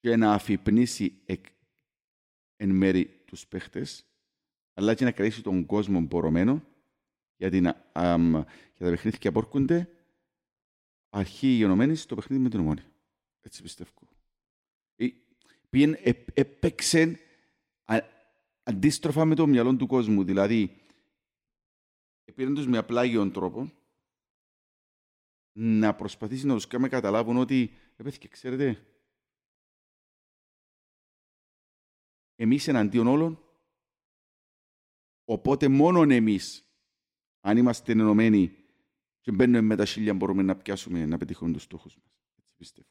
[0.00, 1.44] και να αφυπνίσει εκ,
[2.56, 4.04] εν μέρη τους παίχτες,
[4.74, 6.62] αλλά και να κρατήσει τον κόσμο μπορωμένο
[7.42, 9.90] για, την, αμ, για τα παιχνίδια που έρχονται
[11.10, 12.92] αρχή γενομένη στο παιχνίδι με την ομόνια.
[13.40, 13.90] Έτσι πιστεύω.
[14.96, 15.08] Ε,
[15.70, 17.18] Πήγαινε, ε, έπαιξε
[17.84, 18.06] α-
[18.62, 20.24] αντίστροφα με το μυαλό του κόσμου.
[20.24, 20.86] Δηλαδή,
[22.34, 23.72] πήραν τους με απλάγιον τρόπο
[25.52, 28.86] να προσπαθήσει να τους κάνει να καταλάβουν ότι «Ε, παιδιά, ξέρετε,
[32.36, 33.44] εμείς εναντίον όλων,
[35.24, 36.66] οπότε μόνον εμείς,
[37.44, 38.52] αν είμαστε ενωμένοι
[39.20, 42.12] και μπαίνουμε με τα χίλια, μπορούμε να πιάσουμε, να πετύχουμε τους στόχους μας.
[42.38, 42.88] Έτσι πιστεύω.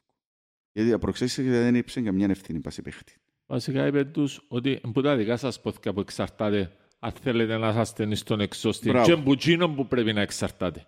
[0.72, 3.14] Γιατί απροξέσεις δεν ύψε καμιά ευθύνη πάση παίχτη.
[3.46, 8.14] Βασικά είπε τους ότι που τα δικά σας πόθηκα που εξαρτάται αν θέλετε να είσαστε
[8.14, 9.06] στον εξώστη Μπράβο.
[9.06, 10.86] και που εκείνον που πρέπει να εξαρτάται.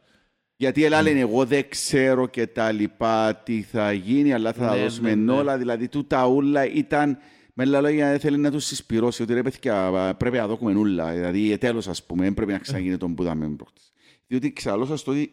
[0.57, 4.75] Γιατί έλα λένε εγώ δεν ξέρω και τα λοιπά τι θα γίνει, αλλά θα τα
[4.77, 5.33] Ναι, δώσουμε ναι, ναι.
[5.39, 5.59] όλα.
[5.59, 7.19] Δηλαδή τούτα ούλα ήταν
[7.57, 11.13] με άλλα λόγια δεν θέλει να τους συσπυρώσει ότι ρε παιδιά πρέπει να δούμε ούλα.
[11.13, 13.93] Δηλαδή τέλος ας πούμε, δεν πρέπει να ξαναγίνει τον που είδαμε προχτές.
[14.27, 15.33] Διότι ξαλώ σας το ότι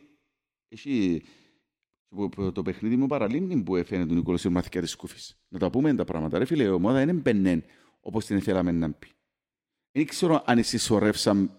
[0.68, 1.24] έχει
[2.10, 5.44] που- που το παιχνίδι μου παραλίμνη που έφερε τον Νικόλος μαθηκά της Σκούφης.
[5.48, 6.38] Να τα πούμε τα πράγματα.
[6.38, 7.64] Ρε φίλε, η ομάδα είναι μπαινέν
[8.00, 9.08] όπως την θέλαμε να πει.
[9.92, 11.58] Δεν ξέρω αν συσσωρεύσαν,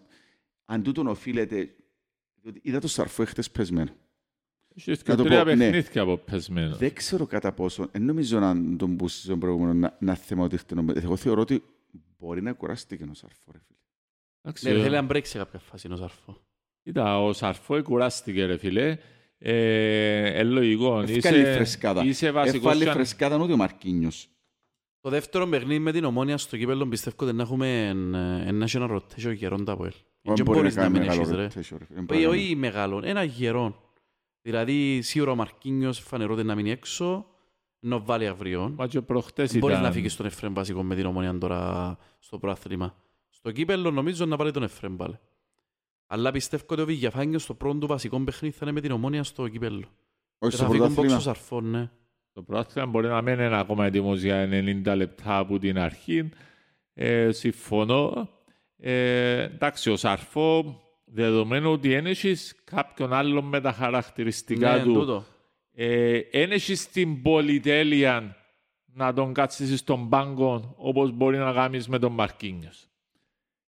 [0.64, 1.74] αν τούτον οφείλεται,
[2.34, 3.90] διότι είδα το σαρφό χτες πεσμένο.
[4.74, 5.70] Έχει και Να το τρία πω, ναι.
[5.70, 6.76] παιχνίδια από πεσμένο.
[6.76, 10.56] Δεν ξέρω κατά πόσο, δεν νομίζω να τον πούσει στον προηγούμενο να, να θέμα ότι
[10.56, 11.62] χτενο- Εγώ θεωρώ ότι
[12.18, 13.78] μπορεί να κουράστηκε ο σαρφό, ρε φίλε.
[14.42, 16.36] Εντάξει, Ναι, ρε, θέλει να μπρέξει σε κάποια φάση είναι ο Σαρφό.
[16.82, 18.96] Κοίτα, ο Σαρφό κουράστηκε ρε φίλε.
[19.38, 21.00] Ε, ε, λογικό.
[21.00, 22.04] Ευκάλει φρεσκάδα.
[22.04, 24.28] Είσαι βασικός Εύκαλε και αν- φρεσκάδα ούτε ο Μαρκίνιος.
[25.00, 27.86] Το δεύτερο παιχνίδι με την Ομόνια στο κύπελλο πιστεύω ότι να έχουμε
[28.44, 29.92] ε, ένα και ένα rotation γερόν τα Αποέλ.
[30.22, 31.76] Δεν Και μπορεί μπορείς να να κάνει μην μεγάλο έχεις ρε.
[31.76, 32.00] rotation, ρε φίλε.
[32.00, 33.76] Δεν Όχι, μπορεί να όχι μεγάλο, ένα γερόν.
[34.42, 37.26] Δηλαδή σίγουρα ο Μαρκίνιος φανερόται να μείνει έξω,
[37.80, 38.72] ενώ βάλει αύριο.
[38.76, 39.86] Μα και προχτές Μπορείς ήταν.
[39.88, 42.94] να φύγεις στον Εφρέμ βασικό με την Ομόνια τώρα στο πρόθλημα.
[43.28, 45.18] Στο κύπελλο νομίζω να βάλει τον Εφρέμ πάλι.
[46.06, 49.22] Αλλά πιστεύω ότι ο Βηγιαφάνιος στο πρώτο του βασικό παιχνίδι θα είναι με την Ομόνια
[49.24, 49.84] στο κύπελλο.
[50.38, 51.20] Όχι Και στο θα φύγουν πόξο πρωτάθλημα.
[51.34, 51.90] σαρφών, ναι.
[52.32, 54.48] Το πρόθυμα μπορεί να μην είναι ακόμα έτοιμος για
[54.84, 56.28] 90 λεπτά από την αρχή.
[56.94, 58.28] Ε, συμφωνώ.
[58.76, 60.80] Ε, εντάξει, ο Σαρφό,
[61.14, 65.24] δεδομένου ότι δεν έχεις κάποιον άλλον με τα χαρακτηριστικά Ναι, του, τούτο.
[65.74, 68.36] ε, δεν έχεις την πολυτέλεια
[68.94, 72.86] να τον κάτσεις στον πάγκο όπως μπορεί να κάνεις με τον Μαρκίνιος.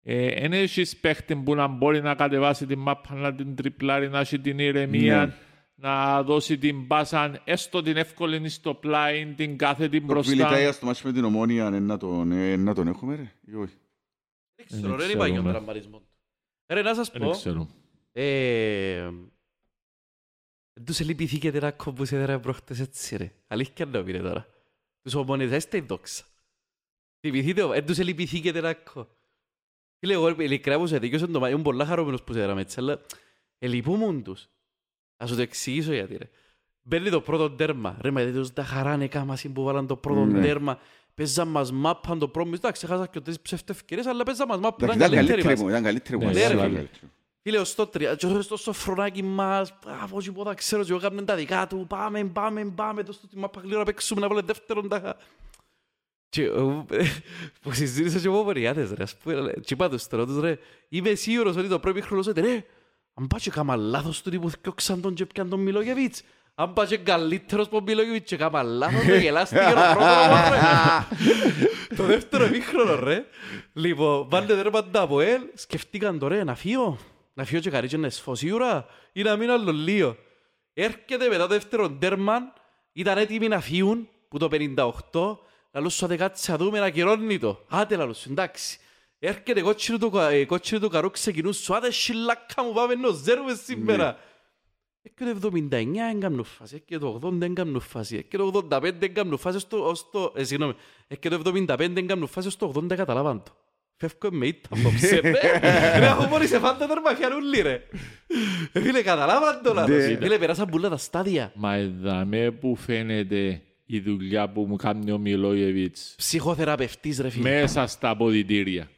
[0.09, 4.39] Εν έχεις παίχτη που να μπορεί να κατεβάσει την μάπα, να την τριπλάρει, να έχει
[4.39, 5.33] την ηρεμία, Ναι.
[5.75, 10.31] να δώσει την πάσα, έστω την εύκολη στο πλάι, την κάθετη Το μπροστά.
[10.33, 13.55] Κβιλιτάια στο μάτσο με την ομόνια, ε, να τον, ε, να τον έχουμε ρε, ή
[13.55, 13.73] όχι;
[14.55, 15.51] Δεν ξέρω, Δεν δεν είπα για τον ξέρουμε.
[15.51, 16.07] τραυματισμός του.
[16.67, 17.67] Ρε, να σας Δεν πω, ξέρω.
[18.11, 19.09] ε,
[20.73, 23.31] δεν τους λυπηθήκε την άκκο που σε έδερα προχτές έτσι ρε.
[23.47, 24.47] Αλήθεια να πήρε τώρα.
[25.01, 26.23] Τους ομόνες έστε η δόξα.
[27.19, 29.07] Λυπηθείτε, δεν τους λυπηθήκε την άκκο.
[29.99, 32.79] Φίλε, εγώ ειλικρινά που σε δίκαιο το μάτι, ήμουν πολλά χαρούμενος που σε έδραμε έτσι,
[32.79, 33.01] αλλά
[33.59, 34.49] ελυπούμουν τους.
[35.17, 36.29] Θα σου το εξηγήσω γιατί ρε.
[36.81, 37.97] Μπαίνει το πρώτο τέρμα.
[38.01, 40.41] Ρε, μα είδες τα χαράνε κάμασι που βάλαν το πρώτο Ναι.
[40.41, 40.79] τέρμα.
[41.17, 42.49] Παίζαν μας μάπαν το πρώτο.
[42.53, 44.89] Εντάξει, ξεχάσα και τρεις ψευτευκαιρίες, αλλά παίζαν μας μάπαν.
[44.89, 45.61] Εντάξει, Ήταν Ήταν καλύτεροι καλύτερη μας.
[45.63, 46.23] μου, ήταν καλύτερη μου.
[46.23, 46.75] Ναι, μας, ρε, ήταν φίλε.
[46.75, 47.11] καλύτερη.
[47.41, 50.99] Φίλε, ως το τρία, και στο σοφρονάκι μας, από εκεί που θα ξέρω και εγώ
[50.99, 54.41] κάνουν τα δικά του, πάμε, πάμε, πάμε, δώσ' του τη μάπα γλύωρα, παίξουμε να βάλε
[54.41, 55.17] δεύτερον τα...
[56.29, 56.85] Και εγώ,
[57.61, 60.57] που συζήτησα και εγώ βαριάτες ρε, ας πούμε, και είπα τους τώρα τους ρε,
[60.89, 62.65] είμαι σίγουρος ότι το πρώτο χρόνο λέτε ρε,
[63.13, 66.21] αν πάει και κάμα λάθος του τύπου θκιόξαν τον και πιαν τον Μιλόγεβιτς,
[66.59, 70.05] αν πάει και καλύτερος από Μιλόγεβιτς και κάμα λάθος, το γελάστηκε ο πρώτο
[70.51, 70.59] ρε.
[71.97, 73.25] Το δεύτερο εμίχρονο ρε,
[73.73, 76.97] λοιπόν, βάλτε τέρμα τα από ελ, σκεφτήκαν το ρε, να φύγω,
[77.33, 80.15] να φύγω και καρίτσιο να σφώσει η ουρά ή να μείνω άλλο λίγο.
[80.73, 82.39] Έρχεται μετά το δεύτερο τέρμα,
[82.93, 84.47] ήταν έτοιμοι να φύγουν, που το
[85.11, 85.37] 58,
[85.71, 87.65] λαλούς σου άντε κάτσε να δούμε να κυρώνει το.
[87.69, 88.77] Άντε λαλούς σου, εντάξει.
[89.19, 93.09] Έρχεται κότσινο του, κα- ε, κότσινο του καρού ξεκινούν σου, άντε σιλάκα μου πάμε να
[93.11, 94.17] ζέρουμε σήμερα.
[95.15, 95.71] Και το 79
[96.13, 100.09] έγκαμνου φάση, και το 80 έγκαμνου φάση, και το 85 έγκαμνου φάση, ως το, ως
[100.09, 100.73] το, ε, συγγνώμη,
[101.19, 103.51] και το 75 έγκαμνου φάση, ως το 80 καταλάβαν το.
[103.99, 105.31] Φεύγω με ήττα απόψε, ρε.
[105.99, 107.81] Ρε, αφού μόλις σε φάντα τέρμα χιαρούλι, ρε.
[108.71, 109.95] Ε, Φίλε, καταλάβαν το λάθος.
[109.95, 110.17] Ναι.
[110.17, 111.51] Φίλε, περάσαν πολλά τα στάδια.
[111.55, 117.49] Μα εδαμέ που φαίνεται η δουλειά που μου κάνει ο Μιλόγεβιτς Ψυχοθεραπευτής, ρε φίλε.
[117.49, 118.89] μέσα στα αποδητήρια.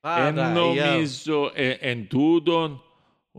[0.00, 0.84] Εν Παναγία.
[0.84, 2.82] νομίζω ε, εν τούτον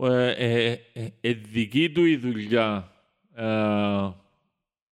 [0.02, 2.92] ε, ε, ε, ε, δική του η δουλειά
[3.34, 3.44] ε,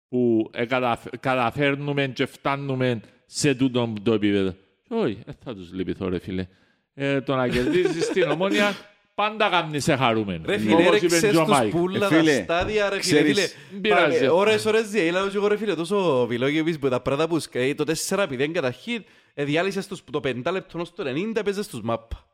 [0.09, 4.51] που ε, καταφ- καταφέρνουμε και φτάνουμε σε τούτο το επίπεδο.
[4.87, 6.47] Και Όχι, δεν θα τους λυπηθώ ρε φίλε.
[6.93, 8.75] Ε, το να κερδίζεις την ομόνια
[9.15, 10.43] πάντα κάνεις σε χαρούμενο.
[10.45, 11.71] Ρε φίλε, Όπως είπε έρεξες και ο τους Μάικ.
[11.71, 13.21] πουλα Ε, τα φίλε, στάδια, ρε φίλε.
[13.21, 13.47] ξέρεις, φίλε.
[13.71, 14.25] δεν πειράζει.
[14.25, 17.75] Πα- Ώρες, ώρες διέλαβε και εγώ ρε φίλε, τόσο βιλόγευης που τα πράγματα που σκάει,
[17.75, 21.81] το 4-0 καταρχήν, ε, διάλυσες τους που το 50 λεπτό ως το 90 παίζες τους
[21.81, 22.27] μάπα.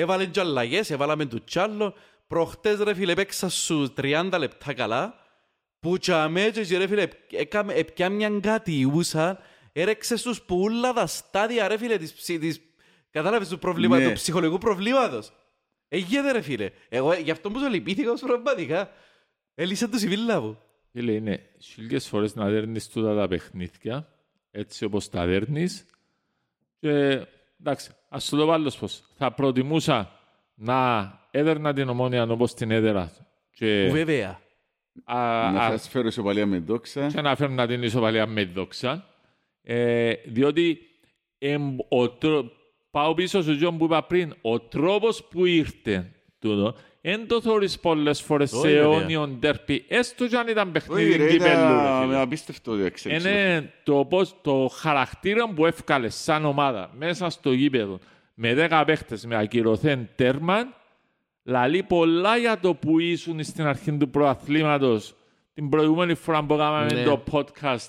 [0.00, 1.94] Έβαλε και αλλαγές, έβαλαμε του τσάλλο.
[2.26, 5.14] Προχτές ρε φίλε παίξα σου 30 λεπτά καλά.
[5.80, 9.38] Που τσάμε και ρε φίλε, έκαμε, έπια μιαν κατιούσα,
[9.72, 12.60] έρεξες τους που όλα τα στάδια ρε φίλε της, ψη- της,
[13.10, 14.06] κατάλαβες του, προβλήμα, Ναι.
[14.06, 15.32] του ψυχολογικού προβλήματος.
[15.88, 16.70] Εγγύεται ρε φίλε.
[16.88, 18.90] Εγώ γι' αυτό που σου λυπήθηκα ως πραγματικά.
[19.54, 20.58] Έλυσε τους η βίλα μου.
[20.92, 24.08] Φίλε, είναι χίλιες φορές να δέρνεις τούτα τα παιχνίδια,
[24.50, 25.86] έτσι όπως τα δέρνεις.
[26.80, 27.26] Και
[27.60, 29.02] εντάξει, ας σου το βάλω πώς.
[29.16, 30.10] Θα προτιμούσα
[30.54, 33.12] να έδερνα την ομόνια όπως την έδερα
[33.52, 34.40] και, Που βέβαια.
[35.04, 35.14] α,
[35.52, 37.06] Να α, σας φέρω ισοπαλία με δόξα.
[37.06, 39.04] και να φέρνα την ισοπαλία με δόξα.
[39.62, 40.78] Ε, διότι
[41.38, 42.52] εμ, ο τρό-
[42.90, 47.78] πάω πίσω στο ζώο που είπα πριν, ο τρόπος που ήρθε τούτο, εν το θεωρείς
[47.80, 48.82] πολλές φορές Όχι, σε βέβαια.
[48.98, 51.52] αιώνιον τέρπι, έστω κι αν ήταν Όχι παιχνίδι ρε, κυπέλλου.
[51.54, 52.20] ρε ήταν φίλε.
[52.20, 53.28] απίστευτο το εξέλιξη.
[53.28, 57.98] Είναι το, πώς, το χαρακτήρα που έφκαλες σαν ομάδα μέσα στο γήπεδο
[58.34, 60.56] με 10 παίχτες με ακυρωθέν τέρμα
[61.44, 65.14] λαλεί πολλά για το που ήσουν στην αρχή του προαθλήματος
[65.54, 67.02] την προηγούμενη φορά που κάναμε Ναι.
[67.02, 67.88] το podcast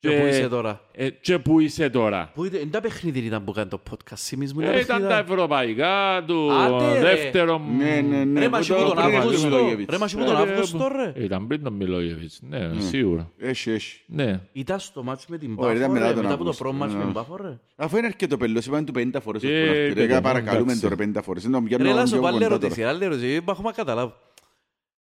[0.00, 0.80] Και πού είσαι τώρα.
[0.92, 2.30] ε, και που είσαι τώρα.
[2.34, 4.14] Πού ήταν, τα παιχνίδι ήταν που κάνει το podcast.
[4.14, 5.18] Σημείς μου Ε, τα ήταν τα παιχνίδια.
[5.34, 7.00] ευρωπαϊκά του Άντε, ρε.
[7.00, 8.40] δεύτερο Ναι, ναι, ναι.
[8.40, 9.48] Ρε που μασί το που τον πριν Αύγουστο.
[9.48, 9.90] του Μιλόγεβιτς.
[9.90, 11.24] Ρε μασί που τον Ε, Αύγουστο ρε.
[11.24, 13.30] Ήταν πριν τον Μιλόγεβιτς, ναι, σίγουρα.
[13.38, 14.00] Έχει, έχει.
[14.06, 14.40] Ναι.
[14.52, 16.12] Ήταν στο μάτς με την Ωραία, ήταν Μπάφο μετά ρε.
[16.14, 16.62] τον Μετά από το Αύγουστο.
[16.64, 17.12] πρώτο μάτς με την Ναι.
[17.14, 17.58] Μπάφο ρε.
[17.76, 19.42] Αφού είναι αρκετό πελός, είπαν του 50 φορές.
[19.42, 19.94] Ε, ως πρώτο αυτή, ρε.
[19.94, 20.80] παιδί μου, Παρακαλούμε εντάξει.
[20.80, 21.44] τώρα 50 φορές.
[21.44, 22.76] Είναι το πιάνω Ρε λάσο πιο πάλι κοντά ερώτηση.
[22.76, 22.88] τώρα.
[22.90, 23.26] Άλλη ερώτηση.
[23.32, 24.12] Δεν έχουμε καταλάβει.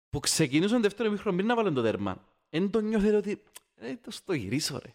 [0.09, 2.17] Που ξεκινούσαν δεύτερο μήχρονο πριν να βάλουν το τέρμα.
[2.49, 3.41] Εν το νιώθετε ότι
[3.83, 4.93] «Ε, το στο γυρίσω ρε.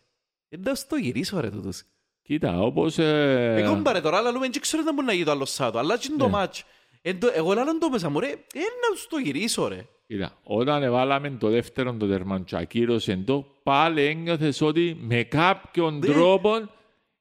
[0.48, 1.82] Ε, το στο γυρίσω ρε τούτος.
[2.23, 2.98] Κοίτα, όπως...
[2.98, 5.78] ε, Εγώ μπαρε τώρα, αλλά λέμε, δεν ξέρω να μπορεί να γίνει το άλλο Σάββατο,
[5.78, 6.31] αλλά και είναι το Ναι.
[6.31, 6.65] μάτς.
[7.02, 9.85] Εν το- Εγώ λάλλον το μέσα μου, ρε, ε, να στο γυρίσω, ρε.
[10.06, 15.98] Κοίτα, όταν εβάλαμε το δεύτερο το τέρμα και ακύρωσαν το, πάλι ένιωθες ότι με κάποιον
[15.98, 16.06] Ναι.
[16.06, 16.69] τρόπο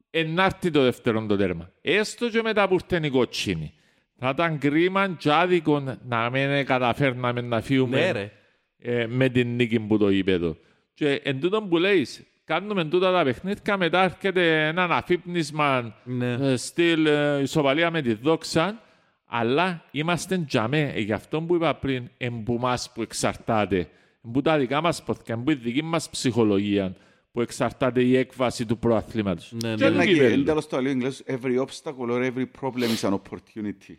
[0.10, 1.72] ενάρτη το δεύτερο το τέρμα.
[1.82, 3.74] Έστω και μετά που ήρθε η κοτσίνη.
[4.20, 8.32] Θα ήταν κρίμα και άδικο να μην καταφέρναμε να φύγουμε Ναι, ρε.
[8.78, 10.58] ε, με την νίκη που το γήπεδο.
[10.98, 16.32] Και εν τούτον που λέεις, κάνουμε τούτα τα παιχνίδια, μετά έρχεται ένα αφύπνισμα Ναι.
[16.34, 18.82] ε, στυλ ε, ισοπαλία με τη δόξα,
[19.26, 20.92] αλλά είμαστε τζαμέ.
[20.96, 23.90] Ε, Γι' αυτό που είπα πριν, εμπού μας που εξαρτάται,
[24.26, 26.96] εμπού τα δικά μας πόθηκα, εμπού η δική μας ψυχολογία,
[27.32, 29.52] που εξαρτάται η έκβαση του προαθλήματος.
[29.64, 29.90] Ναι, Και ναι.
[29.90, 30.44] του Λένε και κυπέλλου.
[30.44, 33.96] τέλος το άλλο English, every obstacle or every problem is an opportunity.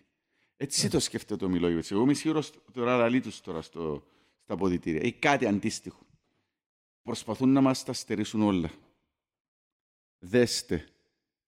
[0.56, 1.90] Έτσι το σκέφτεται ο Μιλόγεβιτς.
[1.90, 4.02] Εγώ είμαι σίγουρος τώρα λαλεί τους τώρα στο,
[4.44, 6.06] στα ποδητήρια ή κάτι αντίστοιχο.
[7.08, 8.70] Προσπαθούν να μας τα στερήσουν όλα.
[10.18, 10.84] Δέστε,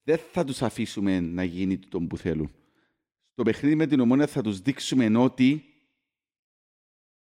[0.02, 2.50] δεν θα τους αφήσουμε να γίνει τον που θέλουν.
[3.32, 5.64] Στο παιχνίδι με την ομόνια θα τους δείξουμε ότι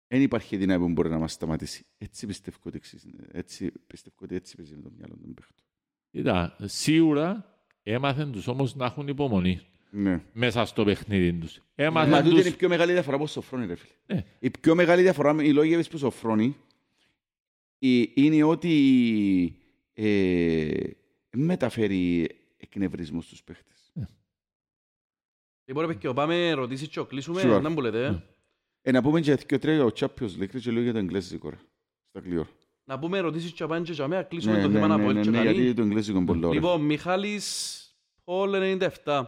[0.06, 1.84] δεν υπάρχει δύναμη που μπορεί να μας σταματήσει.
[1.98, 5.64] Έτσι πιστεύω ότι, εξής- έτσι, πιστεύω ότι έτσι παίζει με το μυαλό των παίχτων.
[6.10, 10.22] Κοίτα, σίγουρα έμαθαν τους όμως να έχουν υπομονή Ναι.
[10.32, 11.58] μέσα στο παιχνίδι τους.
[11.58, 12.40] Μα Έμαθαν τούτη τους...
[12.44, 13.92] είναι η πιο μεγάλη διαφορά από Σοφρόνη, ρε φίλε.
[14.06, 14.24] Ναι.
[14.38, 16.62] Η πιο μεγάλη διαφορά με οι λόγοι που Σοφρόνη ε,
[18.14, 19.56] είναι ότι
[19.92, 20.90] ε,
[21.36, 23.92] μεταφέρει εκνευρισμό στους παίχτες.
[25.66, 27.42] Λοιπόν, ρε παιδιά, πάμε ρωτήσεις και κλείσουμε.
[27.44, 27.60] Sure.
[27.62, 28.04] Να μου λέτε.
[28.06, 28.22] ε.
[28.82, 31.48] Ε, να πούμε και δύο τρία για ο Champions League και λίγο για το εγγλέζικο,
[31.50, 31.58] ρε.
[32.08, 32.48] Στα κλειό.
[32.84, 35.04] Να πούμε ρωτήσεις και πάμε και για μένα, κλείσουμε Ναι, το ναι, θέμα να ναι,
[35.04, 35.60] πω ναι, έτσι ναι, καλή.
[35.62, 36.52] γιατί το εγγλέζικο είναι πολύ ωραίο.
[36.52, 37.78] Λοιπόν, Μιχάλης
[38.24, 38.52] Πολ
[39.04, 39.24] 97.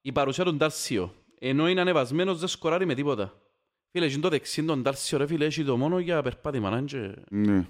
[0.00, 1.14] Η παρουσία του Ντάρσιο.
[1.38, 3.42] Ενώ είναι ανεβασμένος δεν σκοράρει με τίποτα.
[3.90, 6.70] Φίλε, έχει το δεξί τον Ντάρσιο ρε φίλε, έχει το μόνο για περπάτημα.
[6.70, 7.68] να είναι και- Ναι.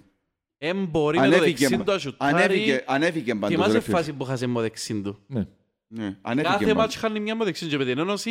[0.64, 2.34] Εν μπορεί με το Ανέβηκε, δεξί του ασιουτάρει.
[2.34, 3.97] ανέβηκε, ανέβηκε πάντως, Θυμάσαι ρε φίλε.
[3.97, 5.18] φάση που χάσες με το δεξί του.
[5.26, 5.47] Ναι.
[5.86, 6.74] Ναι, ανέβηκε Κάθε πάντως.
[6.82, 8.30] μάτς χάνει μια με το δεξί του και με την Ένωση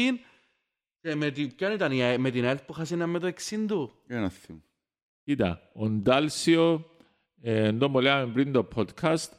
[1.02, 3.66] και με την, ποιον ήταν η, με την ΑΕΛ που χάσες ένα με το δεξί
[3.66, 4.60] του; Ένα θύμα.
[5.24, 6.90] Κοίτα, ο Ντάλσιο,
[7.42, 9.30] ε, εντό που λέγαμε πριν το podcast,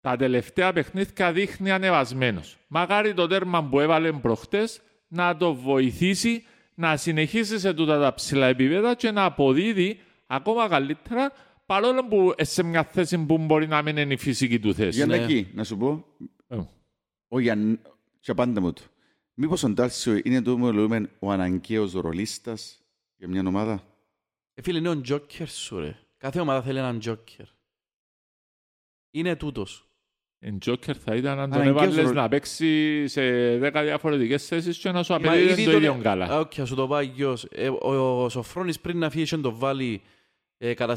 [0.00, 2.56] τα τελευταία παιχνίδια δείχνει ανεβασμένος.
[2.68, 8.46] Μακάρι το τέρμα που έβαλε προχτές να το βοηθήσει να συνεχίσει σε τούτα τα ψηλά
[8.46, 11.32] επίπεδα και να αποδίδει ακόμα καλύτερα
[11.66, 14.96] παρόλο που σε μια θέση που μπορεί να μην είναι η φυσική του θέση.
[14.96, 15.22] Για να ναι.
[15.24, 16.04] εκεί, να σου πω,
[16.48, 16.58] Ε,
[17.28, 17.80] ο Γιάνν...
[18.20, 18.82] και πάντα μου το.
[19.34, 22.82] Μήπως ο Ντάλσιο είναι το που λέμε ο αναγκαίος ρολίστας
[23.16, 23.84] για μια ομάδα;
[24.54, 25.96] Ε, φίλε, είναι ο Τζόκερ σου ρε.
[26.16, 27.46] Κάθε ομάδα θέλει έναν Τζόκερ.
[29.10, 29.86] Είναι τούτος.
[30.38, 33.20] Εν Τζόκερ θα ήταν αν τον Αναγκαίος έβαλες ρολ- να παίξει σε
[33.58, 36.24] 10 διαφορετικές θέσεις και να σου Μα απαιτεί ήδη το τον- ίδιο καλά.
[36.26, 37.44] Α, οκ, ας σου το πάει γιος.
[37.50, 40.02] Ε, ο, ο Σοφρόνης πριν να φύγει είχε το βάλει
[40.58, 40.96] ε, κατά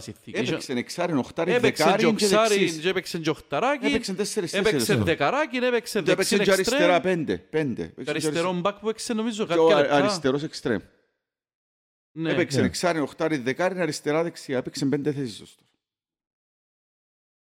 [0.00, 0.38] συθ- κατά συνθήκη.
[0.38, 2.80] Έπαιξε εξάρι, οχτάρι, Έπαιξε δεκάρι και τζοξάρι, δεξής.
[2.80, 5.02] και έπαιξε τζοχταράκι, Έπαιξε τέσσερις έπαιξε τέσσερις.
[5.02, 7.36] δεκαράκι, έπαιξε Και έπαιξε δεξιν και αριστερά εξτρέμ, πέντε.
[7.38, 7.82] πέντε.
[7.82, 9.94] και Έπαιξε αριστερό μπακ που έπαιξε νομίζω Και ο κάποια α- λεπτά.
[9.96, 10.80] αριστερός εξτρέμ.
[12.12, 12.30] Ναι.
[12.32, 12.66] Έπαιξε ναι.
[12.66, 14.56] εξάρι, οχτάρι, δεκάρι, αριστερά, δεξιά.
[14.58, 15.66] Έπαιξε πέντε θέσεις σωστός.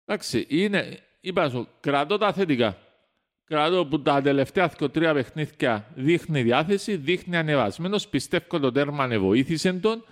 [0.05, 2.77] Εντάξει, είναι, είπα σου, κρατώ τα θετικά.
[3.43, 8.07] Κρατώ που τα τελευταία δύο τρία παιχνίδια δείχνει διάθεση, δείχνει ανεβασμένος.
[8.07, 10.05] Πιστεύω το τέρμα βοήθησε τον.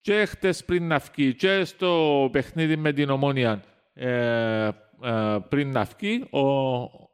[0.00, 3.62] Και χτες πριν να βγει και στο παιχνίδι με την Ομόνια
[3.94, 4.66] ε,
[5.02, 6.40] ε, πριν να βγει, ο,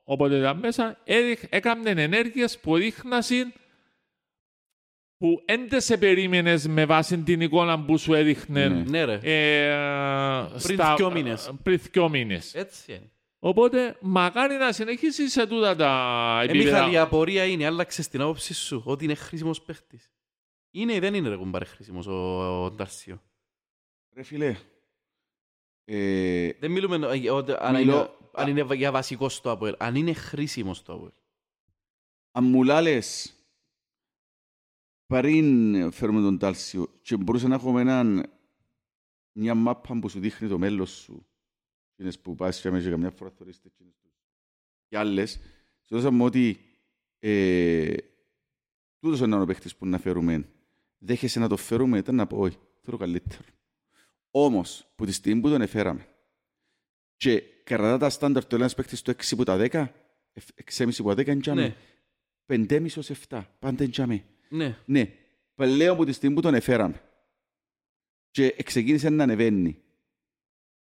[0.04, 3.52] όποτε ήταν μέσα, έδειχ- έκαμνε ενέργειες που δείχνασαν
[5.18, 8.82] που δεν σε περίμενες με βάση την εικόνα που σου έδειχνε Ναι.
[8.88, 9.18] Ναι ρε.
[9.22, 11.50] ε, Πριν στα- δυο μήνες.
[11.62, 12.54] Πριν δυο μήνες.
[12.54, 13.10] Έτσι είναι.
[13.38, 15.90] Οπότε, μακάρι να συνεχίσεις σε τούτα τα
[16.42, 17.02] Ε, Μιχάλη, η επίπεδα.
[17.02, 20.10] απορία είναι, άλλαξες την άποψη σου, ότι είναι χρήσιμος παίχτης.
[20.70, 23.22] Είναι ή δεν είναι ρε κουμπάρε χρήσιμος ο, ο Ντάρσιο.
[24.12, 24.56] Ρε φίλε,
[25.84, 29.74] ε, Δεν μιλούμε ε, ότι- αν, Μιλώ- είναι, αν είναι για βασικό στο ΑΠΟΕΛ.
[29.78, 31.10] Αν είναι χρήσιμος στο ΑΠΟΕΛ.
[32.32, 33.34] αν μου λάλες
[35.06, 38.32] πριν φέρουμε τον Τάλσιο και μπορούσε να έχουμε έναν,
[39.32, 41.26] μια μάπα που σου δείχνει το μέλλον σου
[41.92, 44.12] εκείνες που πας και μέσα καμιά φορά θωρείς εκείνες τους
[44.88, 45.32] και άλλες
[45.82, 46.58] σου δώσαμε ότι
[47.18, 47.94] ε,
[48.98, 50.48] τούτος είναι ο παίχτης που να φέρουμε
[51.06, 53.42] δέχεσαι να το φέρουμε ήταν να πω όχι, θέλω καλύτερο
[54.30, 56.06] όμως που τη στιγμή που τον εφέραμε
[57.16, 59.88] και κρατά τα στάνταρ του ένας παίχτης του 6 που τα 10
[60.74, 61.62] 6,5 που τα 10 είναι τζάμε.
[61.62, 61.76] Ναι,
[62.46, 63.42] Πεντέμισο ως 7.
[63.58, 64.24] Πάντα είναι τζάμε.
[64.48, 64.78] ναι.
[64.84, 65.12] Ναι.
[65.54, 67.02] Πλέον από τη στιγμή που τον εφέραμε
[68.30, 69.82] και ξεκίνησε να ανεβαίνει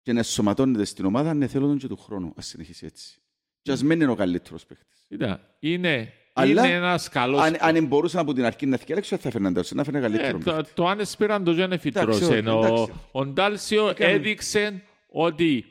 [0.02, 2.32] και να σωματώνεται στην ομάδα, ναι, θέλω τον και του χρόνου.
[2.36, 3.20] Ας συνεχίσει έτσι.
[3.62, 5.04] Και ας μένει ο καλύτερος παίχτης.
[5.08, 7.40] Κοίτα, είναι, Αλλά, είναι ένας καλός...
[7.40, 10.52] Αν, αν μπορούσα από την αρχή να θυκέλεξω, θα φέρναν να φέρνει Ε, καλύτερο το,
[10.52, 10.70] παίχτη.
[10.74, 12.32] το αν έσπηραν το δεν εφητρώσαν.
[12.32, 12.92] εντάξει, Ο, εντάξει.
[13.12, 15.64] ο Ντάλσιο Έκανε- έδειξε ότι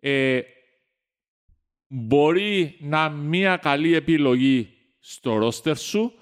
[0.00, 0.40] ε,
[1.86, 4.68] μπορεί να μια καλή επιλογή
[5.00, 6.12] στο ρόστερ σου.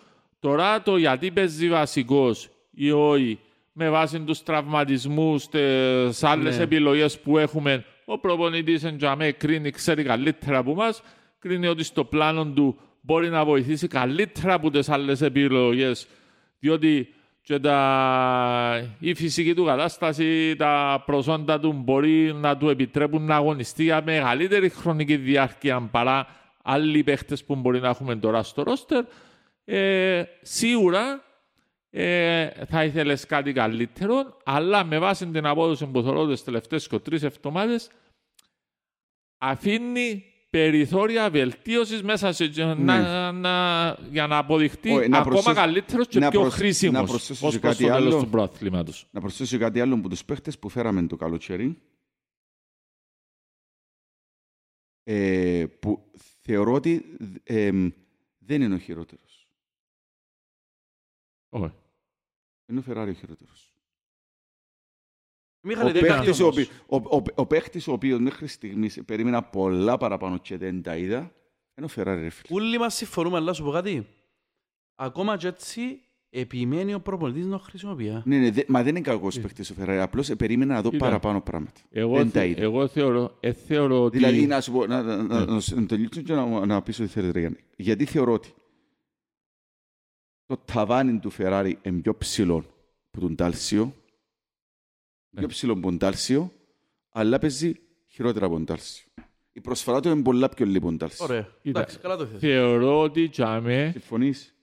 [0.41, 3.39] Τώρα το γιατί παίζει βασικός ή όχι
[3.73, 6.63] με βάση τους τραυματισμούς, τις άλλες Ναι.
[6.63, 11.03] επιλογές που έχουμε, ο προπονητής εν τζαμέ κρίνει, ξέρει καλύτερα από μας,
[11.39, 16.09] κρίνει ότι στο πλάνο του μπορεί να βοηθήσει καλύτερα από τις άλλες επιλογές,
[16.59, 17.13] διότι
[17.49, 18.97] και τα...
[18.99, 24.69] η φυσική του κατάσταση, τα προσόντα του μπορεί να του επιτρέπουν να αγωνιστεί για μεγαλύτερη
[24.69, 26.27] χρονική διάρκεια παρά
[26.63, 29.05] άλλοι παίχτες που μπορεί να έχουμε τώρα στο ρόστερ.
[29.65, 31.23] Ε, σίγουρα
[31.91, 37.23] ε, θα ήθελες κάτι καλύτερο, αλλά με βάση την απόδοση που θεωρώ τις τελευταίες 23
[37.23, 37.91] εβδομάδες,
[39.39, 46.09] αφήνει περιθώρια βελτίωσης μέσα σε, να, να, για να αποδειχτεί Όχι, να ακόμα προσθέσω- καλύτερος
[46.09, 48.23] και να πιο προσ- να χρήσιμος προσθέσω ως και προς κάτι το τέλος άλλο.
[48.23, 49.09] του προαθλήματος.
[49.11, 51.79] Να προσθέσω κάτι άλλο από τους παίχτες που φέραμε το καλοκαίρι.
[55.03, 56.11] Ε, που
[56.41, 57.71] θεωρώ ότι ε,
[58.39, 59.49] δεν είναι ο χειρότερος.
[61.49, 61.75] Όχι.
[62.67, 63.78] Είναι ο Φεράρι ο χειρότερος.
[65.69, 66.57] Μιχάλη, Ο δεν κάνει παίχτης ο, όμως.
[66.57, 70.97] οποίος- ο, ο, ο παίχτης ο οποίος μέχρι στιγμής περίμενα πολλά παραπάνω και δεν τα
[70.97, 71.19] είδα,
[71.77, 72.61] είναι ο Φεράρι ρε φίλε.
[72.61, 74.07] Όλοι μας συμφωνούμε, αλλά σου πω κάτι.
[74.95, 76.01] Ακόμα και έτσι
[76.31, 78.23] επιμένει ο προπονητής να το χρησιμοποιεί.
[78.25, 81.05] Ναι, ναι, δε- μα δεν είναι κακός παίχτης ο Φεράρι, απλώς περίμενα να δω Κοίτα.
[81.05, 81.81] παραπάνω πράγματα.
[81.91, 82.63] Εγώ, δεν τα θε- είδα.
[82.63, 84.17] εγώ θεωρώ, ε, θεωρώ ότι...
[84.17, 85.45] Δηλαδή, να σου πω, να, να, να, Ναι.
[85.45, 87.59] να, να τελειώσω και να, να πεις ότι θέλετε, ρε Γιάννη.
[87.77, 88.55] Γιατί θεωρώ ότι
[90.47, 92.65] το ταβάνι του Φεράρι είναι πιο ψηλό
[93.11, 93.93] που τον Τάλσιο, Ναι.
[95.37, 96.53] Πιο ψηλό που τον Τάλσιο,
[97.11, 97.75] αλλά παίζει
[98.07, 99.07] χειρότερα από τον Τάλσιο.
[99.53, 101.25] Η προσφορά του είναι πολλά πιο λίγο από τον Τάλσιο.
[101.25, 101.49] Ωραία.
[101.63, 101.81] Κοίτα.
[101.81, 102.41] Εντάξει, καλά το θες.
[102.41, 104.55] Θεωρώ ότι τζάμε, Συμφωνείς;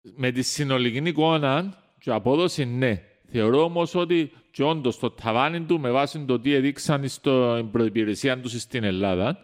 [0.00, 3.02] με τη συνολική εικόνα και απόδοση ναι.
[3.32, 8.40] Θεωρώ όμως ότι και όντως το ταβάνι του με βάση το τι έδειξαν στην προϋπηρεσία
[8.40, 9.38] τους στην Ελλάδα,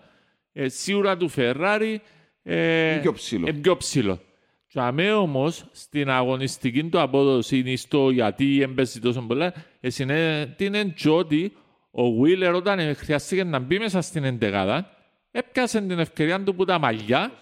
[0.53, 2.01] ε, σίγουρα του Φεράρι
[2.43, 3.49] ε, Είναι πιο ψηλό.
[3.49, 4.21] είναι πιο ψηλό.
[4.77, 9.55] Και αμέ όμως στην αγωνιστική του απόδοση είναι στο γιατί έμπαιζε τόσο πολλά,
[10.59, 11.53] είναι και ότι
[11.91, 14.91] ο Βίλερ όταν ε, χρειάστηκε να μπει μέσα στην εντεγάδα,
[15.31, 17.33] έπιασε την ευκαιρία του που τα μαλλιά,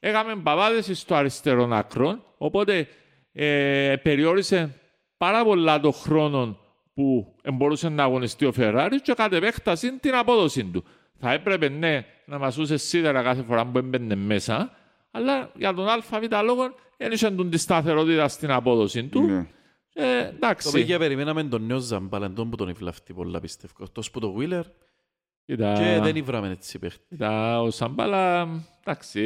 [0.00, 2.88] έκαμε παπάδες στο αριστερό άκρο, οπότε
[3.32, 4.74] ε, περιόρισε
[5.16, 6.58] πάρα πολλά το χρόνο
[6.94, 10.84] που μπορούσε να αγωνιστεί ο Φεράρι και κατ' επέκταση την απόδοση του.
[11.18, 14.79] Θα έπρεπε ναι να μας ούσε σίδερα κάθε φορά που έμπαινε μέσα,
[15.10, 19.20] αλλά για τον ΑΒ λόγο δεν είχε τον τη σταθερότητα στην απόδοση του.
[19.22, 19.46] Ναι.
[19.92, 20.70] Ε, Το εντάξει.
[20.72, 23.72] πήγε περιμέναμε τον νέο Ζαμπάλα, τον που τον ευλαφτεί πολλά πιστεύω.
[23.80, 24.62] Εκτός που το Wheeler
[25.44, 27.04] Κοίτα, και δεν ήβραμε έτσι παίχτη.
[27.08, 28.48] κοίτα, ο Σαμπάλα,
[28.80, 29.20] εντάξει,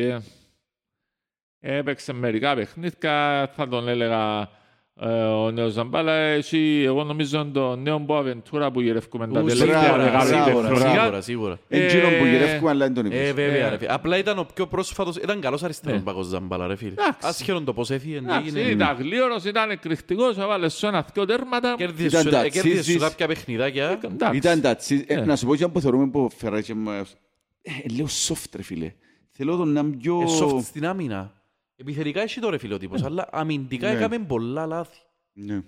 [1.59, 4.49] ε, έπαιξε μερικά παιχνίδια, θα τον έλεγα ε,
[4.97, 6.13] ο νέος Ζαμπάλα.
[6.13, 10.67] Εσύ, εγώ νομίζω είναι το νέο Μποαβεντούρα που γυρεύκουμε τα Ου, τελευταία σίγουρα, δεκαετία σίγουρα,
[10.67, 11.01] χρόνια.
[11.01, 11.59] Σίγουρα, σίγουρα.
[11.69, 13.33] Είναι εκείνο που Ε, γυρεύουμε, αλλά δεν τον Ε, είπες.
[13.33, 13.71] βέβαια, Ε.
[13.71, 13.93] ρε φίλε.
[13.93, 16.05] Απλά ήταν ο πιο πρόσφατος, ήταν καλός αριστερός Ναι.
[16.05, 16.91] παγός Ζαμπάλα, ρε φίλε.
[16.91, 17.19] Εντάξει.
[17.29, 18.61] Άσχερον το πώς έφυγε, Εντάξει, έγινε.
[18.61, 21.75] ήταν γλίωρος, ήταν εκρηκτικός, έβαλε σε ένα δυο τέρματα.
[21.79, 23.03] Κέρδισε Ήταν σου- τα ε, κέρδισε σου τσίζεις.
[23.03, 24.01] κάποια παιχνιδάκια.
[24.05, 24.37] Εντάξει.
[24.37, 25.25] Ήταν τα τσι- ε, Ναι.
[25.25, 27.17] Να σου πω και αν που θεωρούμε που ο Φεράρι και μας-
[27.63, 28.93] ε, Λέω soft ρε φίλε.
[29.37, 30.21] Θέλω τον να είναι πιο...
[30.21, 31.33] Ε, soft στην άμυνα.
[31.77, 33.97] Επιθετικά έχει το ρε φίλε ο τύπος, αλλά αμυντικά Ναι.
[33.97, 34.99] έκαμε πολλά λάθη.
[35.33, 35.63] Ναι.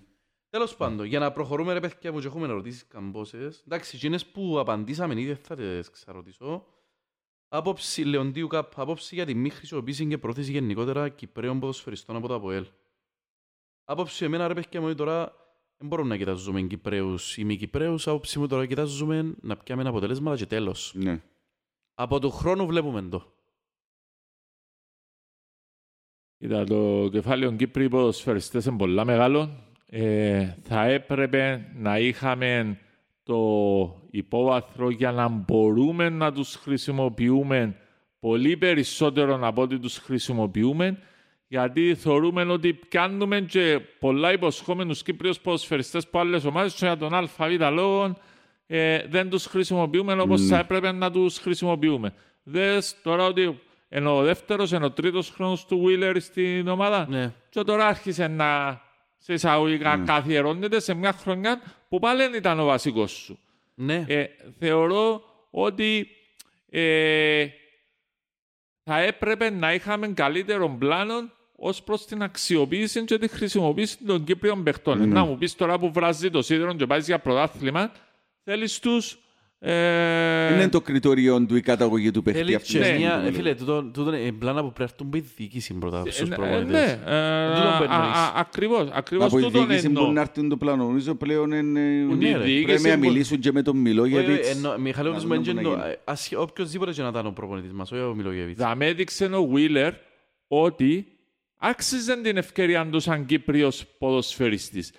[0.51, 3.63] Τέλος πάντων, για να προχωρούμε ρε παιδιά μου και έχουμε ερωτήσεις καμπόσες.
[3.67, 6.67] Εντάξει, εκείνες που απαντήσαμε ήδη θα τις ξαρωτήσω.
[7.49, 12.35] Άποψη Λεοντίου Καπ, άποψη για τη μη χρησιμοποίηση και πρόθεση γενικότερα Κυπρέων ποδοσφαιριστών από το
[12.35, 12.67] ΑΠΟΕΛ.
[13.85, 15.33] Άποψη εμένα ρε παιδιά μου τώρα
[15.77, 18.07] δεν μπορούμε να κοιτάζουμε Κυπρέους ή μη Κυπρέους.
[18.07, 20.93] Άποψη μου τώρα κοιτάζουμε να πιάμε αποτελέσματα και τέλος.
[20.95, 21.23] Ναι.
[21.95, 23.36] Από του χρόνου βλέπουμε το.
[26.39, 29.51] Κοίτα, το κεφάλαιο Κύπροι ποδοσφαιριστές είναι πολλά μεγάλο.
[29.87, 32.79] Ε, θα έπρεπε να είχαμε
[33.23, 33.39] το
[34.11, 37.77] υπόβαθρο για να μπορούμε να τους χρησιμοποιούμε
[38.21, 40.99] πολύ περισσότερο από ό,τι τους χρησιμοποιούμε
[41.49, 47.15] γιατί θεωρούμε ότι πιάνουμε και πολλά υποσχόμενους Κύπριους ποδοσφαιριστές από άλλες ομάδες και για τον
[47.15, 47.31] ΑΒ
[47.73, 48.17] λόγο
[48.67, 50.47] ε, δεν τους χρησιμοποιούμε όπως Ναι.
[50.47, 52.13] θα έπρεπε να τους χρησιμοποιούμε.
[52.43, 57.33] Δες τώρα ότι ενώ ο δεύτερος, ενώ ο τρίτος χρόνος του Wheeler στην ομάδα Ναι.
[57.51, 58.81] και τώρα άρχισε να
[59.19, 63.39] σε εισαγωγικά καθιερώνεται σε μια χρονιά που πάλι δεν ήταν ο βασικός σου.
[63.75, 64.05] Ναι.
[64.09, 64.27] Ε,
[64.59, 66.09] θεωρώ ότι
[66.71, 67.47] ε,
[68.83, 71.15] θα έπρεπε να είχαμε καλύτερο πλάνο
[71.57, 75.09] ως προς την αξιοποίηση και τη χρησιμοποίηση των Κύπριων παιχτών.
[75.09, 77.93] Να μου πεις τώρα που βράζει το σίδερο και πάει για πρωτάθλημα,
[78.45, 79.19] θέλεις τους.
[79.59, 82.73] Ε, Είναι το κριτήριο του η καταγωγή του παίχτη Θέλει αυτή.
[82.73, 82.97] και Ναι.
[82.97, 83.23] μια...
[83.27, 86.19] ε, Φίλε, τούτο τούτο είναι πλάνα που πρέπει να έρθουν που η διοίκηση πρώτα στους
[86.29, 86.71] ε, ε, προπονητές.
[86.73, 88.17] ναι, ε, Τούτο που α- εννοείς.
[88.17, 90.05] α- ακριβώς, ακριβώς Από η τούτον διοίκηση εννοώ.
[90.07, 90.85] που να έρθουν το πλάνο.
[90.85, 91.81] Νομίζω πλέον είναι...
[91.81, 92.39] Ναι, ρε.
[92.39, 94.49] διοίκηση Πρέπει να που- μιλήσουν και με τον Μιλόγεβιτς.
[94.49, 95.91] Όχι, εννο- Μιχάλη, Να όντως δούμε μου πού να έντζεν το- γίνει.
[95.93, 98.61] ε, ασχε- οποιοςδήποτε και να ήταν ο προπονητής μας, όχι ο Μιλόγεβιτς.
[98.63, 99.93] Θα με έδειξε ο Βίλερ
[100.49, 101.07] ότι
[101.59, 104.93] άξιζε την ευκαιρία του σαν Κύπριος ποδοσφαιριστής.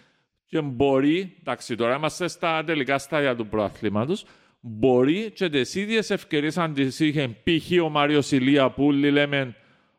[0.45, 4.25] Και μπορεί, εντάξει τώρα είμαστε στα τελικά στάδια του προαθλήματος,
[4.59, 7.84] μπορεί και τις ίδιες ευκαιρίες αν τις είχε π.χ.
[7.84, 9.55] ο Μάριος Ηλία που όλοι λέμε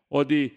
[0.08, 0.52] ότι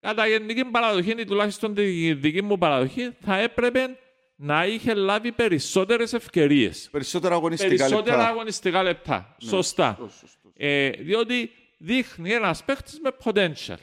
[0.00, 3.98] κατά γενική παραδοχή ή τουλάχιστον τη δική μου παραδοχή θα έπρεπε
[4.36, 6.88] να είχε λάβει περισσότερες ευκαιρίες.
[6.90, 8.30] Περισσότερα αγωνιστικά Περισσότερα λεπτά.
[8.30, 9.36] αγωνιστικά λεπτά.
[9.40, 9.96] Σωστά.
[9.98, 10.52] Σωστό, σωστό.
[10.56, 13.76] Ε, διότι δείχνει ένας παίχτη με potential.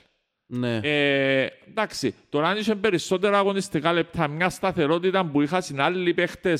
[0.46, 0.80] Ναι.
[0.84, 6.58] Ε, εντάξει, τώρα αν είχε περισσότερα αγωνιστικά λεπτά, μια σταθερότητα που είχαν άλλοι παίχτε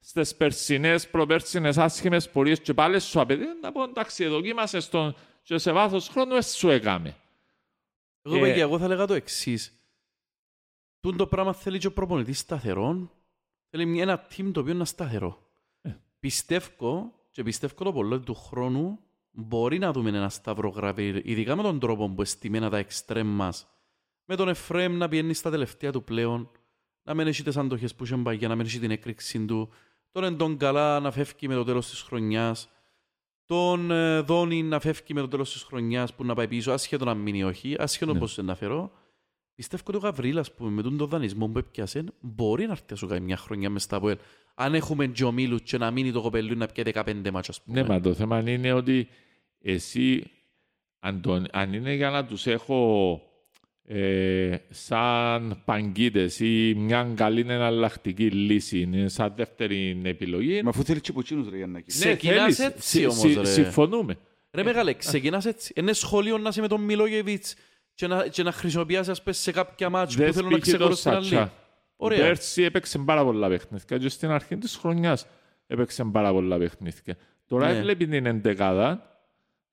[0.00, 5.58] στις περσινές, προπέρσινες άσχημες πορείες και πάλι σου απαιτεί, να πω εντάξει, δοκίμασες τον και
[5.58, 7.16] σε βάθος χρόνου εσύ σου έκαμε.
[8.22, 9.74] Εγώ, Ε, παιδιά, εγώ θα λέγα το εξής.
[11.00, 13.10] Τούν το πράγμα θέλει και ο προπονητής σταθερό.
[13.70, 15.46] Θέλει μια- ένα team το οποίο είναι σταθερό.
[15.80, 15.90] Ε.
[16.20, 18.98] Πιστεύω, και πιστεύω το πολύ του χρόνου,
[19.30, 23.66] μπορεί να δούμε ένα σταυρογραφή, ειδικά με τον τρόπο που εστιμένα τα εξτρέμ μας.
[24.24, 26.50] Με τον Εφραίμ να πιένεις στα τελευταία του πλέον,
[27.02, 29.72] να μην έχει τις αντοχές που είχε παγιά, να μην έχει την έκρηξη του,
[30.12, 32.68] τον Εντόν Καλά να φεύγει με το τέλος της χρονιάς,
[33.44, 37.04] τον ε, Δόνι να φεύγει με το τέλος της χρονιάς που να πάει πίσω, άσχετο
[37.04, 38.18] να μείνει ή όχι, άσχετο Ναι.
[38.18, 38.90] πώς να φέρω.
[39.54, 42.96] Πιστεύω ότι ο Γαβρίλας που με τον το δανεισμό που έπιασε μπορεί να έρθει να
[42.96, 44.16] σου κάνει μια χρονιά μες στα ΑΠΟΕΛ.
[44.54, 47.80] Αν έχουμε Τζομίλου και να μείνει το κοπελού να πιέει 15 μάτσα, ας πούμε.
[47.82, 49.08] Ναι, μα το θέμα είναι ότι
[49.60, 50.30] εσύ,
[50.98, 53.20] αν, τον- αν είναι για να τους έχω
[53.86, 60.62] ε, σαν παγκίτες ή μια καλή εναλλακτική λύση, είναι σαν δεύτερη επιλογή.
[60.62, 61.98] Μα αφού θέλεις και από εκείνους, ρε Γιάννακη.
[61.98, 62.04] Ναι.
[62.04, 62.58] Ξεκινάς θέλεις.
[62.58, 63.44] έτσι Συ- όμως, συ- ρε.
[63.44, 64.16] Συμφωνούμε.
[64.52, 65.72] Ρε μεγάλε, ξεκινάς έτσι.
[65.76, 67.54] Είναι σχολείο να είσαι με τον Μιλόγεβιτς
[67.94, 70.64] και να, και να χρησιμοποιήσεις πες, σε κάποια μάτς που Δες θέλουν να π.χ.
[70.64, 71.24] το ξεχωρίσουν άλλη.
[71.24, 71.52] Σατσά.
[71.96, 72.18] Ωραία.
[72.18, 75.26] Πέρσι έπαιξε πάρα πολλά παιχνίδια και στην αρχή της χρονιάς
[75.66, 77.16] έπαιξε πάρα πολλά παιχνίδια.
[77.46, 77.78] Τώρα Ναι.
[77.78, 79.19] έβλεπε την εντεκάδα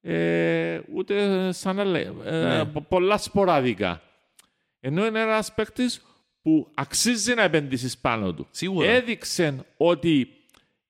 [0.02, 2.66] ε, ούτε σαν να λέει, ε, Ναι.
[2.66, 4.02] πο- πολλά σποραδικά.
[4.80, 6.02] Ενώ είναι ένας παίκτης
[6.42, 8.48] που αξίζει να επενδύσεις πάνω του.
[8.52, 8.88] Σίγουρα.
[8.90, 10.30] Έδειξε ότι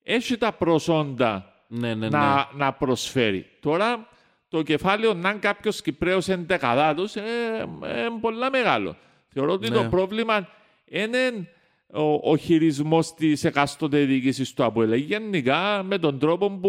[0.02, 2.08] έχει τα προσόντα Ναι, ναι, ναι.
[2.08, 3.46] να, να προσφέρει.
[3.60, 4.08] Τώρα
[4.48, 8.96] το κεφάλαιο να είναι κάποιος Κυπρέος εντεκαδάτο είναι πολύ μεγάλο.
[9.28, 9.76] Θεωρώ ότι Ναι.
[9.76, 10.48] το πρόβλημα
[10.84, 11.48] είναι
[11.92, 14.92] ο, ο χειρισμός της εκάστοτε διοίκησης του ΑΠΟΕΛ.
[14.92, 16.68] Γενικά με τον τρόπο που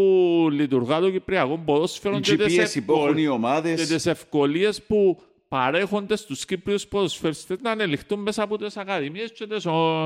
[0.51, 3.87] λειτουργά το Κυπριακό ποδόσφαιρο Η πίεση που έχουν οι και ομάδες.
[3.87, 9.65] τις ευκολίες που παρέχονται στους Κύπριους ποδοσφαιριστές να ανελιχθούν μέσα από τις ακαδημίες και, τις,
[9.65, 10.05] ο,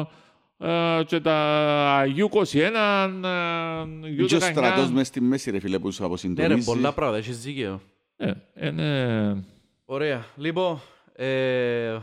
[0.57, 4.41] ε, και τα U21, ε, Και ο U19.
[4.41, 6.65] στρατός μες στη μέση, ρε φίλε, που σου Ναι ρε, αποσυντονίζει.
[6.65, 7.81] πολλά πράγματα, έχεις δίκαιο.
[8.18, 8.31] Ε,
[8.61, 9.44] είναι...
[9.85, 10.26] Ωραία.
[10.35, 10.80] Λοιπόν,
[11.15, 11.98] ε,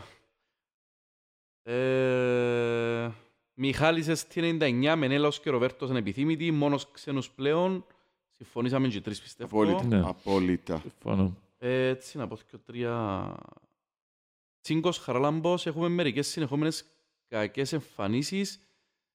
[1.63, 3.11] ε,
[3.55, 7.85] Μιχάλης στην 99, Μενέλαος και Ροβέρτος ανεπιθύμητοι, μόνος ξένους πλέον.
[8.31, 9.63] Συμφωνήσαμε και οι τρεις πιστεύω.
[9.63, 9.85] Απόλυτα.
[9.97, 10.09] Ναι.
[10.09, 10.79] Απόλυτα.
[10.81, 11.37] Συμφωνώ.
[11.59, 13.35] Ε, έτσι να πω και τρία...
[14.61, 16.85] Τσίγκος Χαραλάμπος, έχουμε μερικές συνεχόμενες
[17.29, 18.61] κακές εμφανίσεις.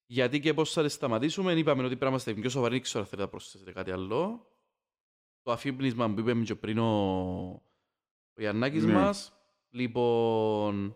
[0.06, 3.00] Γιατί και πώς θα τις σταματήσουμε, είπαμε ότι πρέπει να είμαστε πιο σοβαροί, δεν ξέρω
[3.00, 4.48] αν θέλετε να προσθέσετε κάτι άλλο.
[5.42, 6.86] Το αφύπνισμα που είπαμε και πριν ο,
[8.34, 8.94] ο Γιαννάκης Ναι.
[8.94, 9.34] μας.
[9.70, 10.96] Λοιπόν,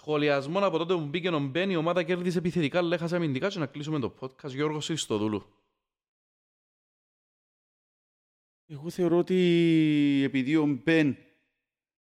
[0.00, 3.58] σχολιασμό από τότε που μπήκε ο Μπέν, η ομάδα κέρδισε επιθετικά, αλλά έχασε αμυντικά και
[3.58, 4.50] να κλείσουμε το podcast.
[4.50, 5.44] Γιώργος Χριστοδούλου.
[8.66, 9.36] Εγώ θεωρώ ότι
[10.24, 11.16] επειδή ο Μπεν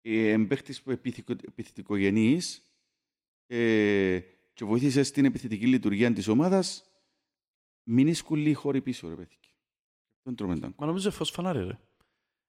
[0.01, 2.61] ε, εμπαίχτης επιθυκο- επιθετικογενής
[3.47, 4.19] ε,
[4.53, 6.83] και βοήθησε στην επιθετική λειτουργία της ομάδας,
[7.89, 9.37] μην σκουλεί χώροι πίσω, ρε παιδί.
[10.23, 11.79] Δεν τρώμε τα Μα νομίζω φως φανάρι ρε.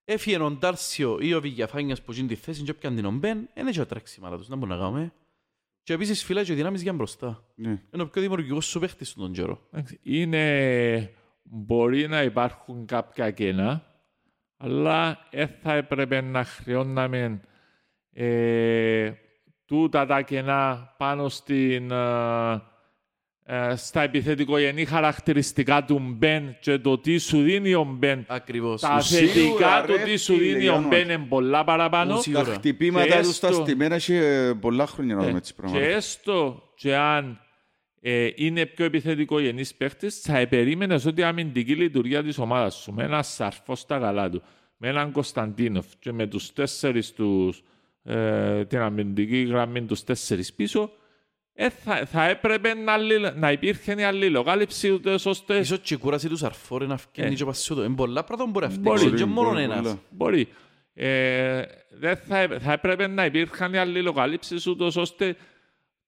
[0.05, 3.66] Έφυγε ο Ντάρσιο ή ο Βηγιαφάνιας που γίνει τη θέση και έπιαν την ομπέν, δεν
[3.66, 5.12] έχει τρέξιμα τους, να μπορούμε να κάνουμε.
[5.89, 7.44] Και επίσης φυλάει και δυνάμεις για μπροστά.
[7.55, 7.82] Ναι.
[7.90, 9.60] Είναι ο πιο δημιουργικός σου παίχτης στον καιρό.
[9.70, 11.12] Εντάξει, Είναι...
[11.43, 13.86] Μπορεί να υπάρχουν κάποια κενά,
[14.56, 17.40] αλλά δεν θα έπρεπε να χρεώναμε
[18.12, 19.12] ε,
[19.65, 22.60] τούτα τα κενά πάνω στην, ε, ε,
[23.75, 28.25] στα επιθετικογενή χαρακτηριστικά του Μπεν και το τι σου δίνει ο Μπεν.
[28.29, 28.81] Ακριβώς.
[28.81, 30.89] Τα Σίγουρα, θετικά ρε, του τι σου φίλε, δίνει ο Γιάννο.
[30.89, 32.15] Μπεν είναι πολλά παραπάνω.
[32.16, 32.55] Ουσί- Τα Σίγουρα.
[32.59, 34.20] χτυπήματα Και του στα έστω- στημένα έχει
[34.61, 35.87] πολλά χρόνια να Ε, δούμε έτσι και πράγματα.
[35.87, 37.41] έστω και αν
[38.01, 43.05] ε, είναι πιο επιθετικογενή παίχτης, θα περίμενε ότι η αμυντική λειτουργία της ομάδας σου με
[43.05, 44.43] ένα σαρφό στα καλά του,
[44.77, 47.62] με έναν Κωνσταντίνοφ και με τους τέσσερις τους,
[48.05, 50.91] ε, την αμυντική γραμμή τους τέσσερις πίσω,
[51.60, 55.56] ε, θα, θα έπρεπε να, αλληλ- να υπήρχε η αλληλοκάλυψη ούτε ώστε.
[55.59, 57.35] Ίσως και η κούραση τους Σαρφόρ να φκένει Ε.
[57.35, 57.85] και πασιούτο.
[57.85, 59.16] Είναι πολλά πράγματα που μπορεί να Μπορεί, φταίξει.
[59.16, 59.76] Και μόνο μπορεί, ένας.
[59.80, 59.98] πολλά.
[60.10, 60.48] Μπορεί.
[60.94, 65.36] Ε, δεν θα, έ- θα έπρεπε να υπήρχαν οι αλληλοκαλύψεις ούτως ώστε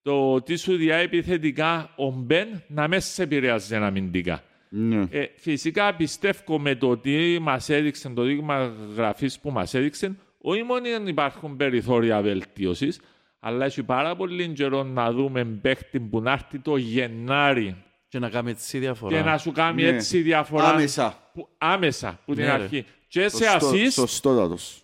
[0.03, 4.43] το τι σου διά επιθετικά ο Μπεν να μέσα σε επηρεάζει αμυντικά.
[4.69, 5.07] Ναι.
[5.11, 10.63] Ε, φυσικά πιστεύω με το τι μας έδειξε, το δείγμα γραφής που μας έδειξε, όχι
[10.63, 13.01] μόνο δεν υπάρχουν περιθώρια βελτίωσης,
[13.41, 18.29] αλλά έχει πάρα πολύ καιρό να δούμε παίχτη που να έρθει το Γενάρη Και να
[18.31, 19.17] κάνουμε έτσι διαφορά.
[19.17, 19.89] και να σου κάνει Ναι.
[19.89, 21.31] έτσι διαφορά Άμεσα.
[21.33, 22.63] που, άμεσα που την Ναι, ρε.
[22.63, 22.85] αρχή.
[23.09, 24.83] Και σε Σωστό- assist Σωστότατος.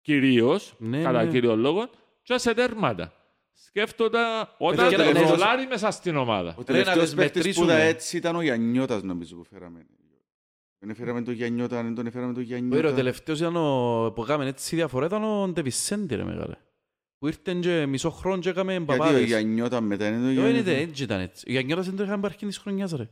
[0.00, 1.30] κυρίως, Ναι, κατά ναι.
[1.30, 1.88] κύριο λόγο,
[2.22, 3.12] και σε τέρματα.
[3.66, 4.18] Σκέφτονται
[4.58, 6.50] όταν Παιδιά, το ναι, ρολάρει μέσα στην ομάδα.
[6.50, 7.72] Ο να τελευταίος τις παίχτης που μετρήσουμε.
[7.72, 9.86] ήταν έτσι ήταν ο Γιαννιώτας νομίζω που φέραμε.
[10.78, 12.94] Δεν έφεραμε το Γιαννιώτα, δεν τον έφεραμε το Όχι ρε, ο Γιαννιώτα.
[12.94, 16.54] τελευταίος ήταν ο, που έκαμε έτσι διαφορά ήταν ο Ντεβισέντη ρε μεγάλε.
[17.18, 19.24] Που ήρθε και μισό χρόνο και έκαμε Γιατί ο παπάδες.
[19.24, 20.70] Γιαννιώτα μετά είναι το Όχι, Γιαννιώτα.
[20.70, 21.44] είναι έτσι ήταν έτσι.
[21.48, 23.08] Ο Γιαννιώτας δεν το είχαμε πάρει της χρονιάς ρε.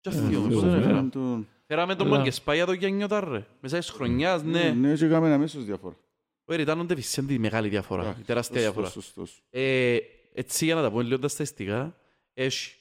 [0.00, 0.84] Και Ε, αυτοί όμως, φίλος, δεν βέβαια.
[0.84, 1.10] έφεραν.
[1.10, 2.16] Τον- Φέραμε τον Έλα.
[2.16, 3.46] Μαγκεσπάγια το Γιαννιώτα ρε.
[3.60, 4.70] Μέσα της χρονιάς, ναι.
[4.70, 5.96] Ναι, και έκαμε αμέσως διαφορά.
[6.44, 8.88] Όχι, ρε, ήταν ο Ντεβισέντη η μεγάλη διαφορά, Α, η τεράστια σωστός, διαφορά.
[8.88, 9.42] σωστός.
[9.50, 9.96] Ε,
[10.34, 11.96] έτσι για να τα πούμε λίγο τα στατιστικά,
[12.34, 12.74] έχει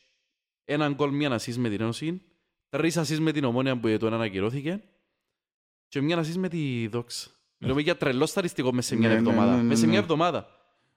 [0.65, 2.21] έναν γκολ μία ασίς με την Ένωση,
[2.69, 4.81] τρεις ασίς με την Ομόνια που το ένα ακυρώθηκε
[5.87, 7.29] και μία ασίς με τη Δόξα.
[7.65, 9.51] Μιλούμε για τρελό σταριστικό μέσα σε μια Ναι, ναι, εβδομάδα.
[9.51, 10.01] ναι, ναι, Μέσα σε μια ναι.
[10.01, 10.47] εβδομάδα.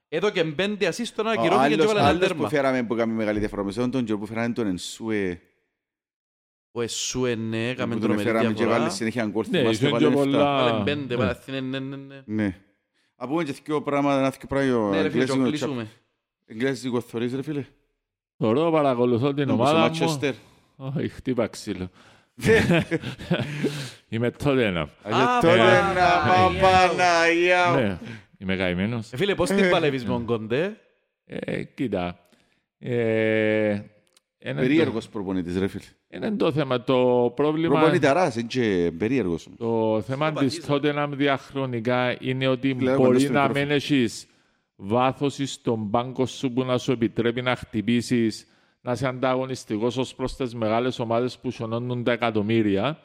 [0.09, 2.49] Εδώ και πέντε ασίς το ένα Ο ακυρώθηκε και άλλος- έβαλε ένα άλλος που τέρμα.
[2.49, 5.41] φέραμε που έκαμε μεγάλη διαφορά μες αυτόν τον καιρό που φέραμε τον Ενσούε
[6.73, 8.79] Ο Εσούε, ναι, έκαμε που τον τρομερή έφεραμε και διαφορά.
[8.79, 10.25] βάλε συνέχεια γκολ Ναι, θυμάστε, είχε βάλε και λεφτά.
[10.31, 11.25] πολλά- Βάλε πέντε, Ναι.
[11.25, 12.23] βάλε ναι, ναι, ναι, ναι.
[12.25, 12.57] Ναι.
[13.17, 15.89] Α πούμε και δύο πράγματα, ένα δύο πράγμα Ναι ρε φίλε, και εγγλέζικο- κλείσουμε.
[16.47, 17.65] εγγλέζικο θωρείς ρε φίλε.
[18.39, 20.19] Θωρώ, παρακολουθώ την Όπως ο ομάδα μου.
[20.21, 20.33] Manchester.
[20.77, 21.91] Όχι, χτύπα ξύλο.
[24.09, 24.81] Είμαι τότε ένα.
[24.81, 26.59] Α, και Α, τότε Παναγία να μου.
[26.61, 27.77] πάω Παναγία μου.
[27.77, 27.99] Ναι,
[28.39, 29.13] είμαι καημένος.
[29.13, 30.77] Ε, Φίλε, πώς την παλεύεις με τον Κοντέ.
[31.27, 32.19] Ε, κοίτα.
[32.79, 33.71] Ε,
[34.39, 35.83] είναι Περίεργος προπονητής ρε φίλε.
[36.11, 36.83] Το, είναι το θέμα.
[36.83, 37.75] Το πρόβλημα...
[37.79, 39.47] Προπονηταράς, είναι και περίεργος.
[39.47, 39.59] όμως.
[39.59, 43.67] Το θέμα της Tottenham διαχρονικά είναι ότι Βλέπω μπορεί κοντά στο να μικρόφωνο.
[43.67, 44.27] μην έχεις
[44.77, 48.47] βάθος στον πάγκο σου που να σου επιτρέπει να χτυπήσεις,
[48.89, 52.99] να είσαι ανταγωνιστικός ως προς τις μεγάλες ομάδες που σωνώνουν τα εκατομμύρια.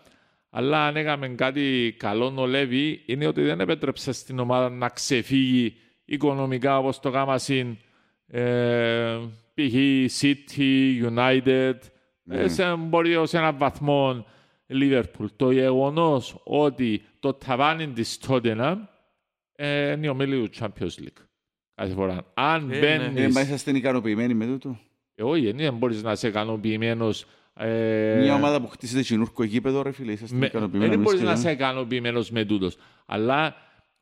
[0.50, 5.76] Αλλά αν έκαμε κάτι καλό ο Λέβη, είναι ότι δεν επέτρεψε στην ομάδα να ξεφύγει
[6.06, 7.78] οικονομικά όπως το κάμα συν
[8.28, 9.18] ε,
[9.54, 9.76] π.χ.
[10.22, 11.74] City, United,
[12.30, 14.26] ε, σε, μπορεί ως έναν βαθμό
[14.70, 15.28] Liverpool.
[15.36, 18.78] Το γεγονός ότι το ταβάνι της Tottenham
[19.56, 21.24] ε, είναι η ομίλη του Champions League.
[21.76, 22.32] Κάθε φορά.
[22.34, 23.24] Αν Ε, μπαίνεις...
[23.24, 24.80] Ε, μα είσαστε ικανοποιημένοι με τούτο.
[25.15, 27.26] Ε, όχι, δεν μπορείς να είσαι ικανοποιημένος.
[27.57, 30.84] Ε, Μια ομάδα που χτίσετε κινούρκο γήπεδο ρε φίλε, είσαστε με- ικανοποιημένοι.
[30.90, 31.41] Δεν εμείς μπορείς και να δεν.
[31.41, 32.77] είσαι ικανοποιημένος με τούτος.
[33.06, 33.56] Αλλά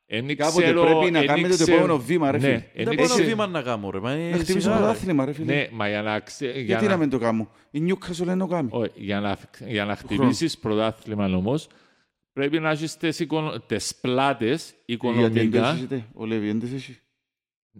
[0.05, 2.55] εν Κάποτε ξέρω- πρέπει να εν κάνετε το ξέρω- επόμενο βήμα, ρε Ναι, φίλε.
[2.73, 3.99] εν Δεν μπορώ ξέρω- βήμα να κάνω ρε.
[3.99, 4.85] μα, ε, Να χτυπήσω σιγά, το ρε.
[4.85, 5.53] πρωτάθλημα ρε φίλε.
[5.53, 7.49] Ναι, μα για να, ξε- για Γιατί να- να μην το κάνω.
[7.71, 8.67] Η Newcastle δεν το κάνει.
[8.71, 11.67] Όχι, για να, για να χτυπήσεις πρωτάθλημα όμως,
[12.33, 13.59] πρέπει να έχεις τις, οικονο...
[13.59, 15.71] τις πλάτες Γιατί δεν το οικονομικά.
[15.71, 16.97] έχετε, ο Λέβη, δεν τις έχει.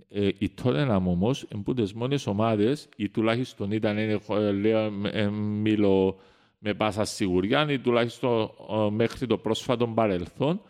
[0.10, 5.28] Ε, η Tottenham όμως, που τις μόνες ομάδες, ή τουλάχιστον ήταν, ε, ε, λέω, ε,
[5.30, 6.20] μιλώ
[6.58, 10.62] με πάσα σιγουριά, ή τουλάχιστον ε, μέχρι το πρόσφατο παρελθόν,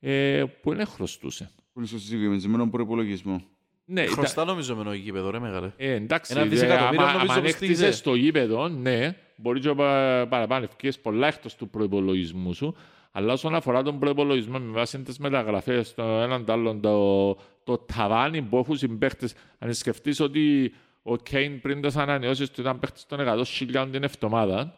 [0.00, 1.50] ε, που δεν χρωστούσε.
[1.72, 3.42] Που είναι στο συγκεκριμένο προπολογισμό.
[3.84, 5.72] Ναι, ήταν- Χρωστά νομίζω με το γήπεδο ρε μεγάλε.
[5.76, 7.72] Ε, εντάξει, Ένα δε, δισεκατομμύριο άμα, νομίζω άμα κοστίζει.
[7.72, 12.74] έκτισες στο γήπεδο, ναι, μπορεί και πα- παραπάνω, ευκαιρίες πολλά εκτός του προϋπολογισμού σου,
[13.10, 17.34] αλλά όσον αφορά τον προϋπολογισμό με βάση τις μεταγραφές, το έναν το άλλον, το,
[17.64, 20.72] το ταβάνι που έχουν συμπαίχτες, αν σκεφτείς ότι
[21.02, 24.74] ο Κέιν πριν τις ανανεώσεις του ήταν παίχτης των 100.000 την εβδομάδα,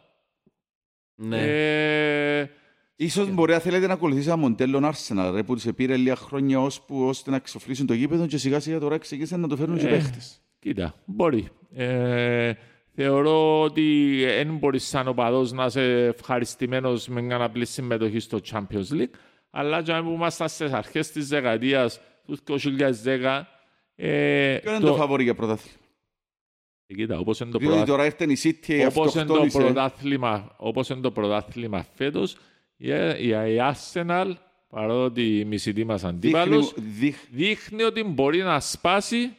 [1.15, 1.37] Ναι.
[2.39, 2.49] ε,
[2.95, 6.59] Ίσως μπορεί να θέλετε να ακολουθήσει ένα μοντέλο Arsenal, ρε, που σε πήρε λίγα χρόνια
[6.61, 9.87] ώσπου ώστε να ξοφλήσουν το γήπεδο και σιγά σιγά τώρα ξεκίνησαν να το φέρνουν και
[9.87, 10.41] Ε, παίχτες.
[10.59, 11.47] Κοίτα, μπορεί.
[11.73, 12.53] Ε,
[12.95, 18.91] θεωρώ ότι δεν μπορείς σαν οπαδός να είσαι ευχαριστημένος με μια απλή συμμετοχή στο Champions
[18.91, 19.13] League,
[19.49, 23.47] αλλά και αν ήμασταν στις αρχές της δεκαετίας του 2010,
[23.95, 25.77] ε, Ποιο είναι το φαβορή για πρωτάθλημα;
[26.85, 29.57] κοίτα, όπως είναι το Διότι πρωτάθλημα, τώρα ήρθε η City, όπως είναι το αυτοκτόνησε.
[29.59, 32.37] πρωτάθλημα, όπως είναι το πρωτάθλημα φέτος,
[32.77, 32.87] η,
[33.19, 34.31] η, η Arsenal,
[34.69, 39.29] παρότι η μισητή μας αντίπαλος, Δείχνει- δείχ- δείχνει ότι μπορεί να σπάσει ε,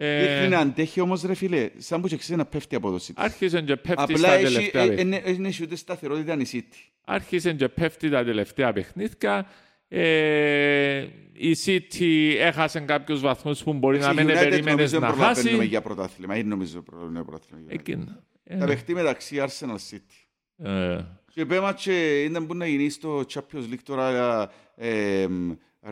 [0.00, 3.24] Δείχνει να αντέχει όμως ρε φίλε, σαν που και ξέρεις να πέφτει η απόδοση της.
[3.24, 5.20] Άρχισε και πέφτει Απλά στα έχει- τελευταία ε, ε, παιχνίδια.
[5.24, 6.76] ε, δεν έχει ούτε σταθερότητα η City.
[7.04, 9.46] Άρχισε και πέφτει τα τελευταία παιχνίδια.
[9.88, 15.06] Ε, η City έχασε κάποιους βαθμούς που μπορεί να Η μην United περίμενες νομίζω να
[15.12, 15.66] προλαβαίνουμε χάσει.
[15.68, 16.36] για πρωτάθλημα.
[16.36, 17.60] Είναι νομίζω προλαβαίνουμε πρωτάθλημα.
[17.62, 17.78] για United.
[17.80, 18.22] Εκείνα.
[18.44, 20.66] Ε, Τα παιχνίδια μεταξύ Arsenal City.
[20.68, 21.00] ε,
[21.34, 24.42] Και πέμα και ήταν που να γίνει στο Champions League τώρα
[24.76, 25.26] ε,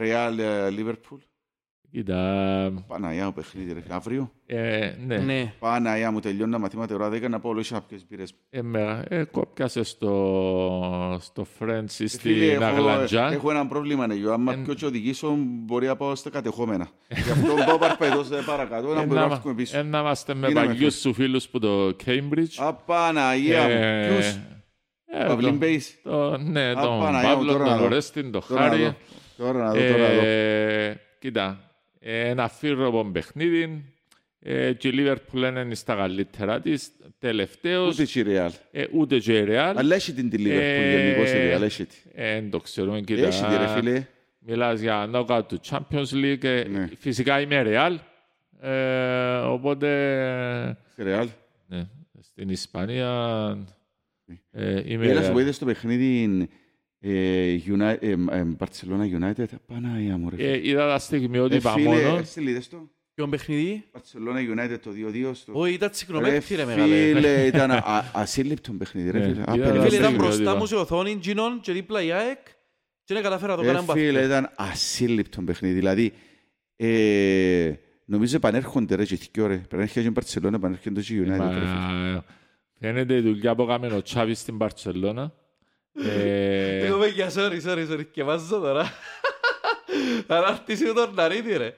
[0.01, 1.19] Real ε, Liverpool.
[2.01, 2.85] Κοίτα.
[2.87, 3.95] Παναγιά μου παιχνίδι ρε φίλε.
[3.95, 4.33] Αύριο.
[4.47, 5.17] ε, ναι.
[5.17, 5.53] Ναι.
[5.59, 8.35] Παναγιά μου τελειώνω τα μαθήματα ώρα 10 να πάω λόγια να πιες μπύρες.
[8.51, 13.33] Ε, με- ε, κόπιασε στο, στο Friends ή Ε, Φίλε, στην έχω, Αγλαντζά.
[13.33, 14.33] έχω ένα πρόβλημα, ναι, Γιώ.
[14.33, 16.89] Άμα Εν- πιω και οδηγήσω, μπορεί να πάω στα κατεχόμενα.
[17.09, 19.79] Γι' αυτό πάω παρπαιδός ε, παρακάτω, να Ε, μπορώ να να μα- βγούμε πίσω.
[19.79, 22.55] ε, να είμαστε με Τι να με παλιούς σου φίλους που το Cambridge.
[22.57, 23.71] Α, Παναγία μου.
[23.71, 25.99] Ε, Ποιους, ε, Παυλίν το- Μπέις.
[26.03, 27.85] το- Ναι, Α, τον Παναγιά μου, Παύλο, τώρα να τον δω.
[27.85, 28.83] Ορέστην, τον Τώρα να Χάρη.
[28.83, 28.95] δω.
[29.37, 30.21] Τώρα να δω, τώρα να δω.
[30.27, 31.66] Ε, κοίτα,
[32.13, 33.85] ένα φύρροπο παιχνίδι.
[34.39, 36.91] Ε, και η Λίβερπουλ είναι στα καλύτερα της.
[37.19, 38.51] Τελευταίος, Ούτε και η Real.
[38.71, 39.79] ε, ούτε και η Ρεάλ.
[39.79, 41.97] Αλλά έχει την τη Liverpool Ε, γενικώς η Real, έχει τη.
[42.15, 43.27] Ε, δεν το ξέρουμε, κοίτα.
[43.27, 44.07] Έχει τη ρε φίλε.
[44.39, 46.45] Μιλάς για knockout του Champions League.
[46.45, 46.89] ε, Ναι.
[46.99, 47.99] Φυσικά είμαι Ρεάλ.
[48.61, 51.27] Ε, οπότε, Στη Real.
[51.67, 51.87] ναι,
[52.21, 53.09] στην Ισπανία
[54.51, 55.07] Ε, είμαι...
[55.07, 56.49] Έλα σου πω, είδες το παιχνίδι
[57.11, 59.45] ε, Uni- ε, ε, Barcelona United.
[59.67, 60.49] Παναγία μου, ρε φίλε.
[60.51, 62.17] Ε, είδα τα στιγμιότυπα Ε, φίλε, μόνο.
[62.17, 62.91] εσύ είδες το.
[63.15, 65.53] Ποιον παιχνίδι; Barcelona United το 2-2 στο...
[65.55, 67.13] Όχι, ήταν Ρε τσικνομέκτη ρε μεγάλε.
[67.13, 69.35] φίλε, ήταν α- ασύλληπτο παιχνίδι, ρε Ναι, φίλε.
[69.35, 69.83] είδα Ρε τα Απελευθερία.
[69.83, 70.43] φίλε, ήταν στιγμιότυπα.
[70.45, 72.39] μπροστά μου σε οθόνη Τζινόν και δίπλα η ΑΕΚ
[73.05, 74.25] και δεν καταφέρα να το Ρε κάναν φίλε, μπάσκετ.
[74.27, 75.75] ήταν ασύλληπτο παιχνίδι.
[75.75, 76.13] Δηλαδή,
[76.77, 77.73] ε,
[78.05, 79.55] νομίζω επανέρχονται ρε και θυκιό, ρε.
[79.55, 81.27] Επανέρχεται και η Barcelona, επανέρχεται και η United.
[81.53, 82.13] ρε φίλε.
[82.15, 82.25] Μα,
[82.81, 85.35] Φαίνεται η δουλειά που έκαμε ο Τσάβης στην Παρσελώνα.
[86.05, 88.93] Ε, Εγώ παιδιά, sorry, sorry, sorry, και βάζω τώρα.
[90.27, 91.75] Ανάρτηση του Ορναρίτη, ρε.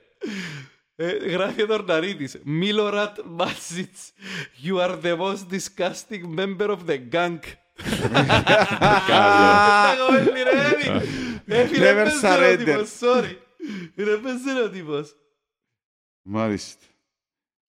[0.97, 2.39] Ε, Γράφει ο Ορναρίτης.
[2.45, 4.13] Μίλορατ Μάσιτς,
[4.65, 7.39] you are the most disgusting member of the gang.
[9.95, 11.09] Εγώ με λιρεύει.
[11.47, 12.59] Ε, φίλε, Never έπαιζε ο surrender.
[12.65, 13.37] τύπος, sorry.
[13.97, 15.15] Είναι έπαιζε ο τύπος.
[16.23, 16.85] Μάλιστα.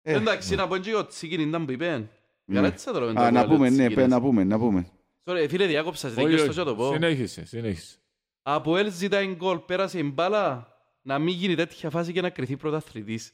[0.03, 2.09] Ε, Εντάξει, να πω και ο Τσίκιν ήταν που είπε.
[2.53, 4.09] Καράτσα τώρα με το Α, να που πούμε, λέει ο ναι, Τσίκινας.
[4.09, 4.87] πέ, να πούμε, να πούμε.
[5.25, 6.53] Sorry, φίλε, διάκοψα, όχι, δεν όχι.
[6.53, 6.93] στο το πω.
[6.93, 7.97] Συνέχισε, συνέχισε.
[8.43, 12.57] Από ελ ζητάει γκολ, πέρασε η μπάλα, να μην γίνει τέτοια φάση και να κρυθεί
[12.57, 13.33] πρωταθλητής.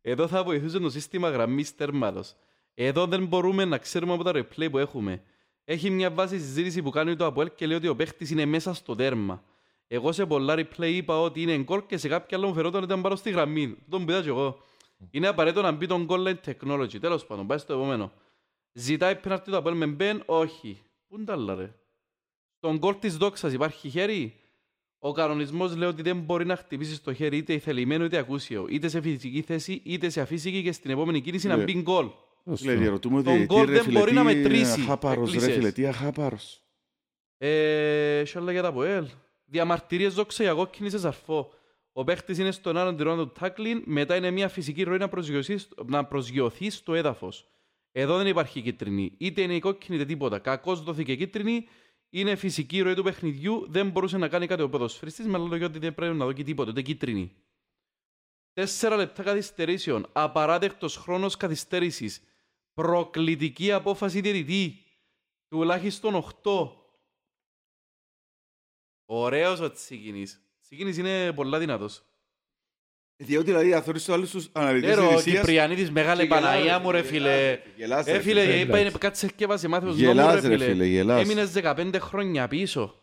[0.00, 2.34] Εδώ θα βοηθούσε το σύστημα γραμμής τέρματος.
[2.74, 5.22] Εδώ δεν μπορούμε να ξέρουμε από τα replay που έχουμε.
[5.64, 8.74] Έχει μια βάση συζήτηση που κάνει το Αποέλ και λέει ότι ο παίχτης είναι μέσα
[8.74, 9.42] στο τέρμα.
[9.86, 12.90] Εγώ σε πολλά replay είπα ότι είναι γκολ και σε κάποια άλλο μου φερόταν ότι
[12.90, 13.76] ήταν πάνω στη γραμμή.
[13.88, 14.58] Τον πήρα και εγώ.
[15.10, 17.00] Είναι απαραίτητο να μπει τον goal line technology.
[17.00, 18.12] Τέλος πάντων, πάει στο επόμενο.
[18.72, 20.82] Ζητάει πέναρτη το Αποέλ με μπεν, όχι.
[21.12, 21.74] Πού είναι τα άλλα ρε.
[22.56, 24.34] Στον γκολ της δόξας υπάρχει χέρι.
[24.98, 28.88] Ο κανονισμός λέει ότι δεν μπορεί να χτυπήσεις στο χέρι είτε θελημένο είτε ακούσιο, είτε
[28.88, 31.64] σε φυσική θέση είτε σε αφύσικη και στην επόμενη κίνηση να Ναι.
[31.64, 32.08] μπει γκολ.
[32.54, 34.80] Φίλε, διαρωτούμε ότι Τον τι, γκολ ρε δεν φίλε, μπορεί τι να μετρήσει.
[34.80, 35.54] αχάπαρος, ρε Έκλεισες.
[35.56, 36.62] φίλε, τι αχάπαρος.
[37.38, 39.06] Ε, έχει άλλα για τα ΠΟΕΛ.
[39.44, 41.52] Διαμαρτυρίες δόξα για κόκκινη σε ζαρφό.
[41.92, 45.58] Ο παίχτης είναι στον άλλον τυρώνο του τάκλιν, μετά είναι μια φυσική ροή να προσγειωθεί,
[45.86, 47.51] να προσγειωθεί στο έδαφος.
[47.92, 49.14] Εδώ δεν υπάρχει κίτρινη.
[49.18, 50.38] Είτε είναι η κόκκινη είτε τίποτα.
[50.38, 51.68] Κακώς δόθηκε κίτρινη,
[52.10, 55.66] είναι φυσική ροή του παιχνιδιού, δεν μπορούσε να κάνει κάτι ο ποδοσφαιριστής, με άλλο λόγια
[55.66, 57.36] ότι δεν πρέπει να δώσει τίποτα, ούτε κίτρινη.
[58.52, 62.22] Τέσσερα λεπτά καθυστερήσεων, απαράδεκτος χρόνος καθυστέρησης,
[62.74, 64.76] προκλητική απόφαση διαιτητή,
[65.48, 66.76] τουλάχιστον 8.
[69.04, 70.40] Ωραίος ο Τσίκινης.
[70.60, 72.02] Τσίκινης είναι πολλά δυνατός.
[73.24, 76.76] Διότι δηλαδή αθωρείς τους άλλους τους αναλυτές Έρο, ο ειδησίας Κυπριανίδης, μεγάλη και γελάς, Παναγία
[76.76, 77.58] ρε μου ρε φίλε, φίλε.
[77.76, 78.54] γελάς, ρε Ε φίλε, φίλε.
[78.54, 78.98] είπα είναι εντάξει.
[78.98, 80.84] κάτσε και βάζει μάθος Γελάς, νόμους ρε ρε φίλε, φίλε.
[80.86, 81.22] γελάς.
[81.22, 82.94] Έμεινες 15 χρόνια πίσω.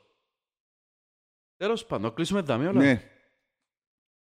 [1.58, 3.00] Τέλος πάντων, κλείσουμε τα όλα.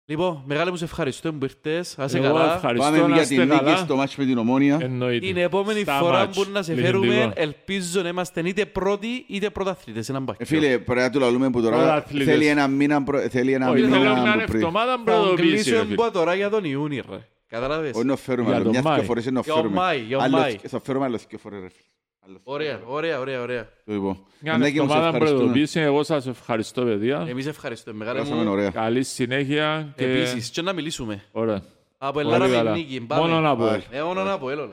[0.06, 1.98] Ναι, Λοιπόν, μεγάλη μου σε ευχαριστώ που ήρθες.
[1.98, 2.54] Άσε Εγώ καλά.
[2.54, 3.76] ευχαριστώ πάμε να για είστε την νίκη καλά.
[3.76, 4.78] στο μάτς με την Ομόνια.
[4.82, 5.26] Εννοείται.
[5.26, 6.36] Την επόμενη Στα φορά μάτς.
[6.44, 7.02] που να σε Λυκεντικό.
[7.02, 10.08] φέρουμε, ελπίζω να είμαστε είτε πρώτοι είτε πρωταθλητές.
[10.08, 10.46] Έναν Ε, μπακιό.
[10.46, 12.26] Φίλε, πρέπει να του λαλούμε που τώρα Πρωταθλητές.
[12.26, 14.54] θέλει ένα μήνα προ- θέλει ένα Όχι, θέλω μήνα μια που πριν.
[14.54, 15.42] εβδομάδα Θα προειδοποίηση.
[15.46, 15.94] ρε κλείσουμε φίλε.
[15.94, 17.28] από τώρα για τον Ιούνι ρε.
[17.48, 17.90] Καταλάβες.
[17.94, 18.94] Όχι να φέρουμε, Για άλλο, τον μια Μάη.
[18.94, 19.74] δυο φορές είναι να Για ο φέρουμε.
[19.74, 20.56] Μάη, για ο Άλλο- Μάη.
[20.68, 21.78] Θα φέρουμε άλλο δυο φορές, ρε φίλε.
[21.78, 23.68] Άλλο δυο Ωραία, ωραία, ωραία, ωραία.
[23.84, 25.38] Λοιπόν, Μια Ανάκη μου, σε εβδομάδα ευχαριστούμε.
[25.40, 25.80] προειδοποίηση.
[25.80, 27.26] Εγώ σας ευχαριστώ, παιδιά.
[27.28, 27.96] Εμείς ευχαριστούμε.
[27.96, 28.50] Μεγάλη Περάσαμε μου.
[28.50, 28.70] ωραία.
[28.70, 30.04] Καλή συνέχεια και...
[30.04, 31.22] Επίσης, και να μιλήσουμε.
[31.32, 31.62] Ωραία.
[31.98, 32.72] Από Πολύ Ελλάδα με καλά.
[32.72, 33.00] νίκη.
[33.00, 33.22] Πάμε.
[33.22, 33.64] Μόνο να πω.
[33.66, 33.80] Πάει.
[33.90, 34.68] Ε, μόνο να πω, έλα.